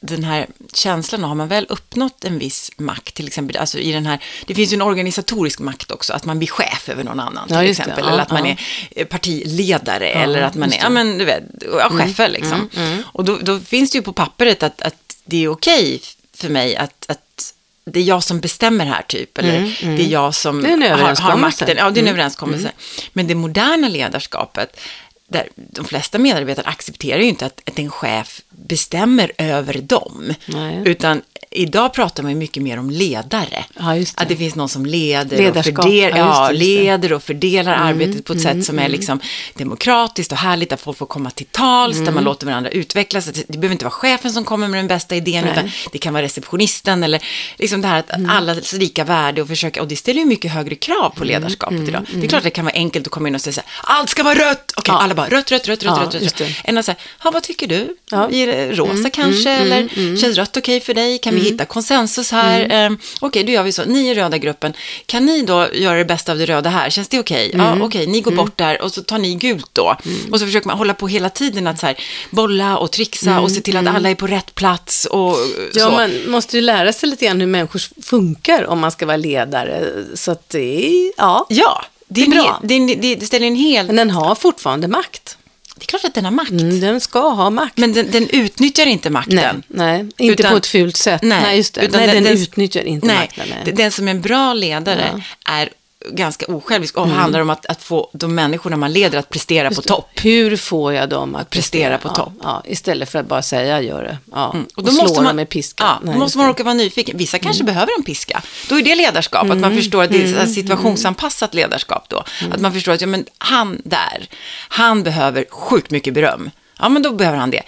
den 0.00 0.24
här 0.24 0.46
känslan, 0.72 1.24
har 1.24 1.34
man 1.34 1.48
väl 1.48 1.66
uppnått 1.68 2.24
en 2.24 2.38
viss 2.38 2.70
makt, 2.76 3.14
till 3.14 3.26
exempel, 3.26 3.56
alltså 3.56 3.78
i 3.78 3.92
den 3.92 4.06
här, 4.06 4.22
det 4.46 4.54
finns 4.54 4.72
ju 4.72 4.74
en 4.74 4.82
organisatorisk 4.82 5.60
makt 5.60 5.90
också, 5.90 6.12
att 6.12 6.24
man 6.24 6.38
blir 6.38 6.48
chef 6.48 6.88
över 6.88 7.04
någon 7.04 7.20
annan, 7.20 7.46
Ja, 7.50 7.60
till 7.60 7.70
exempel, 7.70 8.04
Ja, 8.04 8.10
eller 8.12 8.22
att 8.22 8.30
man 8.30 8.46
ja. 8.46 8.56
är 8.90 9.00
eh, 9.02 9.06
partiledare, 9.06 10.08
eller 10.08 10.42
att 10.42 10.54
man 10.54 10.72
är, 10.72 10.78
Mm, 10.78 10.84
ja 10.84 10.90
men 10.90 11.18
du 11.18 11.24
vet, 11.24 11.42
ja, 11.78 11.90
chefer 11.90 12.28
liksom. 12.28 12.68
Och 13.04 13.24
då, 13.24 13.38
då 13.42 13.60
finns 13.60 13.90
det 13.90 13.98
ju 13.98 14.02
på 14.02 14.12
pappret 14.12 14.62
att, 14.62 14.82
att 14.82 15.16
det 15.24 15.44
är 15.44 15.48
okej 15.48 16.00
för 16.34 16.48
mig 16.48 16.76
att, 16.76 17.04
att 17.08 17.54
det 17.92 18.00
är 18.00 18.04
jag 18.04 18.22
som 18.22 18.40
bestämmer 18.40 18.84
här 18.86 19.02
typ, 19.02 19.38
eller 19.38 19.76
det 19.96 20.02
är 20.02 20.08
jag 20.08 20.34
som 20.34 20.64
Mm, 20.64 20.82
är 20.82 20.90
har, 20.90 21.16
har 21.16 21.36
makten. 21.36 21.76
Ja, 21.76 21.90
det 21.90 22.00
är 22.00 22.02
en 22.02 22.08
överenskommelse. 22.08 22.72
Men 23.12 23.26
det 23.26 23.34
moderna 23.34 23.88
ledarskapet, 23.88 24.80
där 25.28 25.48
de 25.56 25.84
flesta 25.84 26.18
medarbetare 26.18 26.66
accepterar 26.66 27.18
ju 27.18 27.28
inte 27.28 27.46
att, 27.46 27.60
att 27.66 27.78
en 27.78 27.90
chef 27.90 28.40
bestämmer 28.50 29.32
över 29.38 29.74
dem. 29.74 30.34
Nej. 30.46 30.82
Utan 30.84 31.22
idag 31.50 31.94
pratar 31.94 32.22
man 32.22 32.38
mycket 32.38 32.62
mer 32.62 32.78
om 32.78 32.90
ledare. 32.90 33.64
Ja, 33.78 33.96
just 33.96 34.16
det. 34.16 34.22
Att 34.22 34.28
det 34.28 34.36
finns 34.36 34.54
någon 34.54 34.68
som 34.68 34.86
leder 34.86 35.36
och, 35.36 35.42
Ledarskap, 35.42 35.84
fördel, 35.84 36.12
ja, 36.16 36.46
ja, 36.46 36.50
leder 36.50 37.12
och 37.12 37.22
fördelar 37.22 37.72
arbetet 37.72 38.24
på 38.24 38.32
ett 38.32 38.40
sätt 38.42 38.64
som 38.64 38.78
är 38.78 38.88
liksom 38.88 39.20
demokratiskt 39.54 40.32
och 40.32 40.38
härligt, 40.38 40.70
där 40.70 40.76
folk 40.76 40.98
får 40.98 41.06
komma 41.06 41.30
till 41.30 41.46
tals, 41.46 41.98
där 41.98 42.12
man 42.12 42.24
låter 42.24 42.46
varandra 42.46 42.70
utvecklas. 42.70 43.28
Att 43.28 43.34
Det 43.34 43.58
behöver 43.58 43.72
inte 43.72 43.84
vara 43.84 43.92
chefen 43.92 44.32
som 44.32 44.44
kommer 44.44 44.68
med 44.68 44.78
den 44.78 44.88
bästa 44.88 45.16
idén, 45.16 45.44
Nej. 45.44 45.52
utan 45.52 45.70
det 45.92 45.98
kan 45.98 46.12
vara 46.12 46.22
receptionisten 46.22 47.02
eller 47.02 47.22
liksom 47.56 47.80
det 47.82 47.88
här 47.88 47.98
att 47.98 48.10
allas 48.28 48.72
lika 48.72 49.04
värde 49.04 49.42
och 49.42 49.48
försöka, 49.48 49.82
och 49.82 49.88
det 49.88 49.96
ställer 49.96 50.20
ju 50.20 50.26
mycket 50.26 50.52
högre 50.52 50.74
krav 50.74 51.10
på 51.10 51.24
ledarskapet 51.24 51.88
idag. 51.88 52.06
Det 52.14 52.24
är 52.24 52.28
klart 52.28 52.38
att 52.38 52.44
det 52.44 52.50
kan 52.50 52.64
vara 52.64 52.74
enkelt 52.74 53.06
att 53.06 53.12
komma 53.12 53.28
in 53.28 53.34
och 53.34 53.40
säga 53.40 53.52
så 53.52 53.60
här, 53.60 53.98
allt 53.98 54.10
ska 54.10 54.22
vara 54.22 54.34
rött! 54.50 54.72
Okej, 54.76 54.94
alla 54.98 55.14
bara 55.14 55.28
rött, 55.28 55.52
rött, 55.52 55.68
rött, 55.68 55.82
rött, 55.82 56.14
rött, 56.14 56.40
rött. 56.40 56.42
Än 56.64 56.78
att 56.78 56.84
säga, 56.84 56.96
vad 57.22 57.42
tycker 57.42 57.66
du? 57.66 57.96
Ja. 58.10 58.28
Rosa 58.70 59.10
kanske, 59.10 59.50
eller 59.50 59.88
känns 60.16 60.36
rött 60.36 60.56
okej 60.56 60.80
för 60.80 60.94
dig? 60.94 61.18
Kan 61.18 61.34
vi 61.34 61.47
hitta 61.50 61.64
konsensus 61.64 62.30
här? 62.30 62.66
Ehm, 62.70 62.98
okej, 63.20 63.44
då 63.44 63.52
gör 63.52 63.62
vi 63.62 63.72
så. 63.72 63.84
Ni 63.84 64.08
i 64.10 64.14
röda 64.14 64.38
gruppen, 64.38 64.72
kan 65.06 65.26
ni 65.26 65.42
då 65.42 65.68
göra 65.72 65.98
det 65.98 66.04
bästa 66.04 66.32
av 66.32 66.38
det 66.38 66.46
röda 66.46 66.70
här? 66.70 66.90
Känns 66.90 67.08
det 67.08 67.18
okej? 67.20 67.50
Ja, 67.54 67.76
okej, 67.82 68.06
ni 68.06 68.20
går 68.20 68.32
bort 68.32 68.56
där 68.58 68.82
och 68.82 68.92
så 68.92 69.02
tar 69.02 69.18
ni 69.18 69.34
gult 69.34 69.70
då. 69.72 69.96
Och 70.32 70.40
så 70.40 70.46
försöker 70.46 70.66
man 70.68 70.78
hålla 70.78 70.94
på 70.94 71.08
hela 71.08 71.30
tiden 71.30 71.66
att 71.66 71.78
så 71.78 71.86
här, 71.86 71.96
bolla 72.30 72.78
och 72.78 72.92
trixa 72.92 73.40
och 73.40 73.50
se 73.52 73.60
till 73.60 73.76
att 73.76 73.86
alla 73.86 74.10
är 74.10 74.14
på 74.14 74.26
rätt 74.26 74.54
plats 74.54 75.04
och 75.06 75.36
Ja, 75.74 75.84
så. 75.84 75.90
man 75.90 76.30
måste 76.30 76.56
ju 76.56 76.60
lära 76.62 76.92
sig 76.92 77.08
lite 77.08 77.24
grann 77.26 77.40
hur 77.40 77.46
människor 77.46 78.02
funkar 78.02 78.66
om 78.66 78.78
man 78.78 78.90
ska 78.90 79.06
vara 79.06 79.16
ledare. 79.16 79.92
Så 80.14 80.30
att 80.30 80.48
det 80.48 80.86
är, 80.86 81.12
ja. 81.16 81.46
Ja, 81.48 81.84
det, 82.08 82.22
är 82.22 82.26
Det 82.30 82.36
är 82.36 82.42
bra. 82.42 82.60
det, 82.62 82.94
det, 82.94 83.14
det 83.14 83.26
ställer 83.26 83.46
en 83.46 83.54
hel... 83.54 83.86
Men 83.86 83.96
den 83.96 84.10
har 84.10 84.34
fortfarande 84.34 84.88
makt. 84.88 85.36
Det 85.78 85.84
är 85.84 85.86
klart 85.86 86.04
att 86.04 86.14
den 86.14 86.24
har 86.24 86.32
makt. 86.32 86.50
Mm, 86.50 86.80
den 86.80 87.00
ska 87.00 87.28
ha 87.28 87.50
makt. 87.50 87.78
Men 87.78 87.92
den, 87.92 88.10
den 88.10 88.28
utnyttjar 88.28 88.86
inte 88.86 89.10
makten. 89.10 89.36
Nej, 89.36 89.54
nej 89.68 90.00
inte 90.18 90.42
Utan- 90.42 90.50
på 90.50 90.56
ett 90.56 90.66
fult 90.66 90.96
sätt. 90.96 91.22
Nej, 91.22 91.56
just 91.56 91.74
det. 91.74 91.80
utan 91.80 92.06
nej, 92.06 92.20
den, 92.20 92.26
utnyttjar 92.26 92.82
inte 92.82 93.06
nej, 93.06 93.16
makten. 93.16 93.48
Nej. 93.64 93.72
Den 93.74 93.92
som 93.92 94.08
är 94.08 94.10
en 94.10 94.20
bra 94.20 94.54
ledare 94.54 95.22
är 95.46 95.68
ganska 96.10 96.46
osjälvisk 96.46 96.96
och 96.96 97.08
handlar 97.08 97.40
om 97.40 97.50
att, 97.50 97.66
att 97.66 97.82
få 97.82 98.10
de 98.12 98.34
människorna 98.34 98.76
man 98.76 98.92
leder 98.92 99.18
att 99.18 99.28
prestera 99.28 99.70
på 99.70 99.82
topp. 99.82 100.08
Hur 100.14 100.56
får 100.56 100.92
jag 100.92 101.08
dem 101.08 101.34
att 101.34 101.50
prestera 101.50 101.98
på 101.98 102.08
ja, 102.08 102.14
topp. 102.14 102.32
Ja, 102.42 102.62
istället 102.66 103.10
för 103.10 103.18
att 103.18 103.26
bara 103.26 103.42
säga 103.42 103.80
gör 103.80 104.02
det. 104.02 104.18
Ja. 104.32 104.52
Mm. 104.52 104.66
Och, 104.76 104.88
slå 104.88 105.22
dem 105.22 105.36
med 105.36 105.48
piska. 105.48 105.84
Ja, 105.84 105.98
Nej, 106.02 106.14
då 106.14 106.20
måste 106.20 106.38
man 106.38 106.46
råka 106.46 106.64
vara 106.64 106.74
nyfiken. 106.74 107.16
Vissa 107.18 107.38
kanske 107.38 107.64
behöver 107.64 107.92
en 107.98 108.04
piska. 108.04 108.42
Då 108.68 108.78
är 108.78 108.82
det 108.82 108.94
ledarskap, 108.94 109.50
att 109.50 109.58
man 109.58 109.76
förstår 109.76 110.02
att 110.02 110.10
det 110.10 110.22
är 110.22 110.32
så 110.32 110.38
här 110.38 110.46
situationsanpassat 110.46 111.54
ledarskap 111.54 112.04
då. 112.08 112.24
Att 112.52 112.60
man 112.60 112.72
förstår 112.72 112.92
att 112.92 113.00
ja, 113.00 113.06
men 113.06 113.26
han 113.38 113.80
där, 113.84 114.28
han 114.68 115.02
behöver 115.02 115.44
sjukt 115.50 115.90
mycket 115.90 116.14
beröm. 116.14 116.50
Ja, 116.78 116.88
men 116.88 117.02
då 117.02 117.12
behöver 117.12 117.38
han 117.38 117.50
det. 117.50 117.62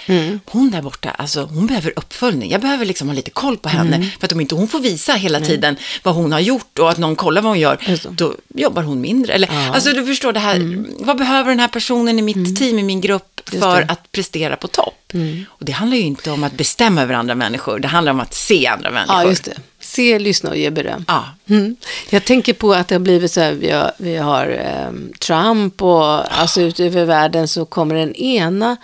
Hon 0.46 0.70
där 0.70 0.82
borta, 0.82 1.10
alltså 1.10 1.42
hon 1.42 1.66
behöver 1.66 1.92
uppföljning. 1.96 2.50
Jag 2.50 2.60
behöver 2.60 2.84
liksom 2.84 3.08
ha 3.08 3.14
lite 3.14 3.30
koll 3.30 3.56
på 3.56 3.68
henne. 3.68 4.10
För 4.18 4.26
att 4.26 4.32
om 4.32 4.40
inte 4.40 4.54
hon 4.54 4.68
får 4.68 4.80
visa 4.80 5.12
hela 5.12 5.40
tiden 5.40 5.76
vad 6.02 6.14
hon 6.14 6.32
har 6.32 6.40
gjort 6.40 6.78
och 6.78 6.90
att 6.90 6.98
någon 6.98 7.16
kollar 7.16 7.42
vad 7.42 7.50
hon 7.50 7.58
gör, 7.60 7.78
då 8.10 8.34
jobbar 8.54 8.82
hon 8.82 9.00
mindre. 9.00 9.32
Eller, 9.32 9.48
Ja. 9.52 9.74
Alltså 9.74 9.92
du 9.92 10.06
förstår 10.06 10.32
det 10.32 10.40
här, 10.40 10.84
vad 10.98 11.16
behöver 11.18 11.50
den 11.50 11.60
här 11.60 11.68
personen 11.68 12.18
i 12.18 12.22
mitt 12.22 12.58
team, 12.58 12.78
i 12.78 12.82
min 12.82 13.00
grupp, 13.00 13.40
för 13.60 13.90
att 13.92 14.12
prestera 14.12 14.56
på 14.56 14.68
topp? 14.68 15.12
Och 15.48 15.64
det 15.64 15.72
handlar 15.72 15.96
ju 15.96 16.02
inte 16.02 16.30
om 16.30 16.44
att 16.44 16.52
bestämma 16.52 17.02
över 17.02 17.14
andra 17.14 17.34
människor, 17.34 17.78
det 17.78 17.88
handlar 17.88 18.12
om 18.12 18.20
att 18.20 18.34
se 18.34 18.66
andra 18.66 18.90
människor. 18.90 19.16
Ja, 19.22 19.28
just 19.28 19.44
det. 19.44 19.56
Se, 19.90 20.18
lyssna 20.18 20.50
och 20.50 20.56
ge 20.56 20.70
beröm. 20.70 21.04
Ja. 21.08 21.24
Mm. 21.48 21.76
Jag 22.10 22.24
tänker 22.24 22.52
på 22.52 22.72
att 22.72 22.88
det 22.88 22.94
har 22.94 23.00
blivit 23.00 23.32
så 23.32 23.40
här, 23.40 23.52
vi 23.52 23.70
har, 23.70 23.92
vi 23.96 24.16
har 24.16 24.46
ehm, 24.46 25.12
Trump 25.20 25.82
och 25.82 26.38
alltså 26.40 26.60
ut 26.60 26.80
över 26.80 27.04
världen 27.04 27.48
så 27.48 27.64
kommer 27.64 27.94
den 27.94 28.14
ena 28.14 28.76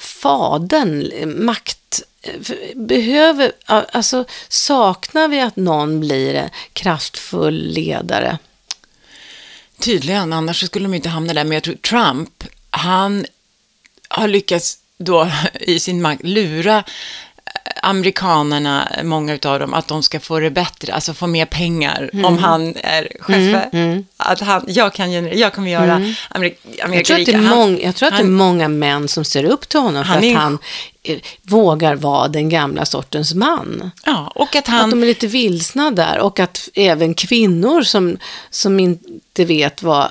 fadern, 0.00 1.10
eh, 1.12 1.26
makt, 1.26 2.02
eh, 2.22 2.32
behöver, 2.74 3.52
alltså 3.66 4.24
saknar 4.48 5.28
vi 5.28 5.40
att 5.40 5.56
någon 5.56 6.00
blir 6.00 6.34
en 6.34 6.50
kraftfull 6.72 7.72
ledare? 7.74 8.38
Tydligen, 9.78 10.32
annars 10.32 10.66
skulle 10.66 10.84
de 10.84 10.94
inte 10.94 11.08
hamna 11.08 11.34
där. 11.34 11.44
Men 11.44 11.52
jag 11.52 11.62
tror 11.62 11.74
Trump, 11.74 12.44
han 12.70 13.26
har 14.08 14.28
lyckats 14.28 14.78
då 14.98 15.30
i 15.60 15.80
sin 15.80 16.02
makt 16.02 16.22
lura 16.22 16.84
amerikanerna, 17.82 18.88
många 19.02 19.38
av 19.44 19.60
dem, 19.60 19.74
att 19.74 19.88
de 19.88 20.02
ska 20.02 20.20
få 20.20 20.38
det 20.40 20.50
bättre, 20.50 20.92
alltså 20.94 21.14
få 21.14 21.26
mer 21.26 21.46
pengar 21.46 22.10
Mm. 22.12 22.24
om 22.24 22.38
han 22.38 22.76
är 22.76 23.08
chef. 23.20 23.64
Att 24.16 24.40
han, 24.40 24.64
jag, 24.68 24.94
kan, 24.94 25.12
jag 25.38 25.52
kommer 25.54 25.70
göra 25.70 25.94
Amerika, 26.30 26.56
Jag 26.76 26.84
Amerika 26.84 27.04
tror, 27.06 27.20
att 27.20 27.26
det 27.26 27.32
är. 27.32 27.36
Han- 27.38 27.58
mång, 27.58 27.80
jag 27.82 27.94
tror 27.96 28.06
att 28.08 28.12
det 28.14 28.22
är 28.22 28.24
han- 28.24 28.32
många 28.32 28.68
män 28.68 29.08
som 29.08 29.24
ser 29.24 29.44
upp 29.44 29.68
till 29.68 29.80
honom 29.80 30.04
för 30.04 30.10
Han 30.12 30.18
att 30.30 30.36
han 30.42 30.58
eh, 31.02 31.18
vågar 31.42 31.94
vara 31.94 32.28
den 32.28 32.48
gamla 32.48 32.84
sortens 32.84 33.34
man. 33.34 33.90
Ja, 34.06 34.32
och 34.34 34.48
att 34.48 34.56
Att 34.56 34.68
han... 34.68 34.90
de 34.90 35.02
är 35.02 35.06
lite 35.06 35.26
vilsna 35.26 35.90
där 35.90 36.18
och 36.18 36.40
att 36.40 36.68
även 36.74 37.14
kvinnor 37.14 37.82
som, 37.82 38.18
som 38.50 38.80
inte 38.80 39.44
vet 39.44 39.82
vad 39.82 40.08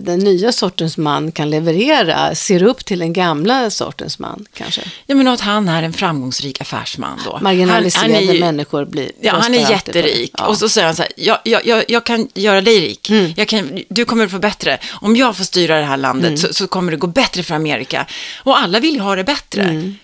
den 0.00 0.18
nya 0.18 0.52
sortens 0.52 0.96
man 0.96 1.32
kan 1.32 1.50
leverera 1.50 2.34
ser 2.34 2.62
upp 2.62 2.84
till 2.84 2.98
den 2.98 3.12
gamla 3.12 3.70
sortens 3.70 4.18
man 4.18 4.46
kanske. 4.54 4.80
Ja, 5.06 5.14
men 5.14 5.28
att 5.28 5.40
han 5.40 5.68
är 5.68 5.82
en 5.82 5.92
framgångsrik 5.92 6.60
affärsman 6.60 7.20
då. 7.24 7.38
Marginaliserade 7.42 8.14
Han- 8.14 8.26
han 8.26 8.36
är 8.36 8.40
människor 8.40 8.84
blir 8.84 9.10
Ja, 9.20 9.32
han 9.40 9.54
är 9.54 9.70
jätterik. 9.70 10.30
Ja. 10.38 10.46
Och 10.46 10.58
så 10.58 10.68
säger 10.68 10.86
han 10.86 10.96
så 10.96 11.02
här, 11.02 11.12
jag, 11.16 11.38
jag, 11.44 11.66
jag, 11.66 11.84
jag 11.88 12.06
kan 12.06 12.28
göra 12.34 12.60
dig 12.60 12.80
rik. 12.80 13.10
Mm. 13.10 13.32
Jag 13.36 13.48
kan, 13.48 13.78
du 13.88 14.04
kommer 14.04 14.24
att 14.24 14.30
få 14.30 14.38
bättre. 14.38 14.78
Om 15.00 15.16
jag 15.16 15.36
får 15.36 15.44
styra 15.44 15.78
det 15.78 15.84
här 15.86 15.96
landet 15.96 16.28
Mm. 16.28 16.38
så, 16.38 16.54
så 16.54 16.66
kommer 16.66 16.90
det 16.92 16.98
gå 16.98 17.06
bättre 17.06 17.42
för 17.42 17.54
Amerika. 17.54 18.06
Och 18.42 18.58
alla 18.58 18.80
vill 18.80 18.94
ju 18.94 19.00
ha 19.00 19.16
det 19.16 19.24
bättre. 19.24 19.62
Mm. 19.62 19.96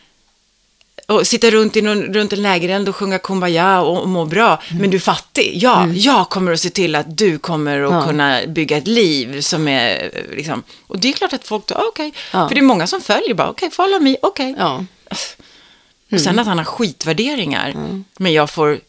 Och 1.06 1.26
sitta 1.26 1.50
runt, 1.50 1.76
i 1.76 1.82
någon, 1.82 2.02
runt 2.14 2.32
en 2.32 2.42
lägereld 2.42 2.88
och 2.88 2.96
sjunga 2.96 3.18
kumbaya 3.18 3.80
och, 3.80 4.02
och 4.02 4.08
må 4.08 4.24
bra. 4.24 4.62
Mm. 4.70 4.80
Men 4.80 4.90
du 4.90 4.96
är 4.96 5.00
fattig. 5.00 5.50
Ja, 5.54 5.86
jag 5.88 6.28
kommer 6.28 6.52
att 6.52 6.60
se 6.60 6.70
till 6.70 6.94
att 6.94 7.18
du 7.18 7.38
kommer 7.38 7.80
att 7.82 7.90
Ja. 7.92 8.06
kunna 8.06 8.40
bygga 8.48 8.76
ett 8.76 8.86
liv 8.86 9.40
som 9.40 9.68
är 9.68 10.10
liksom... 10.36 10.62
Och 10.86 10.98
det 10.98 11.08
är 11.08 11.12
klart 11.12 11.32
att 11.32 11.46
folk, 11.46 11.66
då, 11.66 11.74
okej. 11.92 12.12
Ja. 12.32 12.48
För 12.48 12.54
det 12.54 12.60
är 12.60 12.62
många 12.62 12.86
som 12.86 13.00
följer 13.00 13.34
bara, 13.34 13.50
okej, 13.50 13.70
follow 13.70 14.02
me, 14.02 14.16
okej. 14.22 14.54
Ja. 14.58 14.84
Och 16.06 16.12
Mm. 16.12 16.24
sen 16.24 16.38
att 16.38 16.46
han 16.46 16.58
har 16.58 16.64
skitvärderingar. 16.64 17.74
Men 18.18 18.32
jag 18.32 18.50
får 18.50 18.80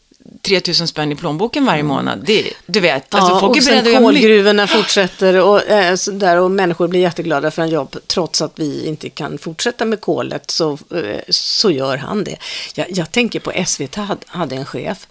3000 0.42 0.88
spänn 0.88 1.12
i 1.12 1.16
plånboken 1.16 1.64
varje 1.64 1.82
månad. 1.82 2.22
Det, 2.26 2.52
du 2.66 2.80
vet, 2.80 3.14
alltså 3.14 3.32
ja, 3.32 3.40
folk 3.40 3.56
är 3.56 3.64
beredda 3.64 3.88
att 3.88 3.92
göra 3.92 4.02
kolgruvorna 4.02 4.66
fortsätter 4.66 5.40
och, 5.40 5.68
eh, 5.68 5.94
så 5.94 6.10
där, 6.10 6.36
och 6.36 6.50
människor 6.50 6.88
blir 6.88 7.00
jätteglada 7.00 7.50
för 7.50 7.62
en 7.62 7.68
jobb 7.68 7.96
trots 8.06 8.42
att 8.42 8.52
vi 8.58 8.86
inte 8.86 9.10
kan 9.10 9.38
fortsätta 9.38 9.84
med 9.84 10.00
kolet 10.00 10.50
så, 10.50 10.72
eh, 10.72 11.20
så 11.28 11.70
gör 11.70 11.96
han 11.96 12.24
det. 12.24 12.36
Jag, 12.74 12.86
jag 12.90 13.12
tänker 13.12 13.40
på 13.40 13.52
SVT 13.66 13.94
hade, 13.94 14.20
hade 14.26 14.56
en 14.56 14.66
chef 14.66 15.06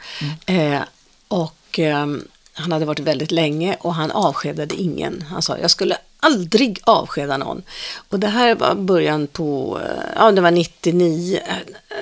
eh, 0.45 0.79
och 1.27 1.79
eh, 1.79 2.05
han 2.53 2.71
hade 2.71 2.85
varit 2.85 2.99
väldigt 2.99 3.31
länge 3.31 3.77
och 3.79 3.95
han 3.95 4.11
avskedade 4.11 4.75
ingen. 4.75 5.25
Han 5.29 5.41
sa 5.41 5.57
jag 5.57 5.71
skulle 5.71 5.97
aldrig 6.19 6.79
avskeda 6.83 7.37
någon. 7.37 7.63
Och 8.09 8.19
det 8.19 8.27
här 8.27 8.55
var 8.55 8.75
början 8.75 9.27
på, 9.27 9.79
eh, 9.83 10.03
ja 10.15 10.31
det 10.31 10.41
var 10.41 10.51
99, 10.51 11.39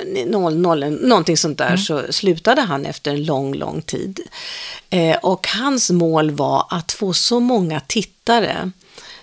eh, 0.05 0.25
00, 0.25 0.91
någonting 0.91 1.37
sånt 1.37 1.57
där, 1.57 1.77
så 1.77 2.03
slutade 2.09 2.61
han 2.61 2.85
efter 2.85 3.11
en 3.11 3.23
lång, 3.23 3.53
lång 3.55 3.81
tid. 3.81 4.19
Eh, 4.89 5.17
och 5.17 5.47
hans 5.47 5.91
mål 5.91 6.31
var 6.31 6.65
att 6.69 6.91
få 6.91 7.13
så 7.13 7.39
många 7.39 7.79
tittare 7.79 8.71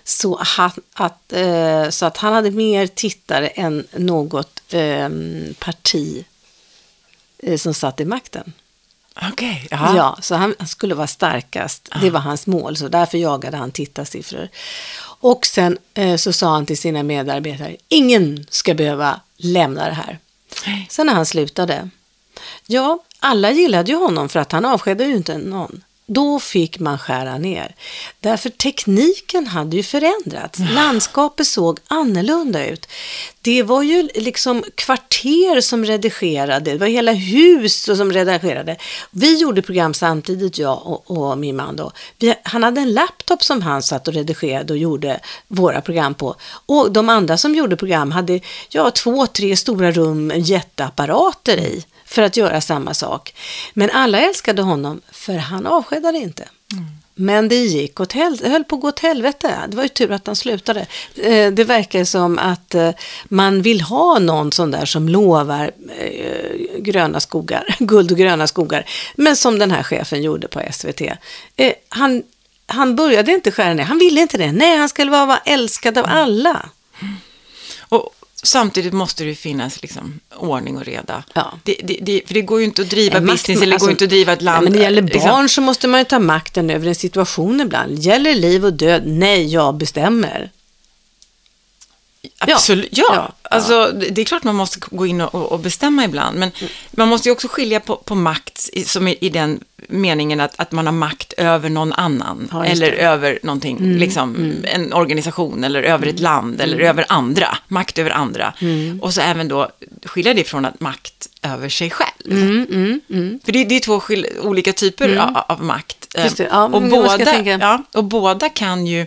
så, 0.05 0.41
att, 0.59 0.79
att, 0.95 1.33
eh, 1.33 1.89
så 1.89 2.07
att 2.07 2.17
han 2.17 2.33
hade 2.33 2.51
mer 2.51 2.87
tittare 2.87 3.47
än 3.49 3.87
något 3.93 4.63
eh, 4.73 5.09
parti 5.59 6.25
eh, 7.39 7.57
som 7.57 7.75
satt 7.75 8.01
i 8.01 8.05
makten. 8.05 8.53
Jaha. 9.71 9.97
Ja, 9.97 10.19
så 10.23 10.35
han, 10.35 10.55
han 10.59 10.69
skulle 10.69 10.95
vara 10.95 11.07
starkast. 11.07 11.89
Det 12.01 12.11
var 12.11 12.21
hans 12.21 12.47
mål, 12.47 12.77
så 12.77 12.89
därför 12.89 13.19
jagade 13.19 13.57
han 13.57 13.71
tittarsiffror. 13.71 14.49
Och 15.21 15.47
sen 15.47 15.79
eh, 15.95 16.17
så 16.17 16.33
sa 16.33 16.53
han 16.53 16.67
till 16.67 16.79
sina 16.79 17.03
medarbetare, 17.03 17.77
ingen 17.89 18.47
ska 18.51 18.75
behöva 18.75 19.21
lämna 19.37 19.87
det 19.87 19.95
här. 19.95 20.19
Nej. 20.67 20.87
Sen 20.91 21.07
när 21.07 21.15
han 21.15 21.27
slutade, 21.27 21.89
ja, 22.67 22.99
alla 23.19 23.51
gillade 23.51 23.93
ju 23.93 23.99
honom 23.99 24.29
för 24.29 24.41
att 24.41 24.53
han 24.53 24.65
avskedade 24.65 25.11
ju 25.11 25.17
inte 25.17 25.39
någon. 25.39 25.85
Då 26.07 26.41
fick 26.41 26.79
man 26.79 26.99
skära 26.99 27.39
ner. 27.39 27.75
Därför 28.21 28.51
tekniken 28.51 29.47
hade 29.47 29.77
ju 29.77 29.83
förändrats. 29.83 30.59
Landskapet 30.59 31.47
såg 31.47 31.79
annorlunda 31.89 32.67
ut. 32.67 32.87
Det 33.43 33.63
var 33.63 33.83
ju 33.83 34.09
liksom 34.15 34.65
kvarter 34.75 35.61
som 35.61 35.85
redigerade, 35.85 36.71
det 36.71 36.79
var 36.79 36.87
hela 36.87 37.13
hus 37.13 37.83
som 37.97 38.13
redigerade. 38.13 38.77
Vi 39.11 39.41
gjorde 39.41 39.63
program 39.63 39.95
samtidigt, 39.95 40.59
jag 40.59 40.87
och, 40.87 41.11
och 41.11 41.39
min 41.39 41.57
man 41.57 41.77
då. 41.77 41.93
Vi, 42.19 42.35
han 42.43 42.63
hade 42.63 42.81
en 42.81 42.93
laptop 42.93 43.45
som 43.45 43.63
han 43.63 43.83
satt 43.83 44.09
och 44.09 44.15
redigerade 44.15 44.73
och 44.73 44.79
gjorde 44.79 45.21
våra 45.49 45.81
program 45.81 46.15
på. 46.15 46.37
Och 46.67 46.93
de 46.93 47.09
andra 47.09 47.37
som 47.37 47.55
gjorde 47.55 47.77
program 47.77 48.13
hade 48.13 48.41
ja, 48.69 48.91
två, 48.91 49.27
tre 49.27 49.57
stora 49.57 49.91
rum 49.91 50.27
med 50.27 50.41
jätteapparater 50.41 51.57
i 51.59 51.85
för 52.07 52.23
att 52.23 52.37
göra 52.37 52.61
samma 52.61 52.95
sak. 52.95 53.35
Men 53.75 53.91
alla 53.91 54.21
älskade 54.21 54.63
honom 54.63 55.01
för 55.13 55.37
han 55.37 55.67
avskedade 55.67 56.19
inte. 56.19 56.49
Mm. 56.73 57.02
Men 57.15 57.49
det 57.49 57.57
gick 57.57 58.01
åt 58.01 58.13
hel- 58.13 58.39
höll 58.45 58.65
på 58.65 58.75
att 58.77 58.81
gå 58.83 58.89
åt 58.89 58.99
helvete. 58.99 59.55
Det 59.69 59.77
var 59.77 59.83
ju 59.83 59.89
tur 59.89 60.13
att 60.13 60.27
han 60.27 60.37
slutade. 60.37 60.87
Eh, 61.15 61.53
Det 61.53 61.65
verkar 61.65 62.05
som 62.05 62.39
att 62.39 62.75
eh, 62.75 62.91
man 63.25 63.63
vill 63.63 63.81
ha 63.81 64.19
någon 64.19 64.53
sån 64.53 64.71
där 64.71 64.85
som 64.85 65.09
lovar 65.09 65.71
eh, 65.99 66.79
gröna 66.79 67.21
skogar, 67.21 67.77
guld 67.79 68.13
och 68.13 68.19
gröna 68.19 68.47
skogar. 68.47 68.87
Men 69.15 69.37
som 69.37 69.59
den 69.59 69.71
här 69.71 69.83
chefen 69.83 70.23
gjorde 70.23 70.49
på 70.49 70.61
SVT. 70.73 71.01
Eh, 71.57 71.73
Han, 71.89 72.23
han 72.67 72.97
började 72.97 73.33
inte 73.33 73.51
skära 73.51 73.75
ner, 73.75 73.85
han 73.85 73.99
ville 73.99 74.21
inte 74.21 74.39
det. 74.39 74.53
Nej, 74.53 74.77
han 74.77 74.89
skulle 74.89 75.11
vara 75.11 75.27
vara 75.27 75.39
älskad 75.45 75.99
av 75.99 76.05
alla. 76.09 76.69
Och 77.89 78.15
samtidigt 78.43 78.93
måste 78.93 79.25
det 79.25 79.35
finnas 79.35 79.83
liksom, 79.83 80.21
ordning 80.37 80.77
och 80.77 80.85
reda. 80.85 81.25
Ja. 81.35 81.53
Det, 81.63 81.77
det, 81.85 81.99
det, 82.03 82.23
för 82.27 82.35
det 82.35 82.43
går 82.43 82.59
ju 82.59 82.65
inte 82.65 82.83
att 82.83 82.91
driva 82.91 83.19
En 83.19 83.25
makt- 83.25 83.33
business 83.33 83.63
eller 83.63 83.67
det 83.67 83.75
alltså, 83.75 83.87
går 83.87 83.91
inte 83.91 84.05
att 84.05 84.11
driva 84.11 84.33
ett 84.33 84.43
land. 84.43 84.63
Nej, 84.65 84.71
men 84.71 84.79
det 84.79 84.85
gäller 84.85 85.03
liksom. 85.03 85.31
barn 85.31 85.49
så 85.49 85.61
måste 85.61 85.89
man 85.89 86.01
ju 86.01 86.05
ta 86.05 86.19
makten 86.19 86.71
över 86.71 86.87
en 86.89 86.95
situation 86.95 87.61
ibland. 87.61 87.99
Gäller 87.99 88.35
liv 88.35 88.65
och 88.65 88.73
död? 88.73 89.03
Nej, 89.07 89.47
jag 89.47 89.75
bestämmer. 89.75 90.51
Absolut, 92.39 92.89
ja. 92.99 93.05
Ja, 93.09 93.15
ja. 93.43 93.49
Alltså, 93.57 93.93
det 94.11 94.21
är 94.21 94.25
klart 94.25 94.45
man 94.45 94.55
måste 94.55 94.79
gå 94.91 95.07
in 95.07 95.21
och, 95.21 95.53
och 95.53 95.59
bestämma 95.59 96.05
ibland, 96.05 96.39
men 96.39 96.51
man 96.91 97.09
måste 97.09 97.29
ju 97.29 97.33
också 97.33 97.49
skilja 97.49 97.81
på, 97.81 97.97
på 97.97 98.15
makt 98.15 98.71
som 98.87 99.09
i, 99.09 99.19
i 99.21 99.29
den 99.29 99.61
meningen 99.89 100.41
att, 100.41 100.61
att 100.61 100.73
man 100.73 100.87
har 100.87 100.93
makt 100.93 101.33
över 101.33 101.69
någon 101.69 101.93
annan, 101.93 102.49
Ja, 102.53 102.65
eller 102.65 102.91
det. 102.91 102.97
Mm, 102.97 103.13
över 103.13 103.39
någonting, 103.43 103.95
liksom 103.99 104.55
en 104.65 104.93
organisation, 104.93 105.65
eller 105.65 105.83
över 105.83 106.07
ett 106.07 106.21
land, 106.21 106.61
eller 106.61 106.81
över 106.81 107.07
andra, 107.09 107.59
makt 107.69 107.99
över 107.99 108.11
andra. 108.11 108.55
Mm. 108.61 109.01
Och 109.03 109.15
så 109.15 109.21
även 109.21 109.49
då 109.49 109.69
skilja 110.05 110.35
det 110.35 110.45
från 110.45 110.65
att 110.65 110.81
makt 110.81 111.29
över 111.43 111.69
sig 111.69 111.91
själv. 111.91 112.33
Mm, 112.33 113.41
För 113.45 113.53
det, 113.53 113.65
det 113.65 113.77
är 113.77 113.81
två 113.81 114.01
skil, 114.01 114.27
olika 114.43 114.73
typer 114.73 115.17
av, 115.17 115.37
av 115.49 115.65
makt. 115.65 116.15
Eh, 116.15 116.33
ja, 116.51 116.65
och, 116.65 116.83
båda, 116.83 117.43
ja, 117.43 117.83
och 117.95 118.05
båda 118.05 118.49
kan 118.49 118.87
ju 118.87 119.07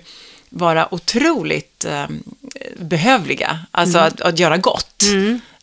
vara 0.58 0.94
otroligt 0.94 1.86
eh, 1.86 2.06
behövliga, 2.80 3.60
alltså 3.72 3.98
Mm. 3.98 4.08
att, 4.08 4.22
att 4.22 4.40
göra 4.40 4.58
gott. 4.58 5.04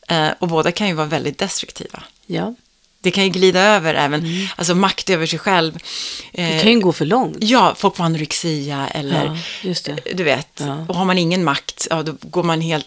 Eh, 0.08 0.28
och 0.38 0.48
båda 0.48 0.72
kan 0.72 0.88
ju 0.88 0.94
vara 0.94 1.06
väldigt 1.06 1.38
destruktiva. 1.38 2.02
Ja, 2.26 2.54
Det 3.00 3.10
kan 3.10 3.24
ju 3.24 3.30
glida 3.30 3.60
över 3.60 3.94
även, 3.94 4.26
alltså 4.56 4.74
makt 4.74 5.10
över 5.10 5.26
sig 5.26 5.38
själv. 5.38 5.78
det 6.32 6.42
Eh, 6.42 6.62
kan 6.62 6.72
ju 6.72 6.80
gå 6.80 6.92
för 6.92 7.04
långt. 7.04 7.36
Ja, 7.40 7.74
folk 7.76 7.96
får 7.96 8.04
anorexia 8.04 8.88
eller, 8.88 9.38
Ja, 9.62 9.74
det. 9.84 10.14
du 10.14 10.24
vet, 10.24 10.48
Ja. 10.60 10.86
och 10.88 10.94
har 10.96 11.04
man 11.04 11.18
ingen 11.18 11.44
makt, 11.44 11.86
ja, 11.90 12.02
då 12.02 12.14
går 12.20 12.42
man 12.42 12.60
helt 12.60 12.86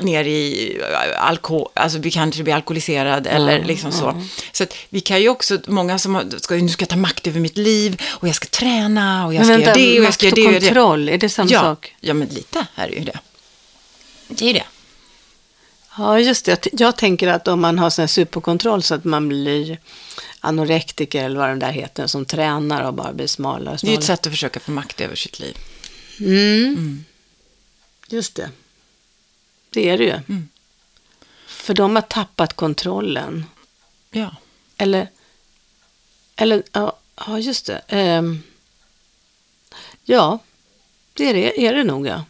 ner 0.00 0.24
i 0.24 0.80
alkohol, 1.18 1.68
alltså 1.74 1.98
vi 1.98 2.10
kanske 2.10 2.42
blir 2.42 2.54
alkoholiserad 2.54 3.26
eller 3.26 3.64
liksom 3.64 3.92
så. 3.92 4.22
Så 4.52 4.62
att 4.62 4.74
vi 4.88 5.00
kan 5.00 5.20
ju 5.22 5.28
också, 5.28 5.58
många 5.66 5.98
som 5.98 6.30
ska, 6.38 6.54
nu 6.54 6.68
ska 6.68 6.82
jag 6.82 6.88
ta 6.88 6.96
makt 6.96 7.26
över 7.26 7.40
mitt 7.40 7.56
liv 7.56 8.02
och 8.08 8.28
jag 8.28 8.34
ska 8.34 8.46
träna 8.46 9.26
och 9.26 9.34
jag 9.34 9.46
Men 9.46 9.60
ska 9.60 9.70
vänta, 9.72 9.80
göra 9.80 9.92
det 9.92 9.98
och 10.00 10.04
jag 10.04 10.14
ska 10.14 10.26
makt 10.26 10.38
göra 10.38 10.46
och 10.46 10.52
det. 10.52 10.56
och 10.56 10.62
det. 10.62 10.68
kontroll, 10.68 11.08
är 11.08 11.18
det 11.18 11.28
samma 11.28 11.50
ja, 11.50 11.60
sak? 11.60 11.94
Ja, 12.00 12.14
men 12.14 12.28
lite 12.28 12.66
är 12.74 12.88
det 12.88 12.94
ju 12.94 13.04
det. 13.04 13.18
Det 14.28 14.44
är 14.44 14.48
ju 14.48 14.52
det. 14.52 14.64
Ja, 15.98 16.20
just 16.20 16.44
det. 16.44 16.66
Jag, 16.72 16.96
tänker 16.96 17.28
att 17.28 17.48
om 17.48 17.60
man 17.60 17.78
har 17.78 17.90
sån 17.90 18.02
här 18.02 18.06
superkontroll 18.06 18.82
så 18.82 18.94
att 18.94 19.04
man 19.04 19.28
blir 19.28 19.78
anorektiker 20.40 21.24
eller 21.24 21.38
vad 21.38 21.48
den 21.48 21.58
där 21.58 21.72
heter, 21.72 22.06
som 22.06 22.24
tränar 22.24 22.82
och 22.82 22.94
bara 22.94 23.12
blir 23.12 23.26
smalare 23.26 23.74
och 23.74 23.80
Det 23.82 23.86
är 23.86 23.90
ju 23.90 23.96
smalare. 23.96 23.98
ett 23.98 24.04
sätt 24.04 24.26
att 24.26 24.32
försöka 24.32 24.60
få 24.60 24.70
makt 24.70 25.00
över 25.00 25.16
sitt 25.16 25.40
liv. 25.40 25.56
Mm. 26.20 27.04
Just 28.08 28.34
det. 28.34 28.50
Det 29.72 29.88
är 29.88 29.98
det 29.98 30.04
ju. 30.04 30.10
Mm. 30.10 30.48
För 31.46 31.74
de 31.74 31.94
har 31.96 32.02
tappat 32.02 32.52
kontrollen. 32.52 33.44
Ja. 34.10 34.36
Eller, 34.76 35.08
eller 36.36 36.62
ja, 36.72 36.98
ja 37.26 37.38
just 37.38 37.66
det. 37.66 37.82
Ehm, 37.88 38.42
ja, 40.04 40.38
det 41.12 41.28
är 41.30 41.34
det, 41.34 41.66
är 41.66 41.74
det 41.74 41.84
nog 41.84 42.06
ja. 42.06 42.24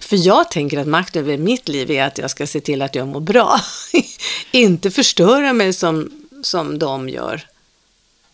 För 0.00 0.26
jag 0.26 0.50
tänker 0.50 0.78
att 0.78 0.86
makt 0.86 1.16
över 1.16 1.38
mitt 1.38 1.68
liv 1.68 1.90
är 1.90 2.04
att 2.04 2.18
jag 2.18 2.30
ska 2.30 2.46
se 2.46 2.60
till 2.60 2.82
att 2.82 2.94
jag 2.94 3.08
mår 3.08 3.20
bra. 3.20 3.60
Inte 4.50 4.90
förstöra 4.90 5.52
mig 5.52 5.72
som, 5.72 6.26
som 6.42 6.78
de 6.78 7.08
gör. 7.08 7.46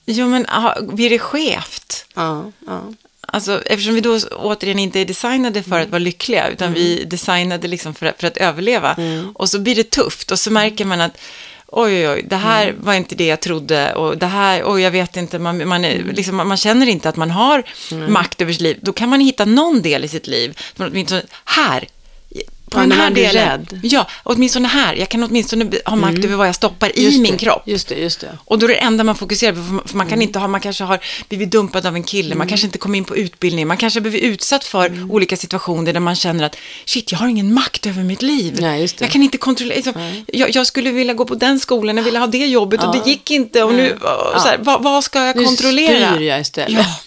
Jo, 0.05 0.29
men 0.29 0.47
blir 0.81 1.11
det 1.11 1.19
skevt? 1.19 2.07
Ja, 2.15 2.53
ja. 2.67 2.95
Alltså, 3.33 3.63
eftersom 3.67 3.95
vi 3.95 4.01
då 4.01 4.19
återigen 4.37 4.79
inte 4.79 5.01
är 5.01 5.05
designade 5.05 5.63
för 5.63 5.81
att 5.81 5.89
vara 5.89 5.99
lyckliga, 5.99 6.49
utan 6.49 6.73
vi 6.73 7.03
är 7.03 7.05
designade 7.05 7.69
liksom 7.69 7.95
för, 7.95 8.07
att- 8.07 8.21
för 8.21 8.27
att 8.27 8.37
överleva. 8.37 8.95
Och 9.35 9.49
så 9.49 9.59
blir 9.59 9.75
det 9.75 9.91
tufft 9.91 10.31
och 10.31 10.39
så 10.39 10.51
märker 10.51 10.85
man 10.85 11.01
att 11.01 11.19
oj, 11.67 11.93
oj, 11.93 12.09
oj, 12.09 12.27
det 12.31 12.37
här 12.37 12.75
var 12.81 12.95
inte 12.95 13.15
det 13.15 13.27
jag 13.27 13.41
trodde 13.41 13.95
och 13.95 14.19
det 14.19 14.27
här, 14.27 14.63
oj, 14.67 14.83
jag 14.83 14.91
vet 14.91 15.17
inte, 15.17 15.39
man, 15.39 15.69
man, 15.69 15.85
är, 15.85 16.03
liksom, 16.13 16.37
man 16.37 16.57
känner 16.57 16.87
inte 16.87 17.09
att 17.09 17.17
man 17.17 17.31
har 17.31 17.63
makt 18.09 18.41
över 18.41 18.53
sitt 18.53 18.61
liv. 18.63 18.79
Då 18.83 18.93
kan 18.93 19.09
man 19.09 19.21
hitta 19.21 19.45
någon 19.45 19.83
del 19.83 20.05
i 20.05 20.09
sitt 20.09 20.27
liv, 20.27 20.59
åtminstone 20.79 21.23
här, 21.45 21.85
på 22.71 22.79
Ja, 22.79 22.83
den 22.83 22.93
här 22.93 23.11
delen. 23.11 23.49
rädd. 23.51 23.81
Ja, 23.83 24.07
åtminstone 24.23 24.69
här. 24.69 24.95
Jag 24.95 25.09
kan 25.09 25.23
åtminstone 25.23 25.71
ha 25.85 25.97
makt 25.97 26.25
över 26.25 26.37
vad 26.37 26.49
jag 26.49 26.55
stoppar 26.55 26.99
i 26.99 27.05
Just 27.05 27.19
min 27.21 27.33
det, 27.33 27.39
kropp. 27.39 27.63
Just 27.67 27.89
det, 27.89 27.95
just 27.95 28.21
det. 28.21 28.39
Och 28.45 28.59
då 28.59 28.67
är 28.67 28.69
det 28.69 28.75
enda 28.77 29.05
man 29.05 29.15
fokuserar 29.17 29.53
på, 29.53 29.89
för 29.89 29.97
man- 29.97 30.07
kan 30.09 30.23
inte 30.23 30.39
ha, 30.39 30.49
man 30.49 30.61
kanske 30.61 30.85
har 30.85 30.99
blivit 31.29 31.51
dumpad 31.51 31.87
av 31.87 31.95
en 31.95 32.03
kille, 32.03 32.35
man 32.35 32.47
kanske 32.47 32.67
inte 32.67 32.79
kom 32.79 32.95
in 32.95 33.05
på 33.05 33.17
utbildning, 33.17 33.67
man 33.67 33.77
kanske 33.77 33.99
har 34.01 34.03
blivit 34.03 34.23
utsatt 34.23 34.65
för 34.65 35.13
olika 35.13 35.37
situationer 35.37 35.93
där 35.93 36.01
man 36.01 36.17
känner 36.17 36.45
att 36.45 36.57
shit, 36.85 37.13
jag 37.13 37.19
har 37.19 37.29
ingen 37.29 37.55
makt 37.55 37.87
över 37.87 38.03
mitt 38.03 38.23
liv. 38.23 38.57
Nej, 38.61 38.81
just 38.81 38.99
det. 38.99 39.05
Jag 39.05 39.13
kan 39.13 39.23
inte 39.23 39.39
kontrollera, 39.39 39.77
liksom, 39.77 40.23
jag, 40.27 40.51
jag 40.57 40.67
skulle 40.67 40.91
vilja 40.91 41.15
gå 41.15 41.25
på 41.25 41.35
den 41.35 41.61
skolan, 41.61 41.97
jag 41.97 42.05
ville 42.05 42.19
ha 42.19 42.27
det 42.27 42.47
jobbet 42.47 42.83
och 42.85 42.93
det 42.93 43.11
gick 43.11 43.31
inte 43.31 43.63
och 43.63 43.75
nu, 43.75 43.93
och 44.35 44.41
så 44.41 44.49
här, 44.49 44.59
vad, 44.63 44.83
vad 44.83 45.05
ska 45.05 45.27
jag 45.27 45.37
Nu 45.37 45.45
kontrollera? 45.45 46.15
spyr 46.15 46.27
jag 46.27 46.41
istället. 46.41 46.79
Ja. 46.79 47.01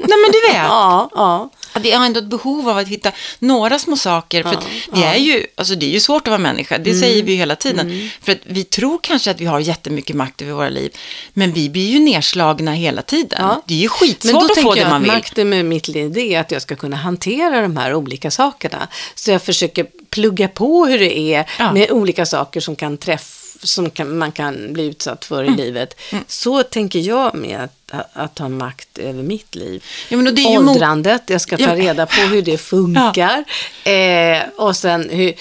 Nej 0.00 0.18
men 0.22 0.32
du 0.32 0.40
vet. 0.48 0.56
Ja, 0.56 1.10
ja. 1.14 1.50
Att 1.72 1.82
vi 1.82 1.90
har 1.90 2.06
ändå 2.06 2.18
ett 2.20 2.26
behov 2.26 2.68
av 2.68 2.78
att 2.78 2.88
hitta 2.88 3.12
några 3.38 3.78
små 3.78 3.96
saker. 3.96 4.42
För 4.42 4.50
att 4.50 4.66
vi 4.92 5.02
är 5.02 5.14
ju, 5.16 5.46
alltså 5.54 5.74
det 5.74 5.86
är 5.86 5.90
ju 5.90 6.00
svårt 6.00 6.22
att 6.22 6.30
vara 6.30 6.38
människa, 6.38 6.78
det 6.78 6.94
säger 6.94 7.22
vi 7.22 7.32
ju 7.32 7.38
hela 7.38 7.56
tiden. 7.56 8.10
För 8.22 8.32
att 8.32 8.38
vi 8.44 8.64
tror 8.64 8.98
kanske 9.02 9.30
att 9.30 9.40
vi 9.40 9.44
har 9.46 9.60
jättemycket 9.60 10.16
makt 10.16 10.42
över 10.42 10.52
våra 10.52 10.68
liv, 10.68 10.90
men 11.32 11.52
vi 11.52 11.70
blir 11.70 11.90
ju 11.90 11.98
nedslagna 11.98 12.72
hela 12.72 13.02
tiden. 13.02 13.38
Ja. 13.42 13.62
Det 13.66 13.74
är 13.74 13.78
ju 13.78 13.82
Men 13.82 13.88
skitsvårt 13.88 14.32
då 14.40 14.46
att 14.46 14.48
få 14.48 14.54
tänker 14.54 14.74
det 14.74 14.80
jag 14.80 14.88
man 14.90 14.96
att 14.96 15.02
vill. 15.02 15.12
makten 15.12 15.48
med 15.48 15.64
mitt 15.64 15.88
liv 15.88 16.12
det 16.12 16.34
är 16.34 16.40
att 16.40 16.50
jag 16.50 16.62
ska 16.62 16.76
kunna 16.76 16.96
hantera 16.96 17.60
de 17.60 17.76
här 17.76 17.94
olika 17.94 18.30
sakerna. 18.30 18.88
Så 19.14 19.30
jag 19.30 19.42
försöker 19.42 19.86
plugga 20.10 20.48
på 20.48 20.86
hur 20.86 20.98
det 20.98 21.18
är 21.18 21.50
Ja. 21.58 21.72
med 21.72 21.90
olika 21.90 22.26
saker 22.26 22.60
som 22.60 22.76
kan 22.76 22.98
träffa 22.98 23.37
som 23.62 23.90
kan, 23.90 24.18
man 24.18 24.32
kan 24.32 24.72
bli 24.72 24.86
utsatt 24.86 25.24
för 25.24 25.42
Mm. 25.42 25.54
i 25.54 25.56
livet. 25.64 26.00
Så 26.26 26.62
tänker 26.62 26.98
jag 26.98 27.34
med 27.34 27.60
att, 27.60 27.74
att 28.12 28.38
ha 28.38 28.48
makt 28.48 28.98
över 28.98 29.22
mitt 29.22 29.54
liv. 29.54 29.84
Ja, 30.08 30.16
men 30.16 30.34
det 30.34 30.42
är 30.42 30.58
Åldrandet, 30.58 31.22
jag 31.26 31.40
ska 31.40 31.56
ta 31.56 31.62
Ja. 31.62 31.74
reda 31.76 32.06
på 32.06 32.20
hur 32.20 32.42
det 32.42 32.58
funkar. 32.58 33.44
Eh, 33.84 34.42
och 34.56 34.76
sen 34.76 35.08
hur, 35.10 35.32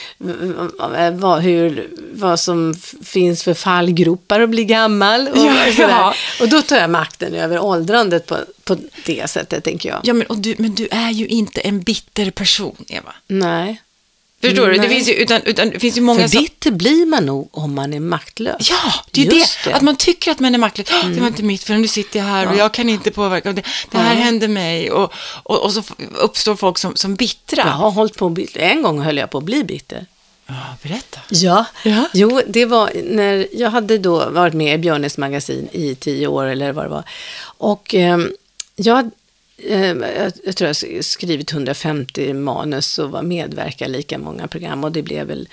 vad, 1.11 1.41
hur, 1.41 1.89
vad 2.13 2.39
som 2.39 2.73
finns 3.03 3.43
för 3.43 3.53
fallgropar 3.53 4.39
att 4.39 4.49
bli 4.49 4.65
gammal. 4.65 5.27
Och, 5.27 5.37
Ja, 5.37 5.55
ja. 5.77 6.13
och 6.41 6.49
då 6.49 6.61
tar 6.61 6.77
jag 6.77 6.89
makten 6.89 7.33
över 7.33 7.59
åldrandet 7.59 8.25
på, 8.25 8.37
på 8.63 8.77
det 9.05 9.29
sättet, 9.29 9.63
tänker 9.63 9.89
jag. 9.89 9.99
Ja, 10.03 10.13
men, 10.13 10.41
du, 10.41 10.55
men 10.57 10.75
du 10.75 10.87
är 10.91 11.11
ju 11.11 11.27
inte 11.27 11.61
en 11.61 11.79
bitter 11.81 12.31
person, 12.31 12.85
Eva. 12.87 13.15
Nej. 13.27 13.81
Förstår 14.41 14.67
du? 14.67 14.73
Det 14.73 14.79
Nej. 14.79 14.89
finns 14.89 15.09
ju, 15.09 15.13
utan, 15.13 15.41
utan, 15.41 15.69
det 15.69 15.79
finns 15.79 15.97
ju 15.97 16.01
många 16.01 16.27
För 16.27 16.39
bitter 16.39 16.71
blir 16.71 17.05
man 17.05 17.25
nog 17.25 17.49
om 17.51 17.75
man 17.75 17.93
är 17.93 17.99
maktlös. 17.99 18.69
Ja, 18.69 18.93
det 19.11 19.21
är 19.27 19.31
ju 19.31 19.39
Just 19.39 19.57
det. 19.65 19.73
Att 19.73 19.81
man 19.81 19.95
tycker 19.95 20.31
att 20.31 20.39
man 20.39 20.53
är 20.55 20.59
maktlös. 20.59 20.87
"Åh, 21.03 21.09
Det 21.09 21.19
var 21.19 21.27
inte 21.27 21.43
mitt 21.43 21.63
för 21.63 21.73
nu 21.73 21.87
sitter 21.87 22.19
jag 22.19 22.25
här 22.25 22.47
och 22.51 22.55
jag 22.57 22.73
kan 22.73 22.89
inte 22.89 23.11
påverka. 23.11 23.53
Det, 23.53 23.63
det 23.91 23.97
här 23.97 24.15
Ja. 24.15 24.21
hände 24.21 24.47
mig. 24.47 24.91
Och, 24.91 25.13
och, 25.43 25.63
och 25.63 25.73
så 25.73 25.83
uppstår 26.15 26.55
folk 26.55 26.77
som, 26.77 26.95
som 26.95 27.15
bittra. 27.15 27.61
Jag 27.65 27.71
har 27.71 27.91
hållit 27.91 28.17
på 28.17 28.35
en 28.53 28.81
gång 28.81 29.01
höll 29.01 29.17
jag 29.17 29.29
på 29.29 29.37
att 29.37 29.43
bli 29.43 29.63
bitter. 29.63 30.05
Ja, 30.47 30.55
berätta. 30.83 31.19
Ja. 31.29 31.65
Ja. 31.83 32.09
jo, 32.13 32.41
det 32.47 32.65
var 32.65 32.91
när 33.03 33.47
jag 33.53 33.69
hade 33.69 33.97
då 33.97 34.29
varit 34.29 34.53
med 34.53 34.75
i 34.75 34.77
Björnes 34.77 35.17
magasin 35.17 35.67
i 35.71 35.95
tio 35.95 36.27
år 36.27 36.45
eller 36.45 36.71
vad 36.71 36.85
det 36.85 36.89
var. 36.89 37.03
Och 37.41 37.95
eh, 37.95 38.17
jag, 38.75 39.11
Ehm, 39.63 40.05
jag, 40.43 40.55
tror 40.55 40.67
jag 40.67 40.67
har 40.67 41.01
skrivit 41.01 41.53
150 41.53 42.33
manus 42.33 42.99
och 42.99 43.11
var 43.11 43.21
medverkar 43.21 43.87
lika 43.87 44.17
många 44.17 44.47
program 44.47 44.83
och 44.83 44.91
det 44.91 45.01
blev 45.01 45.27
väl 45.27 45.49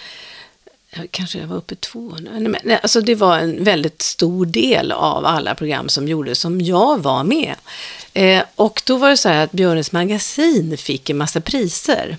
Kanske 1.10 1.38
jag 1.38 1.46
var 1.46 1.56
uppe 1.56 1.74
i 1.74 1.76
200. 1.76 2.32
Nej, 2.32 2.48
men, 2.48 2.60
nej, 2.64 2.78
alltså 2.82 3.00
det 3.00 3.14
var 3.14 3.38
en 3.38 3.64
väldigt 3.64 4.02
stor 4.02 4.46
del 4.46 4.92
av 4.92 5.26
alla 5.26 5.54
program 5.54 5.88
som 5.88 6.08
gjordes 6.08 6.38
som 6.38 6.60
jag 6.60 7.02
var 7.02 7.24
med. 7.24 7.54
Eh, 8.12 8.42
och 8.54 8.82
då 8.86 8.96
var 8.96 9.10
det 9.10 9.16
så 9.16 9.28
här 9.28 9.44
att 9.44 9.52
Björnes 9.52 9.92
magasin 9.92 10.76
fick 10.76 11.10
en 11.10 11.16
massa 11.16 11.40
priser. 11.40 12.18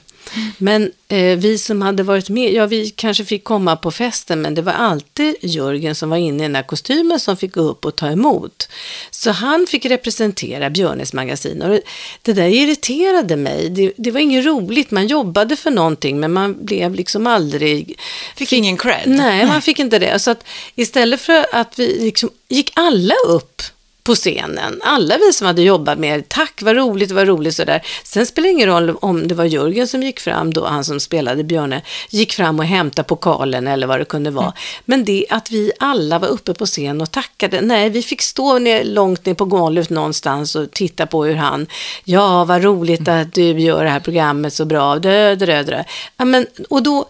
Men 0.58 0.92
eh, 1.08 1.38
vi 1.38 1.58
som 1.58 1.82
hade 1.82 2.04
varit 2.04 2.30
med, 2.30 2.54
ja 2.54 2.66
vi 2.66 2.90
kanske 2.90 3.26
fick 3.26 3.44
komma 3.44 3.76
på 3.76 3.92
festen 3.92 4.42
men 4.42 4.56
det 4.56 4.62
var 4.62 4.74
alltid 4.74 5.36
Jörgen 5.42 5.96
som 5.96 6.10
var 6.10 6.18
inne 6.18 6.44
i 6.44 6.48
den 6.48 6.56
här 6.56 6.64
kostymen 6.64 7.20
som 7.20 7.38
fick 7.38 7.54
gå 7.54 7.62
upp 7.62 7.86
och 7.86 7.96
ta 7.96 8.08
emot. 8.08 8.70
Så 9.12 9.32
han 9.32 9.68
fick 9.68 9.86
representera 9.86 10.70
Björnes 10.70 11.14
magasin 11.14 11.62
och 11.62 11.70
det, 11.70 11.82
det 12.22 12.34
där 12.34 12.48
irriterade 12.48 13.36
mig. 13.36 13.70
Det, 13.70 13.94
det 13.98 14.12
var 14.12 14.20
inget 14.20 14.46
roligt, 14.46 14.92
man 14.92 15.08
jobbade 15.08 15.56
för 15.56 15.72
någonting 15.72 16.20
men 16.20 16.34
man 16.34 16.66
blev 16.66 16.96
liksom 16.96 17.28
aldrig... 17.28 18.00
Fick 18.36 18.54
ingen 18.54 18.78
cred. 18.78 19.04
Nej, 19.06 19.46
man 19.46 19.62
fick 19.62 19.80
inte 19.80 20.00
det. 20.00 20.20
Så 20.20 20.32
att 20.32 20.44
istället 20.76 21.22
för 21.22 21.46
att 21.52 21.80
vi 21.80 22.00
liksom, 22.00 22.30
gick 22.50 22.72
alla 22.76 23.16
upp 23.28 23.62
på 24.06 24.16
scenen, 24.16 24.80
alla 24.84 25.18
vi 25.18 25.34
som 25.34 25.48
hade 25.48 25.62
jobbat 25.62 26.00
med 26.00 26.30
tack 26.30 26.62
vad 26.62 26.76
roligt, 26.76 27.12
vad 27.12 27.28
roligt 27.28 27.56
sådär. 27.56 27.82
Sen 28.04 28.26
spelar 28.26 28.48
det 28.48 28.52
ingen 28.52 28.68
roll 28.68 28.98
om 29.02 29.28
det 29.28 29.36
var 29.36 29.46
Jörgen 29.46 29.88
som 29.88 30.04
gick 30.04 30.20
fram 30.20 30.54
då, 30.54 30.66
han 30.66 30.84
som 30.84 31.00
spelade 31.00 31.44
Björne, 31.44 31.82
gick 32.10 32.34
fram 32.34 32.60
och 32.60 32.66
hämtade 32.66 33.08
pokalen 33.08 33.68
eller 33.68 33.88
vad 33.88 34.00
det 34.00 34.06
kunde 34.06 34.32
vara. 34.32 34.54
Men 34.86 35.06
det 35.06 35.26
att 35.30 35.52
vi 35.52 35.72
alla 35.80 36.20
var 36.20 36.28
uppe 36.28 36.54
på 36.54 36.66
scen 36.66 37.02
och 37.02 37.12
tackade, 37.12 37.62
nej 37.62 37.90
vi 37.90 38.02
fick 38.02 38.22
stå 38.22 38.60
ner, 38.60 38.84
långt 38.84 39.26
ner 39.26 39.34
på 39.34 39.46
golvet 39.46 39.90
någonstans 39.90 40.56
och 40.56 40.72
titta 40.72 41.06
på 41.06 41.26
hur 41.26 41.36
han, 41.36 41.68
ja 42.04 42.46
vad 42.46 42.64
roligt 42.64 43.08
att 43.08 43.34
du 43.34 43.60
gör 43.60 43.84
det 43.84 43.90
här 43.90 44.00
programmet 44.00 44.54
så 44.54 44.66
bra, 44.66 44.96
dö, 44.96 45.36
dö, 45.36 45.64
dö. 45.64 45.84
Ja, 46.18 46.26
men, 46.26 46.48
och 46.70 46.84
då, 46.84 47.06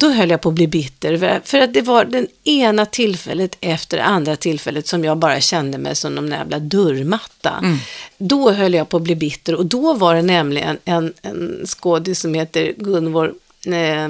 då 0.00 0.10
höll 0.10 0.30
jag 0.30 0.40
på 0.40 0.48
att 0.48 0.54
bli 0.54 0.66
bitter, 0.66 1.40
för, 1.44 1.60
att 1.60 1.74
det 1.74 1.82
var 1.82 2.04
den 2.04 2.26
ena 2.44 2.86
tillfället 2.86 3.56
efter 3.60 3.96
det 3.96 4.04
andra 4.04 4.36
tillfället 4.36 4.86
som 4.86 5.04
jag 5.04 5.18
bara 5.18 5.40
kände 5.40 5.78
mig 5.78 5.96
som 5.96 6.14
någon 6.14 6.30
jävla 6.30 6.58
dörrmatta. 6.58 7.78
Då 8.18 8.50
höll 8.50 8.74
jag 8.74 8.88
på 8.88 8.96
att 8.96 9.02
bli 9.02 9.16
bitter 9.16 9.54
och 9.54 9.66
då 9.66 9.94
var 9.94 10.14
det 10.14 10.22
nämligen 10.22 10.78
en, 10.84 11.14
en 11.22 11.66
skådis 11.66 12.20
som 12.20 12.34
heter 12.34 12.74
Gunvor 12.76 13.34
eh, 13.66 14.08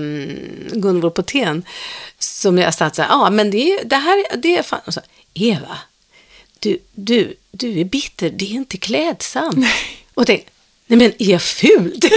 Gunvor 0.72 1.10
Potén 1.10 1.62
som 2.18 2.58
jag 2.58 2.74
satt 2.74 2.96
så 2.96 3.02
här, 3.02 3.08
ja 3.08 3.30
men 3.30 3.50
det, 3.50 3.82
det 3.84 3.96
här 3.96 4.36
det 4.36 4.58
är 4.58 4.62
fan, 4.62 4.80
och 4.86 4.94
så, 4.94 5.00
Eva, 5.34 5.78
du, 6.58 6.78
du, 6.94 7.34
du 7.50 7.80
är 7.80 7.84
bitter, 7.84 8.30
det 8.30 8.44
är 8.44 8.54
inte 8.54 8.76
klädsamt. 8.76 9.66
Och 10.14 10.24
det, 10.24 10.42
nej 10.86 10.98
men 10.98 11.12
är 11.18 11.30
jag 11.30 11.42
ful? 11.42 12.00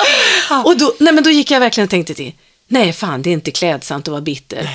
och 0.64 0.76
då, 0.78 0.94
nej 1.00 1.12
men 1.12 1.24
då 1.24 1.30
gick 1.30 1.50
jag 1.50 1.60
verkligen 1.60 1.84
och 1.86 1.90
tänkte 1.90 2.14
till, 2.14 2.32
nej 2.68 2.92
fan 2.92 3.22
det 3.22 3.30
är 3.30 3.32
inte 3.32 3.50
klädsamt 3.50 4.08
att 4.08 4.12
vara 4.12 4.20
bitter. 4.20 4.68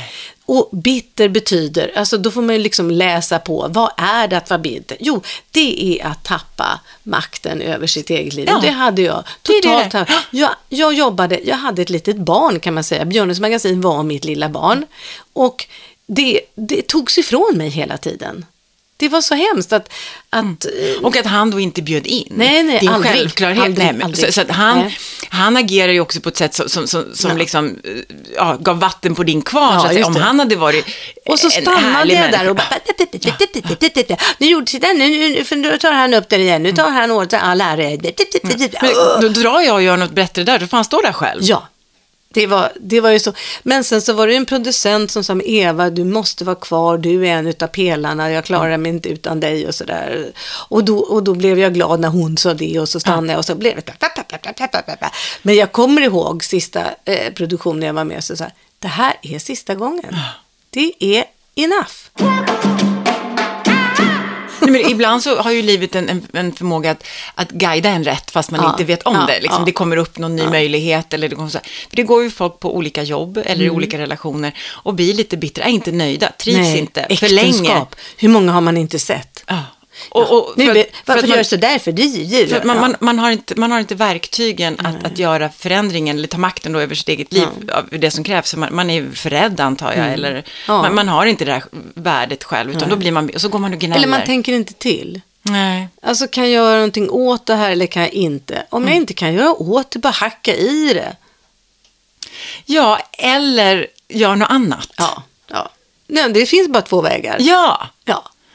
Och 0.45 0.69
bitter 0.71 1.29
betyder, 1.29 1.91
alltså 1.95 2.17
då 2.17 2.31
får 2.31 2.41
man 2.41 2.55
ju 2.55 2.61
liksom 2.61 2.91
läsa 2.91 3.39
på, 3.39 3.67
vad 3.69 3.91
är 3.97 4.27
det 4.27 4.37
att 4.37 4.49
vara 4.49 4.59
bitter? 4.59 4.97
Jo, 4.99 5.21
det 5.51 5.99
är 5.99 6.05
att 6.07 6.23
tappa 6.23 6.79
makten 7.03 7.61
över 7.61 7.87
sitt 7.87 8.09
eget 8.09 8.33
liv. 8.33 8.45
Ja. 8.49 8.59
Det 8.61 8.69
hade 8.69 9.01
jag 9.01 9.23
Det 9.41 9.53
det 9.53 9.61
totalt. 9.61 9.83
det. 9.83 9.89
tappat. 9.91 10.23
Jag, 10.31 10.49
jag 10.69 10.93
jobbade, 10.93 11.39
jag 11.43 11.55
hade 11.55 11.81
ett 11.81 11.89
litet 11.89 12.17
barn 12.17 12.59
kan 12.59 12.73
man 12.73 12.83
säga. 12.83 13.05
Björnes 13.05 13.39
magasin 13.39 13.81
var 13.81 14.03
mitt 14.03 14.25
lilla 14.25 14.49
barn. 14.49 14.85
Och 15.33 15.65
det, 16.07 16.41
det 16.55 16.87
togs 16.87 17.17
ifrån 17.17 17.53
mig 17.57 17.69
hela 17.69 17.97
tiden. 17.97 18.45
Det 18.97 19.09
var 19.09 19.21
så 19.21 19.35
hemskt 19.35 19.73
att... 19.73 19.93
att 20.29 20.65
eh, 20.65 21.03
Och 21.03 21.17
att 21.17 21.25
han 21.25 21.51
då 21.51 21.59
inte 21.59 21.81
bjöd 21.81 22.07
in. 22.07 22.27
Nej, 22.29 22.63
nej, 22.63 22.79
det 22.79 22.85
är 22.85 22.89
en 22.89 22.95
aldrig. 22.95 23.13
självklarhet. 23.13 23.63
Aldrig, 23.63 23.87
nej, 23.93 24.03
aldrig. 24.03 24.25
Så, 24.25 24.31
så 24.31 24.41
att 24.41 24.51
han, 24.51 24.79
Nej. 24.79 24.97
han 25.29 25.57
agerar 25.57 25.91
ju 25.91 25.99
också 25.99 26.21
på 26.21 26.29
ett 26.29 26.37
sätt 26.37 26.53
som, 26.55 26.69
som, 26.69 26.87
som, 26.87 27.05
som 27.13 27.31
Ja. 27.31 27.37
liksom, 27.37 27.79
eh, 27.83 27.91
ja, 28.35 28.57
gav 28.59 28.79
vatten 28.79 29.15
på 29.15 29.23
din 29.23 29.41
kvarn. 29.41 29.73
Ja, 29.73 29.93
så 29.93 29.99
att 29.99 30.05
Om 30.05 30.15
han 30.15 30.39
hade 30.39 30.55
varit 30.55 30.85
och 31.25 31.39
så 31.39 31.49
stannade 31.49 32.13
jag 32.13 32.31
där 32.31 32.49
och 32.49 32.55
bara... 32.55 32.79
Nu 34.37 34.47
gjorde 34.47 34.65
titta, 34.65 34.87
nu, 34.87 35.43
nu, 35.55 35.77
tar 35.77 35.91
han 35.91 36.13
upp 36.13 36.29
det 36.29 36.37
igen. 36.37 36.63
Nu 36.63 36.71
tar 36.71 36.89
han 36.89 37.11
åt 37.11 37.29
sig 37.31 37.39
all 37.39 37.61
ära. 37.61 37.97
Men 38.81 39.21
då 39.21 39.27
drar 39.41 39.61
jag 39.61 39.75
och 39.75 39.83
gör 39.83 39.97
något 39.97 40.11
bättre 40.11 40.43
där, 40.43 40.59
då 40.59 40.67
får 40.67 40.77
han 40.77 40.85
stå 40.85 41.01
där 41.01 41.13
själv. 41.13 41.41
Ja, 41.43 41.67
det 42.33 42.47
var, 42.47 42.71
det 42.79 43.01
var 43.01 43.09
ju 43.09 43.19
så. 43.19 43.33
Men 43.63 43.83
sen 43.83 44.01
så 44.01 44.13
var 44.13 44.27
det 44.27 44.35
en 44.35 44.45
producent 44.45 45.11
som 45.11 45.23
sa, 45.23 45.39
Eva, 45.41 45.89
du 45.89 46.03
måste 46.03 46.43
vara 46.43 46.55
kvar, 46.55 46.97
du 46.97 47.27
är 47.27 47.31
en 47.31 47.47
utav 47.47 47.67
pelarna, 47.67 48.31
jag 48.31 48.45
klarar 48.45 48.77
mig 48.77 48.91
inte 48.91 49.09
utan 49.09 49.39
dig 49.39 49.67
och 49.67 49.75
sådär. 49.75 50.33
Och 50.69 50.83
då, 50.83 50.99
och 50.99 51.23
då 51.23 51.33
blev 51.33 51.59
jag 51.59 51.73
glad 51.73 51.99
när 51.99 52.09
hon 52.09 52.37
sa 52.37 52.53
det 52.53 52.79
och 52.79 52.89
så 52.89 52.99
stannade 52.99 53.33
jag 53.33 53.39
och 53.39 53.45
så 53.45 53.55
blev 53.55 53.75
det... 53.75 53.93
Men 55.41 55.55
jag 55.55 55.71
kommer 55.71 56.01
ihåg 56.01 56.43
sista 56.43 56.83
eh, 57.05 57.33
produktionen 57.33 57.83
jag 57.83 57.93
var 57.93 58.03
med, 58.03 58.23
så 58.23 58.37
sa 58.37 58.45
det 58.79 58.87
här 58.87 59.13
är 59.21 59.39
sista 59.39 59.75
gången. 59.75 60.15
Det 60.69 60.93
är 60.99 61.25
enough. 61.55 62.92
Nej, 64.63 64.71
men 64.71 64.91
ibland 64.91 65.23
så 65.23 65.41
har 65.41 65.51
ju 65.51 65.61
livet 65.61 65.95
en, 65.95 66.09
en, 66.09 66.27
en 66.33 66.53
förmåga 66.53 66.91
att, 66.91 67.03
att 67.35 67.49
guida 67.51 67.89
en 67.89 68.03
rätt 68.03 68.31
fast 68.31 68.51
man 68.51 68.61
Ja, 68.63 68.69
inte 68.69 68.83
vet 68.83 69.03
om 69.03 69.15
ja, 69.15 69.25
det. 69.25 69.39
Liksom, 69.39 69.61
ja. 69.61 69.65
Det 69.65 69.71
kommer 69.71 69.97
upp 69.97 70.17
någon 70.17 70.35
ny 70.35 70.43
möjlighet. 70.47 71.13
Eller 71.13 71.29
det, 71.29 71.35
kommer 71.35 71.49
så. 71.49 71.59
För 71.89 71.95
det 71.95 72.03
går 72.03 72.23
ju 72.23 72.31
folk 72.31 72.59
på 72.59 72.75
olika 72.75 73.03
jobb 73.03 73.37
eller 73.45 73.65
i 73.65 73.69
olika 73.69 73.97
relationer 73.97 74.53
och 74.69 74.93
blir 74.93 75.13
lite 75.13 75.37
bittra, 75.37 75.63
är 75.63 75.69
inte 75.69 75.91
nöjda, 75.91 76.31
trivs 76.37 76.75
inte 76.75 77.15
för 77.19 77.29
länge. 77.29 77.49
äktenskap. 77.49 77.95
Hur 78.17 78.29
många 78.29 78.51
har 78.51 78.61
man 78.61 78.77
inte 78.77 78.99
sett? 78.99 79.43
Och, 80.09 80.31
och 80.31 80.53
Nu, 80.57 80.65
för 80.65 80.73
för 80.73 80.83
varför 81.05 81.21
gör 81.21 81.29
man- 81.29 81.37
du 81.37 81.43
så 81.43 81.55
där? 81.55 81.79
För 81.79 81.91
ju... 81.91 82.47
För 82.47 82.63
man, 82.63 82.79
man, 82.79 82.95
man, 82.99 83.19
har 83.19 83.31
inte, 83.31 83.55
man 83.55 83.71
har 83.71 83.79
inte 83.79 83.95
verktygen 83.95 84.79
att, 84.79 85.03
att 85.03 85.17
göra 85.17 85.49
förändringen 85.49 86.17
eller 86.17 86.27
ta 86.27 86.37
makten 86.37 86.73
då 86.73 86.79
över 86.79 86.95
sitt 86.95 87.09
eget 87.09 87.33
liv, 87.33 87.47
av 87.73 87.85
det 87.91 88.11
som 88.11 88.23
krävs. 88.23 88.55
Man, 88.55 88.75
man 88.75 88.89
är 88.89 89.09
för 89.15 89.29
rädd 89.29 89.59
antar 89.59 89.93
jag, 89.93 90.13
eller 90.13 90.31
Mm. 90.31 90.43
Ja. 90.67 90.81
man, 90.81 90.95
man 90.95 91.07
har 91.07 91.25
inte 91.25 91.45
det 91.45 91.51
där 91.51 91.63
värdet 91.93 92.43
själv, 92.43 92.71
utan 92.75 92.89
då 92.89 92.95
blir 92.95 93.11
man, 93.11 93.29
och 93.35 93.41
så 93.41 93.49
går 93.49 93.59
man 93.59 93.73
och 93.73 93.79
gnäller. 93.79 93.95
Eller 93.95 94.07
man 94.07 94.25
tänker 94.25 94.53
inte 94.53 94.73
till. 94.73 95.21
Nej. 95.41 95.87
Alltså 96.01 96.27
kan 96.27 96.43
jag 96.43 96.51
göra 96.51 96.75
någonting 96.75 97.09
åt 97.09 97.45
det 97.45 97.55
här 97.55 97.71
eller 97.71 97.85
kan 97.87 98.01
jag 98.01 98.13
inte? 98.13 98.65
Om 98.69 98.81
Mm. 98.83 98.93
jag 98.93 99.01
inte 99.01 99.13
kan 99.13 99.33
göra 99.33 99.51
åt 99.53 99.91
det, 99.91 99.99
bara 99.99 100.09
hacka 100.13 100.55
i 100.55 100.93
det. 100.93 101.15
Ja, 102.65 102.99
eller 103.11 103.87
gör 104.09 104.35
något 104.35 104.49
annat. 104.49 104.89
Ja, 104.97 105.23
ja. 105.47 105.69
Nej, 106.07 106.29
det 106.33 106.45
finns 106.45 106.67
bara 106.69 106.81
två 106.81 107.01
vägar. 107.01 107.37
Ja. 107.39 107.87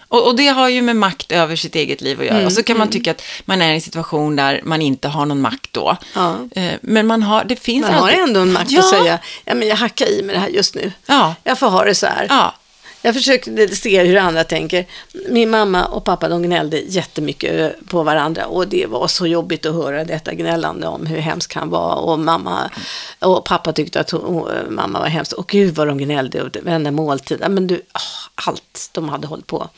Och, 0.09 0.27
och 0.27 0.37
det 0.37 0.49
har 0.49 0.69
ju 0.69 0.83
med 0.83 0.97
makt 0.97 1.33
över 1.33 1.57
sitt 1.57 1.75
eget 1.75 2.01
liv 2.01 2.21
att 2.21 2.27
göra. 2.27 2.35
Mm, 2.37 2.47
och 2.47 2.53
så 2.53 2.63
kan 2.63 2.79
man 2.79 2.91
tycka 2.91 3.11
att 3.11 3.23
man 3.45 3.63
är 3.63 3.71
i 3.71 3.75
en 3.75 3.81
situation 3.81 4.37
där 4.37 4.61
man 4.65 4.83
inte 4.83 5.09
har 5.09 5.27
någon 5.27 5.41
makt 5.41 5.73
då. 5.73 5.97
Ja. 6.15 6.37
Eh, 6.51 6.73
Men 6.81 7.07
man 7.07 7.23
har, 7.23 7.45
det 7.45 7.57
finns 7.57 7.87
Man 7.87 7.95
har 7.95 8.09
alltid... 8.09 8.23
ändå 8.23 8.41
en 8.41 8.53
makt 8.53 8.71
ja. 8.71 8.81
att 8.81 8.91
säga, 8.91 9.19
ja 9.45 9.55
men 9.55 9.69
jag 9.69 9.77
hackar 9.77 10.07
i 10.11 10.23
med 10.23 10.35
det 10.35 10.41
här 10.41 10.49
just 10.49 10.75
nu. 10.75 10.93
Ja. 11.07 11.35
Jag 11.45 11.59
får 11.59 11.67
ha 11.69 11.85
det 11.85 11.95
så 11.95 12.07
här. 12.07 12.27
Ja. 12.29 12.55
Jag 13.03 13.15
försökte 13.15 13.69
se 13.77 14.05
hur 14.05 14.17
andra 14.17 14.45
tänker. 14.45 14.87
Min 15.29 15.51
mamma 15.51 15.85
och 15.85 16.05
pappa 16.05 16.29
de 16.29 16.43
gnällde 16.43 16.79
jättemycket 16.79 17.87
på 17.87 18.03
varandra 18.03 18.47
och 18.47 18.69
det 18.69 18.87
var 18.87 19.09
så 19.09 19.27
jobbigt 19.27 19.67
att 19.67 19.75
höra 19.75 20.05
detta 20.05 20.35
gnällande 20.35 20.87
om 20.87 21.07
hur 21.07 21.19
hemsk 21.19 21.55
han 21.55 21.71
var 21.71 21.95
och 21.95 22.19
mamma 22.19 22.71
och 23.19 23.45
pappa 23.45 23.73
tyckte 23.73 24.01
att 24.01 24.11
hon, 24.11 24.49
mamma 24.69 25.01
var 25.01 25.07
hemsk 25.07 25.33
och 25.33 25.49
gud 25.49 25.75
vad 25.75 25.87
de 25.87 25.99
gnällde 25.99 26.43
och 26.43 26.57
varenda 26.63 26.91
måltid. 26.91 27.45
Men 27.49 27.67
du, 27.67 27.83
åh, 27.95 28.47
allt 28.49 28.91
de 28.93 29.09
hade 29.09 29.27
hållit 29.27 29.47
på. 29.47 29.69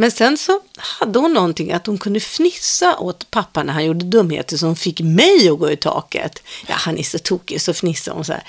Men 0.00 0.10
sen 0.10 0.36
så 0.36 0.60
hade 0.76 1.18
hon 1.18 1.32
någonting 1.32 1.72
att 1.72 1.86
hon 1.86 1.98
kunde 1.98 2.20
fnissa 2.20 2.98
åt 2.98 3.30
pappa 3.30 3.62
när 3.62 3.72
han 3.72 3.84
gjorde 3.84 4.04
dumheter 4.04 4.56
som 4.56 4.76
fick 4.76 5.00
mig 5.00 5.48
att 5.48 5.58
gå 5.58 5.70
i 5.70 5.76
taket. 5.76 6.42
Ja, 6.66 6.74
han 6.74 6.98
är 6.98 7.02
så 7.02 7.18
tokig, 7.18 7.60
så 7.60 7.74
fnissade 7.74 8.16
hon 8.16 8.24
så 8.24 8.32
här. 8.32 8.42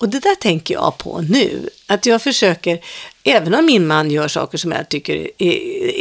Och 0.00 0.08
det 0.08 0.18
där 0.18 0.34
tänker 0.34 0.74
jag 0.74 0.98
på 0.98 1.20
nu. 1.28 1.68
Att 1.86 2.06
jag 2.06 2.22
försöker, 2.22 2.80
även 3.24 3.54
om 3.54 3.66
min 3.66 3.86
man 3.86 4.10
gör 4.10 4.28
saker 4.28 4.58
som 4.58 4.72
jag 4.72 4.88
tycker 4.88 5.28
är, 5.38 5.52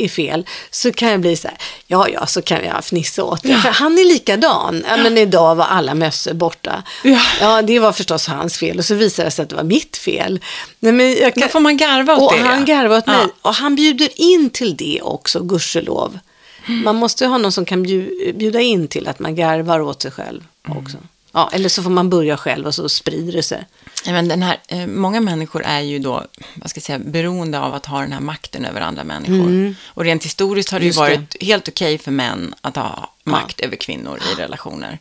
är 0.03 0.07
fel, 0.07 0.45
så 0.71 0.91
kan 0.91 1.09
jag 1.09 1.19
bli 1.19 1.35
så 1.35 1.47
här, 1.47 1.57
ja, 1.87 2.07
ja, 2.09 2.25
så 2.25 2.41
kan 2.41 2.63
jag 2.65 2.85
fnissa 2.85 3.23
åt 3.23 3.43
det. 3.43 3.57
För 3.57 3.69
han 3.69 3.97
är 3.97 4.05
likadan. 4.05 4.83
Ja, 4.89 4.97
men 4.97 5.17
idag 5.17 5.55
var 5.55 5.65
alla 5.65 5.93
mössor 5.95 6.33
borta. 6.33 6.83
Ja. 7.03 7.19
ja, 7.41 7.61
det 7.61 7.79
var 7.79 7.91
förstås 7.91 8.27
hans 8.27 8.57
fel. 8.57 8.77
Och 8.79 8.85
så 8.85 8.95
visade 8.95 9.27
det 9.27 9.31
sig 9.31 9.43
att 9.43 9.49
det 9.49 9.55
var 9.55 9.63
mitt 9.63 9.97
fel. 9.97 10.39
Nej, 10.79 10.91
men 10.93 11.13
jag 11.13 11.33
Då 11.33 11.41
kan, 11.41 11.49
får 11.49 11.59
man 11.59 11.77
garva 11.77 12.15
åt 12.17 12.31
och 12.33 12.37
det. 12.39 12.43
han 12.47 12.65
garvar 12.65 12.97
åt 12.97 13.03
Ja. 13.07 13.13
mig. 13.13 13.27
Och 13.41 13.53
han 13.53 13.75
bjuder 13.75 14.09
in 14.21 14.49
till 14.49 14.75
det 14.75 15.01
också, 15.01 15.39
gudskelov. 15.43 16.19
Man 16.65 16.95
måste 16.95 17.25
ha 17.27 17.37
någon 17.37 17.51
som 17.51 17.65
kan 17.65 17.85
bju- 17.85 18.33
bjuda 18.37 18.61
in 18.61 18.87
till 18.87 19.07
att 19.07 19.19
man 19.19 19.35
garvar 19.35 19.79
åt 19.79 20.01
sig 20.01 20.11
själv 20.11 20.43
också. 20.69 20.97
Ja, 21.37 21.49
eller 21.53 21.69
så 21.69 21.83
får 21.83 21.89
man 21.89 22.09
börja 22.09 22.37
själv 22.37 22.67
och 22.67 22.75
så 22.75 22.89
sprider 22.89 23.31
det 23.33 23.43
sig. 23.43 23.65
Ja, 24.05 24.11
men 24.11 24.27
den 24.27 24.43
här, 24.43 24.57
eh, 24.67 24.87
många 24.87 25.21
människor 25.21 25.63
är 25.63 25.79
ju 25.81 25.99
då, 25.99 26.25
vad 26.55 26.69
ska 26.69 26.77
jag 26.77 26.83
säga, 26.83 26.99
beroende 26.99 27.59
av 27.59 27.73
att 27.73 27.85
ha 27.85 28.01
den 28.01 28.11
här 28.11 28.19
makten 28.19 28.65
över 28.65 28.81
andra 28.81 29.03
människor. 29.03 29.75
Och 29.85 30.03
rent 30.03 30.25
historiskt 30.25 30.69
har 30.71 30.79
det 30.79 30.85
ju 30.85 30.91
Mm. 30.91 31.09
Just 31.11 31.19
varit 31.19 31.43
helt 31.43 31.67
okej 31.67 31.97
för 31.97 32.11
män 32.11 32.55
att 32.61 32.75
ha 32.75 33.13
makt 33.23 33.59
över 33.59 33.75
kvinnor 33.75 34.19
i 34.31 34.41
relationer. 34.41 34.99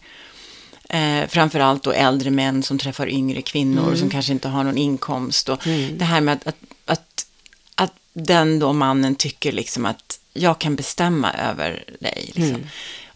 Eh, 0.89 1.29
framförallt 1.29 1.83
då 1.83 1.93
äldre 1.93 2.31
män 2.31 2.63
som 2.63 2.79
träffar 2.79 3.09
yngre 3.09 3.43
kvinnor 3.43 3.87
Mm. 3.87 3.97
som 3.99 4.11
kanske 4.11 4.33
inte 4.33 4.49
har 4.49 4.65
någon 4.65 4.79
inkomst. 4.79 5.49
Och 5.49 5.59
Det 5.93 6.05
här 6.05 6.21
med 6.21 6.33
att, 6.33 6.47
att, 6.47 6.57
att, 6.87 7.27
att 7.75 7.93
den 8.13 8.59
då 8.59 8.73
mannen 8.73 9.15
tycker 9.15 9.53
liksom 9.53 9.87
att 9.87 10.21
jag 10.33 10.59
kan 10.59 10.77
bestämma 10.77 11.33
över 11.33 11.85
dig. 12.01 12.25
Liksom. 12.35 12.55
Mm. 12.55 12.67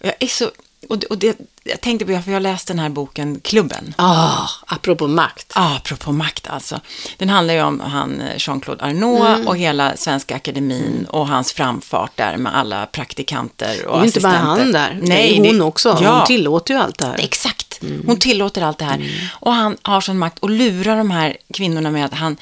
Jag 0.00 0.14
är 0.20 0.26
så... 0.26 0.50
Och 0.88 1.04
och 1.10 1.18
det, 1.18 1.38
jag 1.64 1.80
tänkte 1.80 2.06
på, 2.06 2.12
för 2.22 2.30
jag 2.30 2.36
har 2.36 2.40
läst 2.40 2.66
den 2.68 2.78
här 2.78 2.88
boken 2.88 3.40
Klubben. 3.40 3.94
Ah, 3.98 4.48
apropå 4.66 5.06
makt. 5.08 5.52
Ah, 5.54 5.76
apropå 5.76 6.12
makt 6.12 6.46
alltså. 6.46 6.80
Den 7.16 7.28
handlar 7.28 7.54
ju 7.54 7.62
om 7.62 7.80
han 7.80 8.22
Jean-Claude 8.36 8.84
Arnault 8.84 9.20
Mm. 9.28 9.48
och 9.48 9.56
hela 9.56 9.96
Svenska 9.96 10.36
Akademin 10.36 11.06
och 11.10 11.28
hans 11.28 11.52
framfart 11.52 12.10
där 12.16 12.36
med 12.36 12.56
alla 12.56 12.86
praktikanter 12.86 13.86
och 13.86 13.98
Det 13.98 14.02
är 14.04 14.06
inte 14.06 14.20
bara 14.20 14.32
assistenter. 14.32 14.62
han 14.62 14.72
där. 14.72 14.98
Nej, 15.02 15.28
det 15.28 15.46
är 15.46 15.50
hon 15.50 15.58
det- 15.58 15.64
också. 15.64 15.98
Ja, 16.02 16.16
Hon 16.18 16.26
tillåter 16.26 16.74
ju 16.74 16.80
allt 16.80 16.98
det 16.98 17.06
här. 17.06 17.16
exakt. 17.18 17.82
Mm. 17.82 18.02
Hon 18.06 18.18
tillåter 18.18 18.62
allt 18.62 18.78
det 18.78 18.84
här. 18.84 19.30
Och 19.32 19.52
han 19.52 19.76
har 19.82 20.00
sån 20.00 20.18
makt 20.18 20.38
och 20.38 20.50
lurar 20.50 20.96
de 20.96 21.10
här 21.10 21.36
kvinnorna 21.54 21.90
med 21.90 22.04
att 22.04 22.14
han 22.14 22.36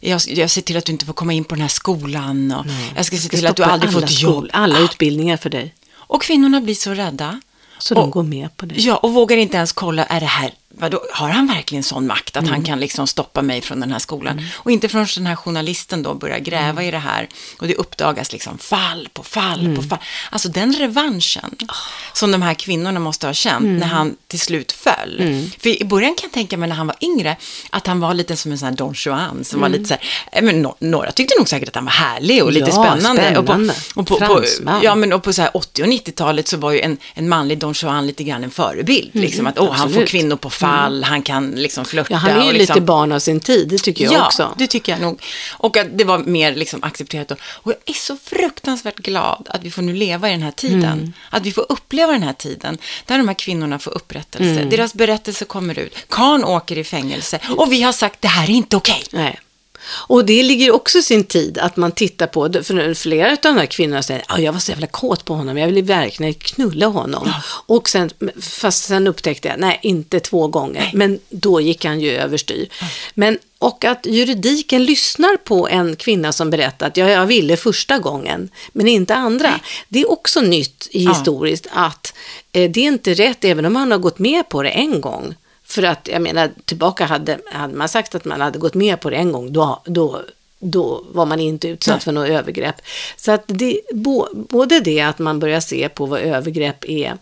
jag, 0.00 0.20
jag 0.26 0.50
ser 0.50 0.62
till 0.62 0.76
att 0.76 0.84
du 0.84 0.92
inte 0.92 1.06
får 1.06 1.12
komma 1.12 1.32
in 1.32 1.44
på 1.44 1.54
den 1.54 1.62
här 1.62 1.68
skolan 1.68 2.52
och 2.52 2.66
jag 2.96 3.04
ska 3.06 3.16
se 3.16 3.28
till 3.28 3.46
att 3.46 3.56
du 3.56 3.62
aldrig 3.62 3.92
får 3.92 4.04
ett 4.04 4.20
jobb. 4.20 4.48
Alla 4.52 4.78
utbildningar 4.78 5.36
för 5.36 5.50
dig. 5.50 5.74
Och 5.94 6.22
kvinnorna 6.22 6.60
blir 6.60 6.74
så 6.74 6.90
rädda. 6.94 7.40
Så 7.88 7.94
Och- 7.94 8.00
de 8.00 8.10
går 8.10 8.22
med 8.22 8.56
på 8.56 8.66
det. 8.66 8.74
Ja, 8.78 8.96
och 8.96 9.12
vågar 9.12 9.36
inte 9.36 9.56
ens 9.56 9.72
kolla, 9.72 10.04
är 10.04 10.20
det 10.20 10.26
här, 10.26 10.50
vadå, 10.78 11.00
har 11.12 11.28
han 11.28 11.46
verkligen 11.46 11.82
sån 11.84 12.06
makt 12.06 12.36
att 12.36 12.42
Mm. 12.42 12.54
han 12.54 12.62
kan 12.64 12.80
liksom 12.80 13.06
stoppa 13.06 13.42
mig 13.42 13.60
från 13.60 13.80
den 13.80 13.92
här 13.92 13.98
skolan? 13.98 14.42
Och 14.54 14.70
inte 14.70 14.88
förrän 14.88 15.06
den 15.14 15.26
här 15.26 15.36
journalisten 15.36 16.02
då 16.02 16.14
börjar 16.14 16.38
gräva 16.38 16.70
Mm. 16.70 16.84
i 16.84 16.90
det 16.90 16.98
här 16.98 17.28
och 17.58 17.66
det 17.68 17.74
uppdagas 17.74 18.32
liksom 18.32 18.58
fall 18.58 19.08
på 19.12 19.22
fall 19.22 19.60
Mm. 19.60 19.76
på 19.76 19.82
fall. 19.82 19.98
Alltså 20.30 20.48
den 20.48 20.72
revanschen 20.72 21.54
Ah. 21.68 21.74
som 22.12 22.30
de 22.32 22.42
här 22.42 22.54
kvinnorna 22.54 23.00
måste 23.00 23.26
ha 23.26 23.34
känt 23.34 23.64
Mm. 23.64 23.76
när 23.76 23.86
han 23.86 24.16
till 24.26 24.40
slut 24.40 24.72
föll. 24.72 25.46
För 25.60 25.82
i 25.82 25.84
början 25.84 26.14
kan 26.14 26.22
jag 26.28 26.32
tänka 26.32 26.56
mig 26.56 26.68
när 26.68 26.76
han 26.76 26.86
var 26.86 26.96
yngre 27.00 27.36
att 27.70 27.86
han 27.86 28.00
var 28.00 28.14
lite 28.14 28.36
som 28.36 28.52
en 28.52 28.58
sån 28.58 28.68
här 28.68 28.74
Don 28.76 28.94
Juan 28.96 29.44
som 29.44 29.60
var 29.60 29.68
lite 29.68 29.84
så 29.84 29.94
här, 29.94 30.02
eh, 30.32 30.42
men 30.42 30.62
no, 30.62 30.76
några 30.78 31.12
tyckte 31.12 31.34
nog 31.38 31.48
säkert 31.48 31.68
att 31.68 31.74
han 31.74 31.84
var 31.84 31.92
härlig 31.92 32.44
och 32.44 32.52
lite 32.52 32.70
Mm. 32.70 32.82
Ja, 32.84 32.90
spännande. 32.96 33.38
Och 33.38 33.46
på, 33.46 33.52
spännande. 33.52 33.74
och 33.94 34.06
på, 34.06 34.16
på, 34.18 34.44
ja, 34.82 34.94
men 34.94 35.12
och 35.12 35.22
på 35.22 35.32
så 35.32 35.42
här 35.42 35.56
80 35.56 35.82
och 35.82 35.88
90-talet 35.88 36.48
så 36.48 36.56
var 36.56 36.70
ju 36.72 36.80
en, 36.80 36.96
en 37.14 37.28
manlig 37.28 37.58
Don 37.58 37.72
Juan 37.76 38.06
lite 38.06 38.24
grann 38.24 38.44
en 38.44 38.50
förebild. 38.50 39.10
liksom 39.12 39.46
att, 39.46 39.58
åh, 39.58 39.72
han 39.72 39.92
får 39.92 40.06
kvinnor 40.06 40.36
på 40.36 40.50
fall, 40.50 40.63
han 41.02 41.22
kan 41.22 41.50
liksom 41.50 41.84
flörta. 41.84 42.12
Ja, 42.12 42.16
han 42.16 42.30
är 42.30 42.34
ju 42.34 42.40
och 42.40 42.52
lite 42.52 42.58
liksom, 42.58 42.84
barn 42.84 43.12
av 43.12 43.18
sin 43.18 43.40
tid, 43.40 43.68
det 43.68 43.78
tycker 43.78 44.04
jag 44.04 44.12
ja, 44.12 44.26
också. 44.26 44.54
det 44.58 44.66
tycker 44.66 44.92
jag 44.92 45.00
nog. 45.00 45.22
Och 45.52 45.76
att 45.76 45.98
det 45.98 46.04
var 46.04 46.18
mer 46.18 46.54
liksom 46.54 46.82
accepterat. 46.82 47.30
Och, 47.30 47.38
och 47.52 47.72
jag 47.72 47.94
är 47.94 47.98
så 47.98 48.16
fruktansvärt 48.16 48.96
glad 48.96 49.46
att 49.50 49.62
vi 49.62 49.70
får 49.70 49.82
nu 49.82 49.92
leva 49.92 50.28
i 50.28 50.32
den 50.32 50.42
här 50.42 50.50
tiden. 50.50 50.84
Mm. 50.84 51.12
Att 51.30 51.42
vi 51.42 51.52
får 51.52 51.66
uppleva 51.68 52.12
den 52.12 52.22
här 52.22 52.32
tiden 52.32 52.78
där 53.06 53.18
de 53.18 53.28
här 53.28 53.34
kvinnorna 53.34 53.78
får 53.78 53.90
upprättelse. 53.90 54.60
Mm. 54.60 54.70
Deras 54.70 54.94
berättelse 54.94 55.44
kommer 55.44 55.78
ut. 55.78 55.96
Karn 56.08 56.44
åker 56.44 56.78
i 56.78 56.84
fängelse. 56.84 57.40
Och 57.56 57.72
vi 57.72 57.82
har 57.82 57.92
sagt, 57.92 58.20
det 58.20 58.28
här 58.28 58.44
är 58.44 58.54
inte 58.54 58.76
okej. 58.76 59.02
Nej. 59.10 59.40
Och 59.86 60.24
det 60.24 60.42
ligger 60.42 60.70
också 60.70 60.98
i 60.98 61.02
sin 61.02 61.24
tid 61.24 61.58
att 61.58 61.76
man 61.76 61.92
tittar 61.92 62.26
på, 62.26 62.52
för 62.52 62.94
flera 62.94 63.30
av 63.30 63.36
de 63.42 63.56
här 63.56 63.66
kvinnorna 63.66 64.02
säger 64.02 64.24
att 64.28 64.42
jag 64.42 64.52
var 64.52 64.60
så 64.60 64.70
jävla 64.70 64.86
kåt 64.86 65.24
på 65.24 65.34
honom, 65.34 65.58
jag 65.58 65.66
ville 65.66 65.82
verkligen 65.82 66.34
knulla 66.34 66.86
honom. 66.86 67.32
Och 67.66 67.88
sen, 67.88 68.10
fast 68.40 68.84
sen 68.84 69.06
upptäckte 69.06 69.48
jag, 69.48 69.58
nej, 69.60 69.78
inte 69.82 70.20
två 70.20 70.48
gånger, 70.48 70.90
men 70.94 71.18
då 71.28 71.60
gick 71.60 71.84
han 71.84 72.00
ju 72.00 72.10
överstyr. 72.10 72.68
Men, 73.14 73.38
och 73.58 73.84
att 73.84 74.06
juridiken 74.06 74.84
lyssnar 74.84 75.36
på 75.36 75.68
en 75.68 75.96
kvinna 75.96 76.32
som 76.32 76.50
berättar 76.50 76.86
att 76.86 76.96
ja, 76.96 77.10
jag 77.10 77.26
ville 77.26 77.56
första 77.56 77.98
gången, 77.98 78.48
men 78.72 78.88
inte 78.88 79.14
andra. 79.14 79.60
Det 79.88 80.00
är 80.00 80.10
också 80.10 80.40
nytt 80.40 80.88
historiskt 80.92 81.66
att 81.72 82.14
eh, 82.52 82.70
det 82.70 82.80
är 82.80 82.88
inte 82.88 83.14
rätt, 83.14 83.44
även 83.44 83.64
om 83.64 83.76
han 83.76 83.90
har 83.90 83.98
gått 83.98 84.18
med 84.18 84.48
på 84.48 84.62
det 84.62 84.70
en 84.70 85.00
gång. 85.00 85.34
För 85.74 85.82
att, 85.82 86.08
jag 86.12 86.22
menar, 86.22 86.50
tillbaka 86.64 87.04
hade, 87.04 87.38
hade 87.46 87.74
man 87.74 87.88
sagt 87.88 88.14
att 88.14 88.24
man 88.24 88.40
hade 88.40 88.58
gått 88.58 88.74
med 88.74 89.00
på 89.00 89.10
det 89.10 89.16
en 89.16 89.32
gång, 89.32 89.52
då, 89.52 89.82
då, 89.84 90.22
då 90.58 91.04
var 91.12 91.26
man 91.26 91.40
inte 91.40 91.68
utsatt 91.68 91.94
Nej. 91.94 92.00
för 92.00 92.12
något 92.12 92.28
övergrepp. 92.28 92.76
Så 93.16 93.32
att 93.32 93.42
det, 93.46 93.80
bo, 93.92 94.26
både 94.34 94.80
det 94.80 95.00
att 95.00 95.18
man 95.18 95.40
börjar 95.40 95.60
se 95.60 95.88
på 95.88 96.06
vad 96.06 96.20
övergrepp 96.20 96.84
är, 96.84 97.18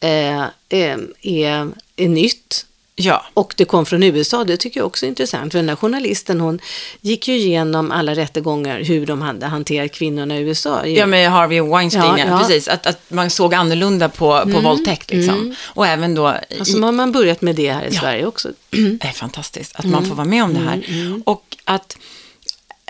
eh, 0.00 0.42
eh, 0.68 0.98
är, 1.22 1.68
är 1.96 2.08
nytt, 2.08 2.66
Ja. 2.94 3.24
och 3.34 3.54
det 3.56 3.64
kom 3.64 3.86
från 3.86 4.02
USA, 4.02 4.44
det 4.44 4.56
tycker 4.56 4.80
jag 4.80 4.86
också 4.86 5.06
är 5.06 5.08
intressant. 5.08 5.52
För 5.52 5.58
den 5.58 5.66
där 5.66 5.76
journalisten, 5.76 6.40
hon 6.40 6.58
gick 7.00 7.28
ju 7.28 7.34
igenom 7.34 7.90
alla 7.90 8.14
rättegångar, 8.14 8.80
hur 8.82 9.06
de 9.06 9.22
hade 9.22 9.46
hanterat 9.46 9.92
kvinnorna 9.92 10.36
i 10.38 10.40
USA. 10.40 10.86
Ja, 10.86 11.06
med 11.06 11.30
Harvey 11.30 11.60
Weinstein, 11.60 12.04
Ja, 12.04 12.18
ja, 12.18 12.38
precis. 12.38 12.68
Att, 12.68 12.86
att 12.86 13.00
man 13.10 13.30
såg 13.30 13.54
annorlunda 13.54 14.08
på, 14.08 14.40
på 14.52 14.60
våldtäkt. 14.60 15.10
Liksom. 15.10 15.54
Och 15.64 15.86
även 15.86 16.14
då... 16.14 16.34
i- 16.50 16.60
Och 16.60 16.66
så 16.66 16.80
har 16.82 16.92
man 16.92 17.12
börjat 17.12 17.40
med 17.42 17.56
det 17.56 17.72
här 17.72 17.84
i 17.84 17.94
Ja. 17.94 18.00
Sverige 18.00 18.26
också. 18.26 18.48
Det 18.70 19.06
är 19.08 19.12
fantastiskt 19.12 19.76
att 19.76 19.84
man 19.84 20.06
får 20.06 20.14
vara 20.14 20.26
med 20.28 20.44
om 20.44 20.54
det 20.54 20.60
här. 20.60 20.84
Mm, 20.88 21.22
Och 21.26 21.56
att 21.64 21.96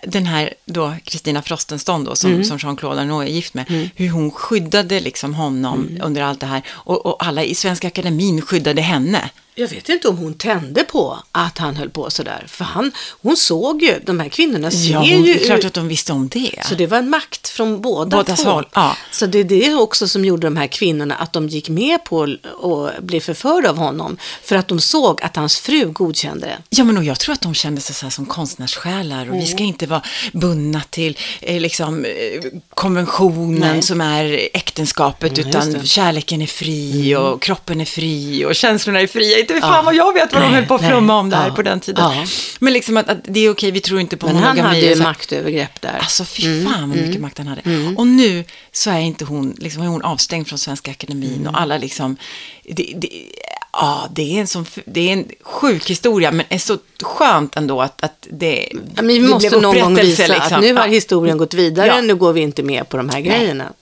den 0.06 0.26
här 0.26 0.54
då 0.64 0.94
Kristina 1.04 1.42
Frostenson 1.42 2.04
då, 2.04 2.16
som, 2.16 2.30
Mm. 2.30 2.44
som 2.44 2.58
Jean-Claude 2.58 3.00
Arnault 3.00 3.28
är 3.28 3.32
gift 3.32 3.54
med, 3.54 3.88
hur 3.94 4.08
hon 4.08 4.30
skyddade 4.30 5.00
liksom 5.00 5.34
honom 5.34 5.86
Mm. 5.90 6.02
under 6.04 6.22
allt 6.22 6.40
det 6.40 6.46
här. 6.46 6.62
Och, 6.68 7.06
och 7.06 7.26
alla 7.26 7.44
i 7.44 7.54
Svenska 7.54 7.86
Akademin 7.86 8.42
skyddade 8.42 8.82
henne. 8.82 9.30
Jag 9.54 9.68
vet 9.68 9.88
inte 9.88 10.08
om 10.08 10.16
hon 10.16 10.34
tände 10.34 10.84
på 10.84 11.18
att 11.32 11.58
han 11.58 11.76
höll 11.76 11.90
på 11.90 12.10
sådär. 12.10 12.44
För 12.48 12.64
han, 12.64 12.92
hon 13.22 13.36
såg 13.36 13.82
ju, 13.82 14.00
de 14.06 14.20
här 14.20 14.28
kvinnorna 14.28 14.70
ser 14.70 14.92
Ja, 14.92 14.98
hon, 14.98 15.24
ju 15.24 15.32
är 15.32 15.44
klart 15.44 15.64
att 15.64 15.74
de 15.74 15.88
visste 15.88 16.12
om 16.12 16.28
det. 16.28 16.62
Så 16.68 16.74
det 16.74 16.86
var 16.86 16.98
en 16.98 17.10
makt 17.10 17.48
från 17.48 17.80
båda 17.80 18.16
Bådas 18.16 18.42
två. 18.42 18.50
håll, 18.50 18.68
ja. 18.74 18.96
Så 19.10 19.26
det 19.26 19.38
är 19.38 19.44
det 19.44 19.74
också 19.74 20.08
som 20.08 20.24
gjorde 20.24 20.46
de 20.46 20.56
här 20.56 20.66
kvinnorna 20.66 21.14
att 21.14 21.32
de 21.32 21.48
gick 21.48 21.68
med 21.68 22.04
på 22.04 22.22
att 22.22 23.02
bli 23.02 23.20
förförda 23.20 23.70
av 23.70 23.76
honom. 23.76 24.16
För 24.42 24.56
att 24.56 24.68
de 24.68 24.80
såg 24.80 25.22
att 25.22 25.36
hans 25.36 25.58
fru 25.58 25.86
godkände 25.86 26.46
det. 26.46 26.58
Ja, 26.70 26.84
men 26.84 26.98
och 26.98 27.04
jag 27.04 27.20
tror 27.20 27.32
att 27.32 27.40
de 27.40 27.54
kände 27.54 27.80
sig 27.80 27.94
så 27.94 28.06
här 28.06 28.10
som 28.10 28.26
konstnärssjälar 28.26 29.30
och 29.30 29.36
vi 29.36 29.46
ska 29.46 29.62
inte 29.62 29.86
vara 29.86 30.02
bundna 30.32 30.82
till 30.90 31.18
eh, 31.40 31.60
liksom, 31.60 32.04
eh, 32.04 32.12
konventionen 32.74 33.60
Nej. 33.60 33.82
som 33.82 34.00
är 34.00 34.48
äktenskapet, 34.54 35.38
Mm, 35.38 35.48
utan 35.48 35.86
kärleken 35.86 36.42
är 36.42 36.46
fri 36.46 37.16
och 37.16 37.42
kroppen 37.42 37.80
är 37.80 37.84
fri 37.84 38.44
och 38.44 38.54
känslorna 38.54 39.00
är 39.00 39.06
fria. 39.06 39.41
Inte 39.50 39.60
fan 39.60 39.84
vad 39.84 39.94
jag 39.94 40.12
vet 40.14 40.32
vad 40.32 40.42
de 40.42 40.48
höll 40.54 40.66
på 40.66 40.74
att 40.74 40.86
flumma 40.86 41.18
om 41.18 41.30
där 41.30 41.46
Ja, 41.48 41.54
på 41.54 41.62
den 41.62 41.80
tiden. 41.80 42.04
ja. 42.04 42.24
Men 42.58 42.72
liksom 42.72 42.96
att, 42.96 43.08
att 43.08 43.18
det 43.24 43.40
är 43.40 43.50
okej, 43.50 43.70
vi 43.70 43.80
tror 43.80 44.00
inte 44.00 44.16
på 44.16 44.26
Men 44.26 44.36
han 44.36 44.42
monogami. 44.56 44.68
hade 44.68 44.80
ju 44.80 44.90
och 44.90 44.96
så 44.96 45.02
här. 45.02 45.10
maktövergrepp 45.10 45.80
där. 45.80 45.98
Alltså 45.98 46.24
fy 46.24 46.64
fan 46.64 46.90
vad 46.90 46.98
mycket 46.98 47.20
makt 47.20 47.38
han 47.38 47.46
hade. 47.46 47.62
Och 47.96 48.06
nu 48.06 48.44
så 48.72 48.90
är 48.90 48.98
inte 48.98 49.24
hon, 49.24 49.56
liksom, 49.58 49.82
är 49.82 49.86
hon 49.86 50.02
avstängd 50.02 50.48
från 50.48 50.58
Svenska 50.58 50.90
Akademin 50.90 51.46
och 51.46 51.60
alla 51.60 51.78
liksom, 51.78 52.16
det, 52.64 52.92
det, 52.96 53.08
ja, 53.72 54.08
det 54.14 54.36
är 54.36 54.40
en 54.40 54.46
sån, 54.46 54.66
det 54.84 55.08
är 55.08 55.12
en 55.12 55.28
sjuk 55.42 55.90
historia, 55.90 56.32
men 56.32 56.46
är 56.48 56.58
så 56.58 56.78
skönt 57.02 57.56
ändå 57.56 57.82
att, 57.82 58.02
att 58.04 58.26
det, 58.30 58.68
Ja, 58.72 58.78
men 59.02 59.06
vi 59.08 59.18
det 59.18 59.28
måste 59.28 59.48
blev 59.48 59.62
någon 59.62 59.80
gång 59.80 59.94
visa 59.94 60.26
liksom. 60.26 60.56
att 60.56 60.60
nu 60.62 60.74
har 60.74 60.86
Ja. 60.86 60.90
historien 60.92 61.38
gått 61.38 61.54
vidare, 61.54 61.86
Ja. 61.86 62.00
nu 62.00 62.14
går 62.14 62.32
vi 62.32 62.40
inte 62.40 62.62
med 62.62 62.88
på 62.88 62.96
de 62.96 63.08
här 63.08 63.20
grejerna. 63.20 63.72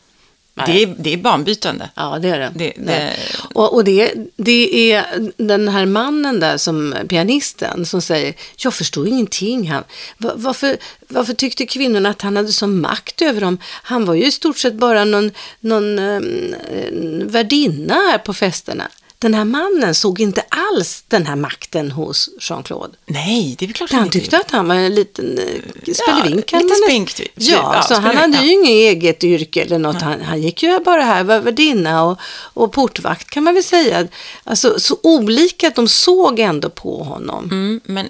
Det 0.66 0.82
är, 0.82 0.94
det 0.98 1.12
är 1.12 1.16
banbytande. 1.16 1.90
Ja, 1.94 2.18
det 2.22 2.28
är 2.28 2.38
det. 2.38 2.50
Det- 2.54 2.72
det- 2.86 3.12
Och, 3.54 3.74
och 3.74 3.84
det, 3.84 4.12
det 4.36 4.92
är 4.92 5.04
den 5.36 5.68
här 5.68 5.86
mannen 5.86 6.40
där, 6.40 6.56
som 6.56 6.94
pianisten, 7.08 7.86
som 7.86 8.02
säger, 8.02 8.34
jag 8.56 8.74
förstår 8.74 9.08
ingenting. 9.08 9.70
Han, 9.70 9.84
va- 10.18 10.32
varför, 10.36 10.76
varför 11.08 11.32
tyckte 11.32 11.66
kvinnorna 11.66 12.08
att 12.08 12.22
han 12.22 12.36
hade 12.36 12.52
sån 12.52 12.80
makt 12.80 13.22
över 13.22 13.40
dem? 13.40 13.58
Han 13.82 14.04
var 14.04 14.14
ju 14.14 14.24
i 14.26 14.30
stort 14.30 14.58
sett 14.58 14.74
bara 14.74 15.04
någon, 15.04 15.30
någon 15.60 15.98
um, 15.98 17.28
värdinna 17.28 17.94
här 17.94 18.18
på 18.18 18.34
festerna. 18.34 18.88
Den 19.20 19.34
här 19.34 19.44
mannen 19.44 19.94
såg 19.94 20.20
inte 20.20 20.44
alls 20.48 21.04
den 21.08 21.26
här 21.26 21.36
makten 21.36 21.90
hos 21.90 22.30
Jean-Claude. 22.40 22.94
Nej, 23.06 23.56
det 23.58 23.64
är 23.64 23.72
klart 23.72 23.92
Han 23.92 24.04
inte 24.04 24.18
tyckte 24.18 24.36
att 24.36 24.50
han 24.50 24.68
var 24.68 24.74
en 24.74 24.94
liten 24.94 25.38
eh, 25.38 25.92
spelevink. 25.94 26.46
kan 26.46 26.62
lite 26.62 26.74
spink 26.74 27.14
typ. 27.14 27.32
Ja, 27.34 27.72
Ja, 27.74 27.82
så 27.82 27.94
han 27.94 28.16
hade 28.16 28.36
ja. 28.36 28.42
ju 28.42 28.52
inget 28.52 28.70
eget 28.70 29.24
yrke 29.24 29.62
eller 29.62 29.78
något. 29.78 30.02
Han, 30.02 30.20
han 30.20 30.42
gick 30.42 30.62
ju 30.62 30.78
bara 30.78 31.02
här, 31.02 31.24
var 31.24 31.40
värdinna 31.40 32.04
och, 32.04 32.18
och 32.54 32.72
portvakt 32.72 33.30
kan 33.30 33.44
man 33.44 33.54
väl 33.54 33.64
säga. 33.64 34.08
Alltså 34.44 34.80
så 34.80 34.98
olika 35.02 35.70
de 35.70 35.88
såg 35.88 36.38
ändå 36.38 36.70
på 36.70 37.02
honom. 37.02 37.44
Mm, 37.44 37.80
men 37.84 38.08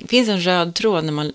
det 0.00 0.08
finns 0.08 0.28
en 0.28 0.40
röd 0.40 0.74
tråd 0.74 1.04
när 1.04 1.12
man 1.12 1.32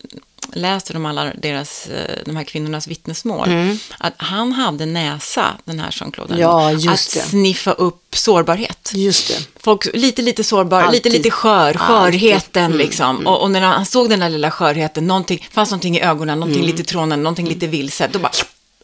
läser 0.53 0.95
om 0.95 1.05
alla 1.05 1.31
deras, 1.41 1.87
eh, 1.87 2.17
de 2.25 2.35
här 2.35 2.43
kvinnornas 2.43 2.87
vittnesmål. 2.87 3.49
Att 3.97 4.13
han 4.17 4.51
hade 4.51 4.85
näsa, 4.85 5.45
den 5.65 5.79
här 5.79 5.91
Jean-Claude, 5.91 6.33
Mm. 6.33 6.41
Ja, 6.41 6.91
att 6.93 6.99
sniffa 6.99 7.71
upp 7.71 8.15
sårbarhet. 8.15 8.91
Just 8.93 9.27
det. 9.27 9.61
Folk, 9.63 9.87
lite, 9.93 10.21
lite 10.21 10.43
sårbar, 10.43 10.81
Alltid. 10.81 11.05
lite, 11.05 11.17
lite 11.17 11.31
skör, 11.31 11.73
skörheten 11.73 12.65
Mm, 12.65 12.77
liksom. 12.77 13.27
Och, 13.27 13.41
och 13.41 13.51
när 13.51 13.61
han 13.61 13.85
såg 13.85 14.09
den 14.09 14.19
där 14.19 14.29
lilla 14.29 14.51
skörheten, 14.51 15.07
någonting, 15.07 15.47
fanns 15.51 15.71
någonting 15.71 15.97
i 15.97 16.01
ögonen, 16.01 16.39
någonting 16.39 16.63
Mm. 16.63 16.71
lite 16.75 16.83
trånande, 16.89 17.23
någonting 17.23 17.47
lite 17.47 17.67
vilset, 17.67 18.13
då 18.13 18.19
bara 18.19 18.31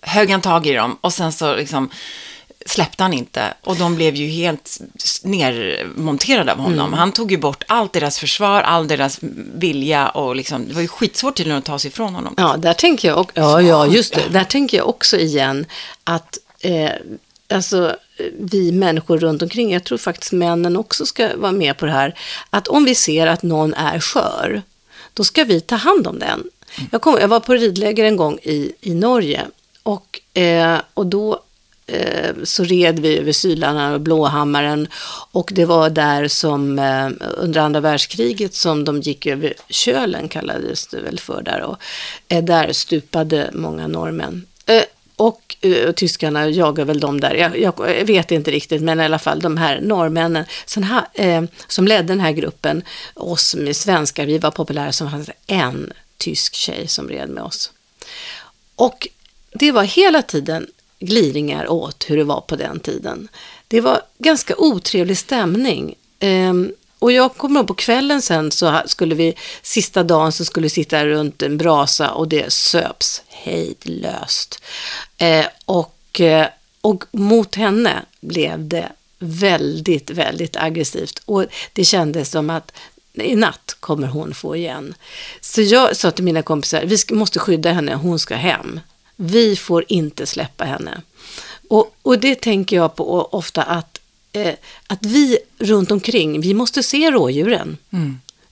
högg 0.02 0.30
han 0.32 0.42
tag 0.42 0.68
i 0.68 0.74
dem 0.74 0.98
och 1.02 1.14
sen 1.14 1.32
så 1.34 1.56
liksom 1.56 1.90
släppte 2.66 3.04
han 3.04 3.14
inte. 3.14 3.54
Och 3.62 3.76
de 3.76 3.96
blev 3.96 4.16
ju 4.16 4.28
helt 4.28 4.80
nermonterade 5.24 6.52
av 6.52 6.58
honom. 6.58 6.88
Mm. 6.88 6.94
Han 6.94 7.12
tog 7.12 7.32
ju 7.32 7.38
bort 7.38 7.64
allt 7.68 7.94
deras 7.94 8.20
försvar, 8.20 8.62
all 8.62 8.88
deras 8.88 9.20
vilja 9.54 10.10
och 10.10 10.36
liksom, 10.36 10.68
det 10.68 10.74
var 10.74 10.82
ju 10.82 10.88
skitsvårt 10.88 11.36
till 11.36 11.52
att 11.52 11.66
ta 11.66 11.80
sig 11.80 11.90
ifrån 11.90 12.16
honom. 12.16 12.34
Ja, 12.38 12.56
där 12.58 12.74
tänker 12.74 13.08
jag 13.08 13.18
också, 13.18 13.40
ja, 13.40 13.62
ja, 13.62 13.88
just 13.88 14.14
det. 14.14 14.24
Där 14.32 14.44
tänker 14.44 14.78
jag 14.78 14.90
också 14.90 15.18
igen 15.18 15.66
att 16.04 16.38
eh, 16.60 16.92
alltså, 17.50 17.96
vi 18.40 18.72
människor 18.72 19.18
runt 19.18 19.42
omkring, 19.42 19.74
jag 19.74 19.84
tror 19.84 19.98
faktiskt 19.98 20.32
männen 20.32 20.78
också 20.78 21.06
ska 21.06 21.38
vara 21.38 21.52
med 21.52 21.78
på 21.78 21.86
det 21.86 21.92
här, 21.92 22.20
att 22.50 22.68
om 22.68 22.86
vi 22.86 22.96
ser 22.96 23.28
att 23.28 23.44
någon 23.44 23.74
är 23.74 24.00
skör, 24.00 24.62
då 25.14 25.24
ska 25.24 25.44
vi 25.44 25.62
ta 25.62 25.76
hand 25.76 26.08
om 26.08 26.20
den. 26.20 26.44
Jag, 26.92 27.02
kom, 27.02 27.18
jag 27.22 27.28
var 27.28 27.40
på 27.40 27.54
ridläger 27.54 28.06
en 28.06 28.16
gång 28.16 28.40
i, 28.44 28.74
i 28.82 28.94
Norge 28.94 29.42
och, 29.84 30.40
eh, 30.40 30.78
och 30.94 31.06
då 31.06 31.40
Eh, 31.92 32.36
så 32.44 32.64
red 32.64 33.00
vi 33.00 33.18
över 33.18 33.32
Sylarna 33.32 33.94
och 33.94 34.02
Blåhammaren 34.02 34.88
och 35.32 35.52
det 35.56 35.66
var 35.66 35.90
där 35.90 36.28
som 36.28 36.80
eh, 36.80 37.10
under 37.38 37.62
andra 37.62 37.80
världskriget 37.80 38.54
som 38.54 38.86
de 38.86 39.02
gick 39.02 39.26
över 39.26 39.54
Kölen 39.70 40.28
kallades 40.28 40.88
det 40.88 41.02
väl 41.02 41.20
för 41.20 41.42
där 41.42 41.62
och 41.62 41.78
eh, 42.28 42.44
där 42.44 42.74
stupade 42.74 43.50
många 43.54 43.88
norrmän. 43.88 44.46
Och, 45.16 45.56
och 45.86 45.96
tyskarna 45.96 46.50
jagar 46.50 46.86
väl 46.86 47.00
dem 47.00 47.20
där, 47.20 47.34
jag, 47.34 47.60
jag, 47.60 47.74
jag 48.00 48.06
vet 48.06 48.32
inte 48.32 48.52
riktigt, 48.52 48.82
men 48.82 49.00
i 49.00 49.04
alla 49.04 49.20
fall 49.20 49.40
de 49.40 49.58
här 49.58 49.82
norrmännen 49.82 50.46
sen 50.66 50.84
ha, 50.84 51.08
eh, 51.14 51.44
som 51.68 51.88
ledde 51.88 52.08
den 52.08 52.20
här 52.20 52.32
gruppen, 52.32 52.84
oss 53.14 53.56
med 53.56 53.76
svenskar, 53.76 54.26
vi 54.26 54.38
var 54.38 54.52
populära, 54.52 54.92
som 54.92 55.12
fanns 55.12 55.30
en 55.48 55.94
tysk 56.18 56.54
tjej 56.54 56.88
som 56.88 57.10
red 57.10 57.30
med 57.30 57.44
oss. 57.44 57.72
Och 58.76 59.08
det 59.52 59.72
var 59.72 59.84
hela 59.84 60.22
tiden 60.22 60.68
gliringar 61.00 61.72
åt 61.72 62.06
hur 62.08 62.18
det 62.18 62.24
var 62.24 62.42
på 62.42 62.56
den 62.56 62.80
tiden. 62.80 63.28
Det 63.68 63.82
var 63.82 64.02
ganska 64.18 64.56
otrevlig 64.58 65.18
stämning. 65.18 65.96
Ehm, 66.20 66.72
och 67.00 67.12
jag 67.12 67.36
kommer 67.36 67.60
ihåg 67.60 67.68
på 67.68 67.74
kvällen 67.74 68.22
sen 68.22 68.52
så 68.52 68.82
skulle 68.86 69.16
vi, 69.16 69.34
sista 69.62 70.04
dagen 70.04 70.32
så 70.32 70.46
skulle 70.46 70.66
vi 70.66 70.70
sitta 70.70 71.06
runt 71.06 71.42
en 71.42 71.58
brasa 71.58 72.12
och 72.12 72.28
det 72.28 72.54
söps 72.54 73.22
hejdlöst. 73.28 74.64
Ehm, 75.18 75.46
och, 75.66 76.22
eh, 76.22 76.48
och 76.82 77.04
mot 77.12 77.56
henne 77.56 78.06
blev 78.22 78.68
det 78.68 78.90
väldigt, 79.20 80.10
väldigt 80.10 80.58
aggressivt. 80.58 81.22
Och 81.26 81.46
det 81.74 81.84
kändes 81.86 82.32
som 82.32 82.50
att 82.50 82.72
i 83.14 83.36
natt 83.36 83.78
kommer 83.80 84.08
hon 84.08 84.34
få 84.34 84.56
igen. 84.56 84.94
Så 85.42 85.62
jag 85.62 85.98
sa 85.98 86.12
till 86.12 86.24
mina 86.24 86.42
kompisar, 86.42 86.84
vi 86.86 87.16
måste 87.16 87.40
skydda 87.40 87.72
henne, 87.72 87.96
hon 87.96 88.20
ska 88.20 88.36
hem. 88.36 88.80
Vi 89.22 89.56
får 89.56 89.86
inte 89.88 90.26
släppa 90.26 90.64
henne. 90.64 91.02
Och, 91.70 91.96
och 92.02 92.20
det 92.20 92.36
tänker 92.36 92.76
jag 92.76 92.96
på 92.96 93.22
ofta 93.32 93.64
att, 93.64 94.00
eh, 94.34 94.54
att 94.88 95.06
vi 95.06 95.38
runt 95.58 95.92
omkring, 95.92 96.42
vi 96.42 96.54
måste 96.54 96.84
se 96.84 97.12
rådjuren. 97.12 97.78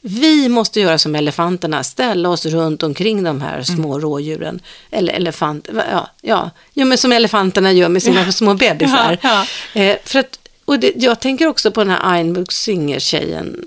Vi 0.02 0.50
måste 0.50 0.80
göra 0.80 0.98
som 0.98 1.16
elefanterna, 1.16 1.84
ställa 1.84 2.30
oss 2.30 2.46
runt 2.46 2.84
omkring 2.84 3.24
de 3.24 3.42
här 3.42 3.64
små 3.64 4.00
rådjuren. 4.00 4.60
Eller 4.92 5.14
elefant, 5.14 5.70
ja, 5.92 6.10
ja, 6.22 6.52
ja, 6.74 6.86
men 6.86 6.98
som 6.98 7.12
elefanterna 7.12 7.72
gör 7.72 7.90
med 7.90 8.04
sina 8.04 8.32
små 8.32 8.54
bebisar. 8.54 9.18
Ja, 9.24 9.46
Eh, 9.74 9.98
för 10.04 10.20
att, 10.20 10.40
och 10.68 10.80
det, 10.80 10.94
jag 10.96 11.20
tänker 11.20 11.48
också 11.48 11.72
på 11.72 11.80
den 11.84 11.90
här 11.90 12.14
Einbuk 12.14 12.52
Singer-tjejen, 12.52 13.66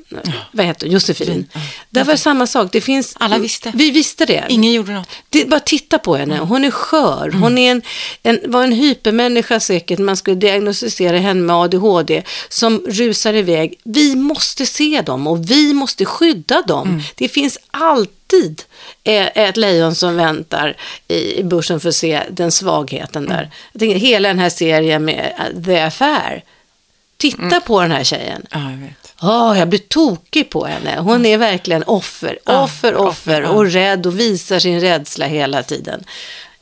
vad 0.52 0.66
heter 0.66 0.86
hon, 0.86 0.92
Josefin. 0.92 1.48
Där 1.90 2.04
var 2.04 2.12
det 2.12 2.18
samma 2.18 2.46
sak, 2.46 2.68
det 2.72 2.80
finns... 2.80 3.16
Alla 3.18 3.38
visste. 3.38 3.72
Vi 3.74 3.90
visste 3.90 4.26
det. 4.26 4.44
Ingen 4.48 4.72
gjorde 4.72 4.92
något. 4.92 5.08
Det, 5.28 5.48
bara 5.48 5.60
titta 5.60 5.98
på 5.98 6.16
henne, 6.16 6.38
hon 6.38 6.64
är 6.64 6.70
skör. 6.70 7.30
Hon 7.30 7.58
är 7.58 7.70
en, 7.70 7.82
en, 8.22 8.40
var 8.46 8.64
en 8.64 8.72
hypermänniska 8.72 9.60
säkert, 9.60 9.98
man 9.98 10.16
skulle 10.16 10.36
diagnostisera 10.36 11.18
henne 11.18 11.40
med 11.40 11.56
ADHD, 11.56 12.22
som 12.48 12.82
rusar 12.86 13.34
iväg. 13.34 13.80
Vi 13.84 14.16
måste 14.16 14.66
se 14.66 15.02
dem 15.06 15.26
och 15.26 15.50
vi 15.50 15.74
måste 15.74 16.04
skydda 16.04 16.62
dem. 16.62 17.02
Det 17.14 17.28
finns 17.28 17.58
alltid 17.70 18.62
eh, 19.04 19.26
ett 19.34 19.56
lejon 19.56 19.94
som 19.94 20.16
väntar 20.16 20.76
i, 21.08 21.42
börsen 21.42 21.80
för 21.80 21.88
att 21.88 21.94
se 21.94 22.22
den 22.30 22.52
svagheten 22.52 23.26
där. 23.26 23.50
Jag 23.72 23.80
tänker, 23.80 23.96
hela 23.96 24.28
den 24.28 24.38
här 24.38 24.50
serien 24.50 25.04
med 25.04 25.32
eh, 25.38 25.64
The 25.64 25.78
Affair, 25.80 26.42
titta 27.20 27.60
på 27.60 27.80
den 27.82 27.90
här 27.90 28.04
tjejen. 28.04 28.46
Ja, 28.50 28.70
jag 28.70 28.78
vet. 28.78 29.14
Åh, 29.22 29.58
jag 29.58 29.68
blir 29.68 29.78
tokig 29.78 30.50
på 30.50 30.64
henne. 30.66 30.98
Hon 31.00 31.26
är 31.26 31.38
verkligen 31.38 31.82
offer, 31.82 32.38
Ja, 32.44 32.62
offer, 32.64 32.94
offer, 32.94 33.42
ja. 33.42 33.48
och 33.48 33.66
rädd 33.66 34.06
och 34.06 34.20
visar 34.20 34.58
sin 34.58 34.80
rädsla 34.80 35.26
hela 35.26 35.62
tiden. 35.62 36.04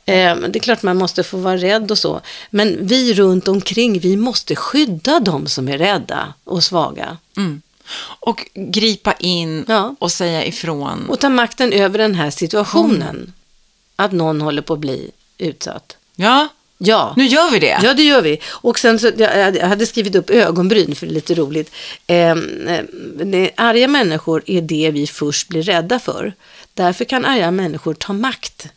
Eh, 0.05 0.35
det 0.35 0.55
är 0.55 0.59
klart 0.59 0.83
man 0.83 0.97
måste 0.97 1.23
få 1.23 1.37
vara 1.37 1.57
rädd 1.57 1.91
och 1.91 1.97
så. 1.97 2.21
Men 2.49 2.77
vi 2.87 3.13
runt 3.13 3.47
omkring, 3.47 3.99
vi 3.99 4.17
måste 4.17 4.55
skydda 4.55 5.19
de 5.19 5.47
som 5.47 5.67
är 5.69 5.77
rädda 5.77 6.33
och 6.43 6.63
svaga. 6.63 7.17
Mm. 7.37 7.61
Och 8.19 8.45
gripa 8.53 9.13
in 9.13 9.65
Ja. 9.67 9.95
och 9.99 10.11
säga 10.11 10.45
ifrån. 10.45 11.05
Och 11.09 11.19
ta 11.19 11.29
makten 11.29 11.73
över 11.73 11.97
den 11.97 12.15
här 12.15 12.29
situationen. 12.29 13.33
Att 13.95 14.11
någon 14.11 14.41
håller 14.41 14.61
på 14.61 14.73
att 14.73 14.79
bli 14.79 15.11
utsatt. 15.37 15.97
Ja, 16.15 16.47
Ja. 16.81 17.13
nu 17.17 17.25
gör 17.25 17.51
vi 17.51 17.59
det. 17.59 17.79
Ja, 17.83 17.93
det 17.93 18.03
gör 18.03 18.21
vi. 18.21 18.39
Och 18.47 18.79
sen 18.79 18.99
så, 18.99 19.11
jag 19.17 19.59
hade 19.67 19.85
skrivit 19.85 20.15
upp 20.15 20.29
ögonbryn 20.29 20.95
för 20.95 21.05
det 21.05 21.11
är 21.11 21.13
lite 21.13 21.35
roligt. 21.35 21.71
Eh, 22.07 22.35
arga 23.55 23.87
människor 23.87 24.43
är 24.45 24.61
det 24.61 24.91
vi 24.93 25.07
först 25.07 25.47
blir 25.47 25.63
rädda 25.63 25.99
för. 25.99 26.33
Därför 26.73 27.05
kan 27.05 27.25
arga 27.25 27.51
människor 27.51 27.93
ta 27.93 28.13
makt 28.13 28.67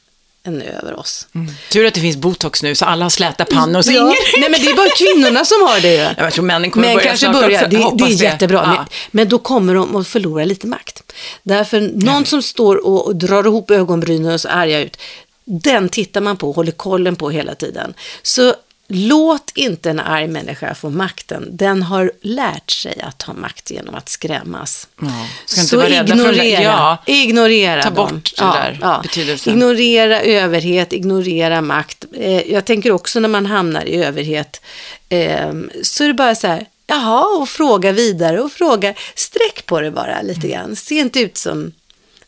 än 0.44 0.62
över 0.62 0.98
oss. 0.98 1.26
Tur 1.70 1.86
att 1.86 1.94
det 1.94 2.00
finns 2.00 2.16
botox 2.16 2.62
nu 2.62 2.74
så 2.74 2.84
alla 2.84 3.04
har 3.04 3.10
släta 3.10 3.44
pannor. 3.44 3.82
Så 3.82 3.92
Ja. 3.92 4.00
ingen... 4.00 4.14
Nej, 4.40 4.50
men 4.50 4.60
det 4.60 4.70
är 4.70 4.76
bara 4.76 4.88
kvinnorna 4.90 5.44
som 5.44 5.60
har 5.62 5.80
det. 5.80 5.92
ju. 5.92 5.98
Ja, 5.98 6.10
Jag 6.18 6.32
tror 6.32 6.44
männen 6.44 6.70
kommer 6.70 6.86
Men 6.86 6.96
börja 6.96 7.08
kanske 7.08 7.26
snart 7.26 7.42
börja, 7.42 7.58
också. 7.66 7.96
det, 7.96 8.04
det 8.06 8.12
är 8.12 8.22
jättebra. 8.22 8.62
Ja. 8.64 8.72
Men, 8.76 8.86
men 9.10 9.28
då 9.28 9.38
kommer 9.38 9.74
de 9.74 9.96
att 9.96 10.08
förlora 10.08 10.44
lite 10.44 10.66
makt. 10.66 11.02
Därför 11.42 11.80
någon 11.94 12.26
som 12.26 12.42
står 12.42 12.86
och, 12.86 13.06
och 13.06 13.16
drar 13.16 13.44
ihop 13.46 13.70
ögonbrynen 13.70 14.32
och 14.34 14.40
så 14.40 14.48
arga 14.48 14.80
ut, 14.80 14.96
den 15.44 15.88
tittar 15.88 16.20
man 16.20 16.36
på 16.36 16.48
och 16.48 16.56
håller 16.56 16.72
kollen 16.72 17.16
på 17.16 17.30
hela 17.30 17.54
tiden. 17.54 17.94
Så 18.22 18.54
låt 18.88 19.52
inte 19.54 19.90
en 19.90 20.00
arg 20.00 20.26
människa 20.28 20.74
få 20.74 20.90
makten. 20.90 21.48
Den 21.52 21.82
har 21.82 22.12
lärt 22.22 22.70
sig 22.70 23.00
att 23.00 23.22
ha 23.22 23.34
makt 23.34 23.70
genom 23.70 23.94
att 23.94 24.08
skrämmas. 24.08 24.88
Ja, 25.00 25.26
Så 25.46 25.82
ignorera, 25.86 26.62
ja. 26.62 26.98
ignorera 27.06 27.82
Ta 27.82 27.90
dem. 27.90 28.14
bort 28.14 28.32
det 28.36 28.44
där 28.44 29.02
betydelsen. 29.02 29.52
Ignorera 29.52 30.20
överhet, 30.22 30.92
ignorera 30.92 31.60
makt. 31.60 32.04
Eh, 32.14 32.52
jag 32.52 32.64
tänker 32.64 32.90
också 32.92 33.20
när 33.20 33.28
man 33.28 33.46
hamnar 33.46 33.84
i 33.84 34.04
överhet, 34.04 34.60
eh, 35.08 35.52
så 35.82 36.04
är 36.04 36.08
det 36.08 36.14
bara 36.14 36.34
så 36.34 36.46
här, 36.46 36.66
jaha, 36.86 37.24
och 37.40 37.48
fråga 37.48 37.92
vidare 37.92 38.40
och 38.40 38.52
fråga, 38.52 38.94
sträck 39.14 39.66
på 39.66 39.80
det 39.80 39.90
bara 39.90 40.22
lite 40.22 40.48
grann. 40.48 40.76
Se 40.76 40.94
inte 40.94 41.20
ut 41.20 41.36
som 41.36 41.72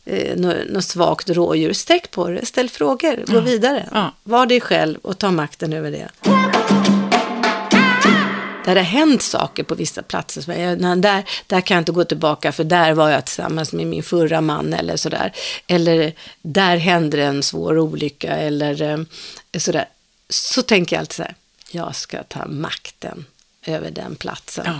eh, 0.05 0.35
något, 0.37 0.55
något 0.69 0.85
svagt 0.85 1.29
rådjur. 1.29 1.73
Sträck 1.73 2.11
på 2.11 2.27
det, 2.29 2.45
ställ 2.45 2.69
frågor, 2.69 3.23
gå 3.27 3.39
vidare. 3.39 3.89
Ja. 3.93 4.11
Var 4.23 4.45
dig 4.45 4.61
själv 4.61 4.97
och 5.01 5.17
ta 5.17 5.31
makten 5.31 5.73
över 5.73 5.91
det. 5.91 6.09
Där 8.65 8.75
det 8.75 8.81
har 8.81 8.85
hänt 8.85 9.21
saker 9.21 9.63
på 9.63 9.75
vissa 9.75 10.01
platser. 10.01 10.41
Så 10.41 10.51
jag, 10.51 10.79
där, 11.01 11.23
där 11.47 11.61
kan 11.61 11.75
jag 11.75 11.81
inte 11.81 11.91
gå 11.91 12.03
tillbaka 12.03 12.51
för 12.51 12.63
där 12.63 12.93
var 12.93 13.09
jag 13.09 13.25
tillsammans 13.25 13.73
med 13.73 13.87
min 13.87 14.03
förra 14.03 14.41
man 14.41 14.73
eller 14.73 14.97
sådär. 14.97 15.31
Eller 15.67 16.13
där 16.41 16.77
hände 16.77 17.23
en 17.23 17.43
svår 17.43 17.79
olycka 17.79 18.35
eller 18.35 18.81
eh, 18.81 19.59
sådär. 19.59 19.85
Så 20.29 20.61
tänker 20.61 20.95
jag 20.95 20.99
alltid 21.01 21.15
så 21.15 21.23
här, 21.23 21.35
jag 21.71 21.95
ska 21.95 22.23
ta 22.23 22.45
makten 22.47 23.25
över 23.65 23.91
den 23.91 24.15
platsen. 24.15 24.63
Ja. 24.67 24.79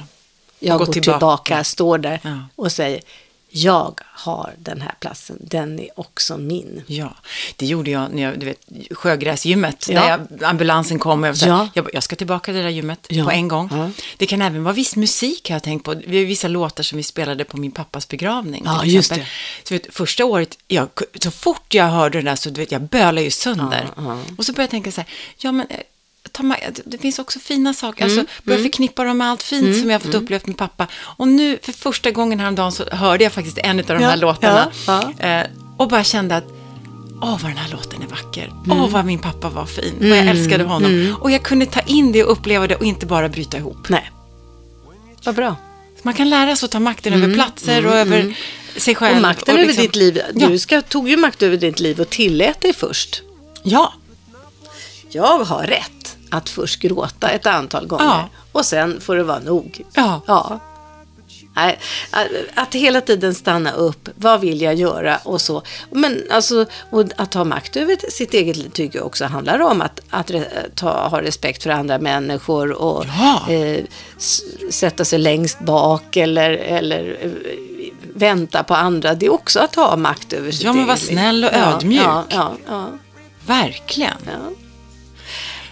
Jag 0.60 0.80
gå 0.80 0.86
går 0.86 0.94
tillbaka. 0.94 1.18
tillbaka, 1.20 1.64
står 1.64 1.98
där 1.98 2.20
Ja. 2.24 2.40
och 2.56 2.72
säger, 2.72 3.02
jag 3.50 4.00
har 4.04 4.54
den 4.58 4.82
här 4.82 4.94
platsen, 5.00 5.38
den 5.42 5.80
är 5.80 6.00
också 6.00 6.38
min. 6.38 6.84
Ja, 6.88 7.16
det 7.56 7.66
gjorde 7.66 7.92
jag 7.92 8.12
när 8.14 8.24
jag, 8.24 8.40
du 8.40 8.46
vet, 8.46 8.60
sjögräsgymmet, 8.92 9.86
Ja. 9.90 10.02
där 10.02 10.10
jag, 10.10 10.44
ambulansen 10.44 11.00
kom 11.00 11.24
och 11.24 11.30
jag, 11.30 11.36
Ja. 11.36 11.70
jag, 11.74 11.90
jag 11.94 12.04
ska 12.04 12.16
tillbaka 12.16 12.46
till 12.46 12.54
det 12.56 12.62
där 12.62 12.70
gymmet 12.70 13.06
Ja. 13.10 13.24
på 13.26 13.32
en 13.32 13.48
gång. 13.48 13.70
Ja. 13.72 13.90
Det 14.18 14.26
kan 14.26 14.42
även 14.42 14.64
vara 14.64 14.74
viss 14.74 14.96
musik 14.96 15.50
har 15.50 15.56
jag 15.56 15.64
tänkt 15.64 15.84
på. 15.84 15.96
Vi 16.08 16.18
har 16.20 16.26
vissa 16.26 16.48
låtar 16.48 16.84
som 16.84 16.98
vi 16.98 17.04
spelade 17.04 17.44
på 17.46 17.58
min 17.58 17.72
pappas 17.72 18.08
begravning. 18.08 18.64
Ja, 18.66 18.86
just 18.86 19.12
exempel. 19.12 19.28
Så 19.64 19.74
vet, 19.74 19.94
första 19.96 20.26
året, 20.26 20.58
jag, 20.68 20.90
så 21.22 21.32
fort 21.32 21.74
jag 21.74 21.86
hörde 21.86 22.18
den 22.18 22.26
där 22.26 22.36
så 22.36 22.50
du 22.50 22.62
vet, 22.62 22.72
jag 22.72 22.82
bölade 22.82 23.22
ju 23.22 23.32
sönder. 23.32 23.90
Och 24.38 24.46
så 24.46 24.52
började 24.54 24.64
jag 24.64 24.70
tänka 24.70 24.92
så 24.92 25.02
här, 25.02 25.10
ja 25.38 25.52
men 25.52 25.68
eh, 25.70 25.78
ta 26.38 26.56
det- 26.86 26.98
finns 26.98 27.20
också 27.20 27.40
fina 27.40 27.74
saker. 27.74 28.06
Mm, 28.06 28.20
Alltså, 28.20 28.34
börja 28.44 28.60
förknippa 28.64 29.04
dem 29.04 29.18
med 29.18 29.28
allt 29.30 29.44
fint 29.44 29.80
som 29.80 29.90
jag 29.90 30.00
har 30.00 30.06
fått 30.06 30.16
uppleva 30.16 30.42
med 30.46 30.58
pappa. 30.58 30.88
Och 30.96 31.28
nu 31.28 31.60
för 31.62 31.72
första 31.72 32.12
gången 32.12 32.40
häromdagen 32.40 32.72
så 32.72 32.84
hörde 32.92 33.24
jag 33.24 33.34
faktiskt 33.34 33.58
en 33.58 33.80
av 33.80 33.86
de 33.86 33.94
Ja, 34.02 34.10
här 34.10 34.18
låtarna. 34.18 34.72
ja, 34.88 35.14
Eh, 35.20 35.46
och 35.78 35.88
bara 35.88 36.04
kände 36.04 36.36
att, 36.36 36.44
åh 37.22 37.30
vad 37.42 37.52
den 37.52 37.58
här 37.58 37.72
låten 37.72 38.02
är 38.02 38.08
vacker. 38.08 38.48
Mm. 38.66 38.82
Åh 38.82 38.90
vad 38.90 39.06
min 39.06 39.20
pappa 39.20 39.50
var 39.50 39.66
fin. 39.66 39.94
Vad 40.00 40.10
jag 40.18 40.28
älskade 40.28 40.64
honom. 40.64 41.16
Och 41.22 41.32
jag 41.32 41.44
kunde 41.44 41.66
ta 41.66 41.80
in 41.80 42.12
det 42.12 42.24
och 42.24 42.32
uppleva 42.32 42.68
det 42.68 42.76
och 42.76 42.86
inte 42.86 43.06
bara 43.06 43.30
bryta 43.30 43.58
ihop. 43.58 43.90
Nej, 43.90 44.12
vad 45.24 45.36
bra. 45.36 45.56
Man 46.04 46.14
kan 46.14 46.30
lära 46.30 46.56
sig 46.56 46.66
att 46.68 46.72
ta 46.72 46.80
makten 46.80 47.14
över 47.14 47.34
platser 47.34 47.86
och 47.86 47.96
över 47.96 48.36
sig 48.78 48.96
själv. 48.96 49.12
Mm, 49.12 49.24
Och 49.24 49.30
makten 49.30 49.54
och 49.56 49.60
över 49.60 49.68
liksom- 49.68 49.86
ditt 49.86 49.96
liv, 49.96 50.22
Ja. 50.36 50.48
du 50.48 50.60
ska, 50.60 50.82
tog 50.82 51.10
ju 51.10 51.18
makt 51.18 51.44
över 51.44 51.58
ditt 51.58 51.80
liv 51.80 52.00
och 52.02 52.10
tillät 52.10 52.62
dig 52.62 52.74
först. 52.74 53.22
Ja, 53.64 53.94
Jag 55.12 55.40
har 55.44 55.64
rätt 55.64 56.15
att 56.32 56.50
först 56.50 56.80
gråta 56.80 57.30
ett 57.30 57.46
antal 57.46 57.88
gånger 57.88 58.04
Ja. 58.06 58.30
och 58.52 58.66
sen 58.66 59.02
får 59.02 59.16
det 59.16 59.24
vara 59.24 59.40
nog. 59.40 59.82
Ja. 59.94 60.22
ja. 60.28 60.60
Att- 62.56 62.74
hela 62.76 63.02
tiden 63.02 63.36
stanna 63.36 63.72
upp, 63.72 64.10
vad 64.16 64.42
vill 64.42 64.62
jag 64.62 64.76
göra 64.76 65.18
och 65.24 65.42
så. 65.42 65.62
Men 65.92 66.24
alltså, 66.32 66.66
att 67.18 67.34
ha 67.34 67.44
makt 67.44 67.76
över 67.76 68.12
sitt 68.12 68.34
eget 68.34 68.56
liv 68.56 68.70
tycker 68.70 69.00
jag 69.00 69.06
också 69.06 69.26
handlar 69.26 69.60
om 69.60 69.82
att, 69.82 70.00
att 70.10 70.32
ta, 70.76 71.08
ha 71.08 71.22
respekt 71.22 71.64
för 71.64 71.70
andra 71.70 72.00
människor 72.00 72.72
och 72.72 73.06
Ja. 73.20 73.52
eh, 73.54 73.84
sätta 74.70 75.06
sig 75.06 75.20
längst 75.20 75.60
bak 75.60 76.18
eller, 76.18 76.52
eller 76.52 77.18
eh, 77.22 77.32
vänta 78.14 78.64
på 78.64 78.74
andra. 78.74 79.14
Det 79.16 79.26
är 79.26 79.34
också 79.34 79.60
att 79.60 79.76
ha 79.76 79.96
makt 79.96 80.34
över 80.34 80.52
sitt 80.52 80.64
Ja, 80.64 80.74
men 80.74 80.78
eget 80.78 80.88
var 80.88 80.96
liv. 80.96 81.18
snäll 81.18 81.44
och 81.44 81.54
ödmjuk. 81.54 82.02
Ja, 82.06 82.24
ja, 82.68 82.88
verkligen. 83.46 84.18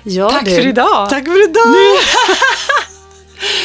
Ja. 0.04 0.30
Tack 0.30 0.46
du. 0.46 0.56
för 0.56 0.68
idag. 0.68 1.10
Tack 1.10 1.26
för 1.26 1.50
idag. 1.50 1.64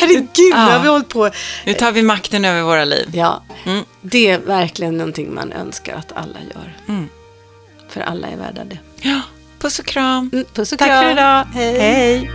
Herregud, 0.01 0.28
nu 0.39 0.53
har 0.57 0.70
Ja. 0.72 0.78
vi 0.82 0.89
hållit 0.89 1.09
på. 1.09 1.30
Nu 1.66 1.74
tar 1.74 1.93
vi 1.93 2.03
makten 2.03 2.45
över 2.45 2.62
våra 2.62 2.84
liv. 2.84 3.11
Ja, 3.12 3.43
Mm. 3.64 3.84
det 4.01 4.30
är 4.30 4.39
verkligen 4.39 4.97
någonting 4.97 5.34
man 5.34 5.53
önskar 5.53 5.95
att 5.97 6.12
alla 6.12 6.39
gör. 6.55 6.76
Mm. 6.89 7.09
För 7.89 8.01
alla 8.01 8.28
är 8.28 8.36
värda 8.36 8.64
det. 8.64 8.78
Ja, 9.01 9.20
puss 9.59 9.78
och 9.78 9.86
kram. 9.86 10.30
Mm, 10.32 10.45
Puss 10.55 10.72
och 10.72 10.78
Tack 10.78 10.89
kram. 10.89 11.05
för 11.05 11.11
idag. 11.11 11.47
Hej. 11.55 11.78
Hej. 11.78 12.30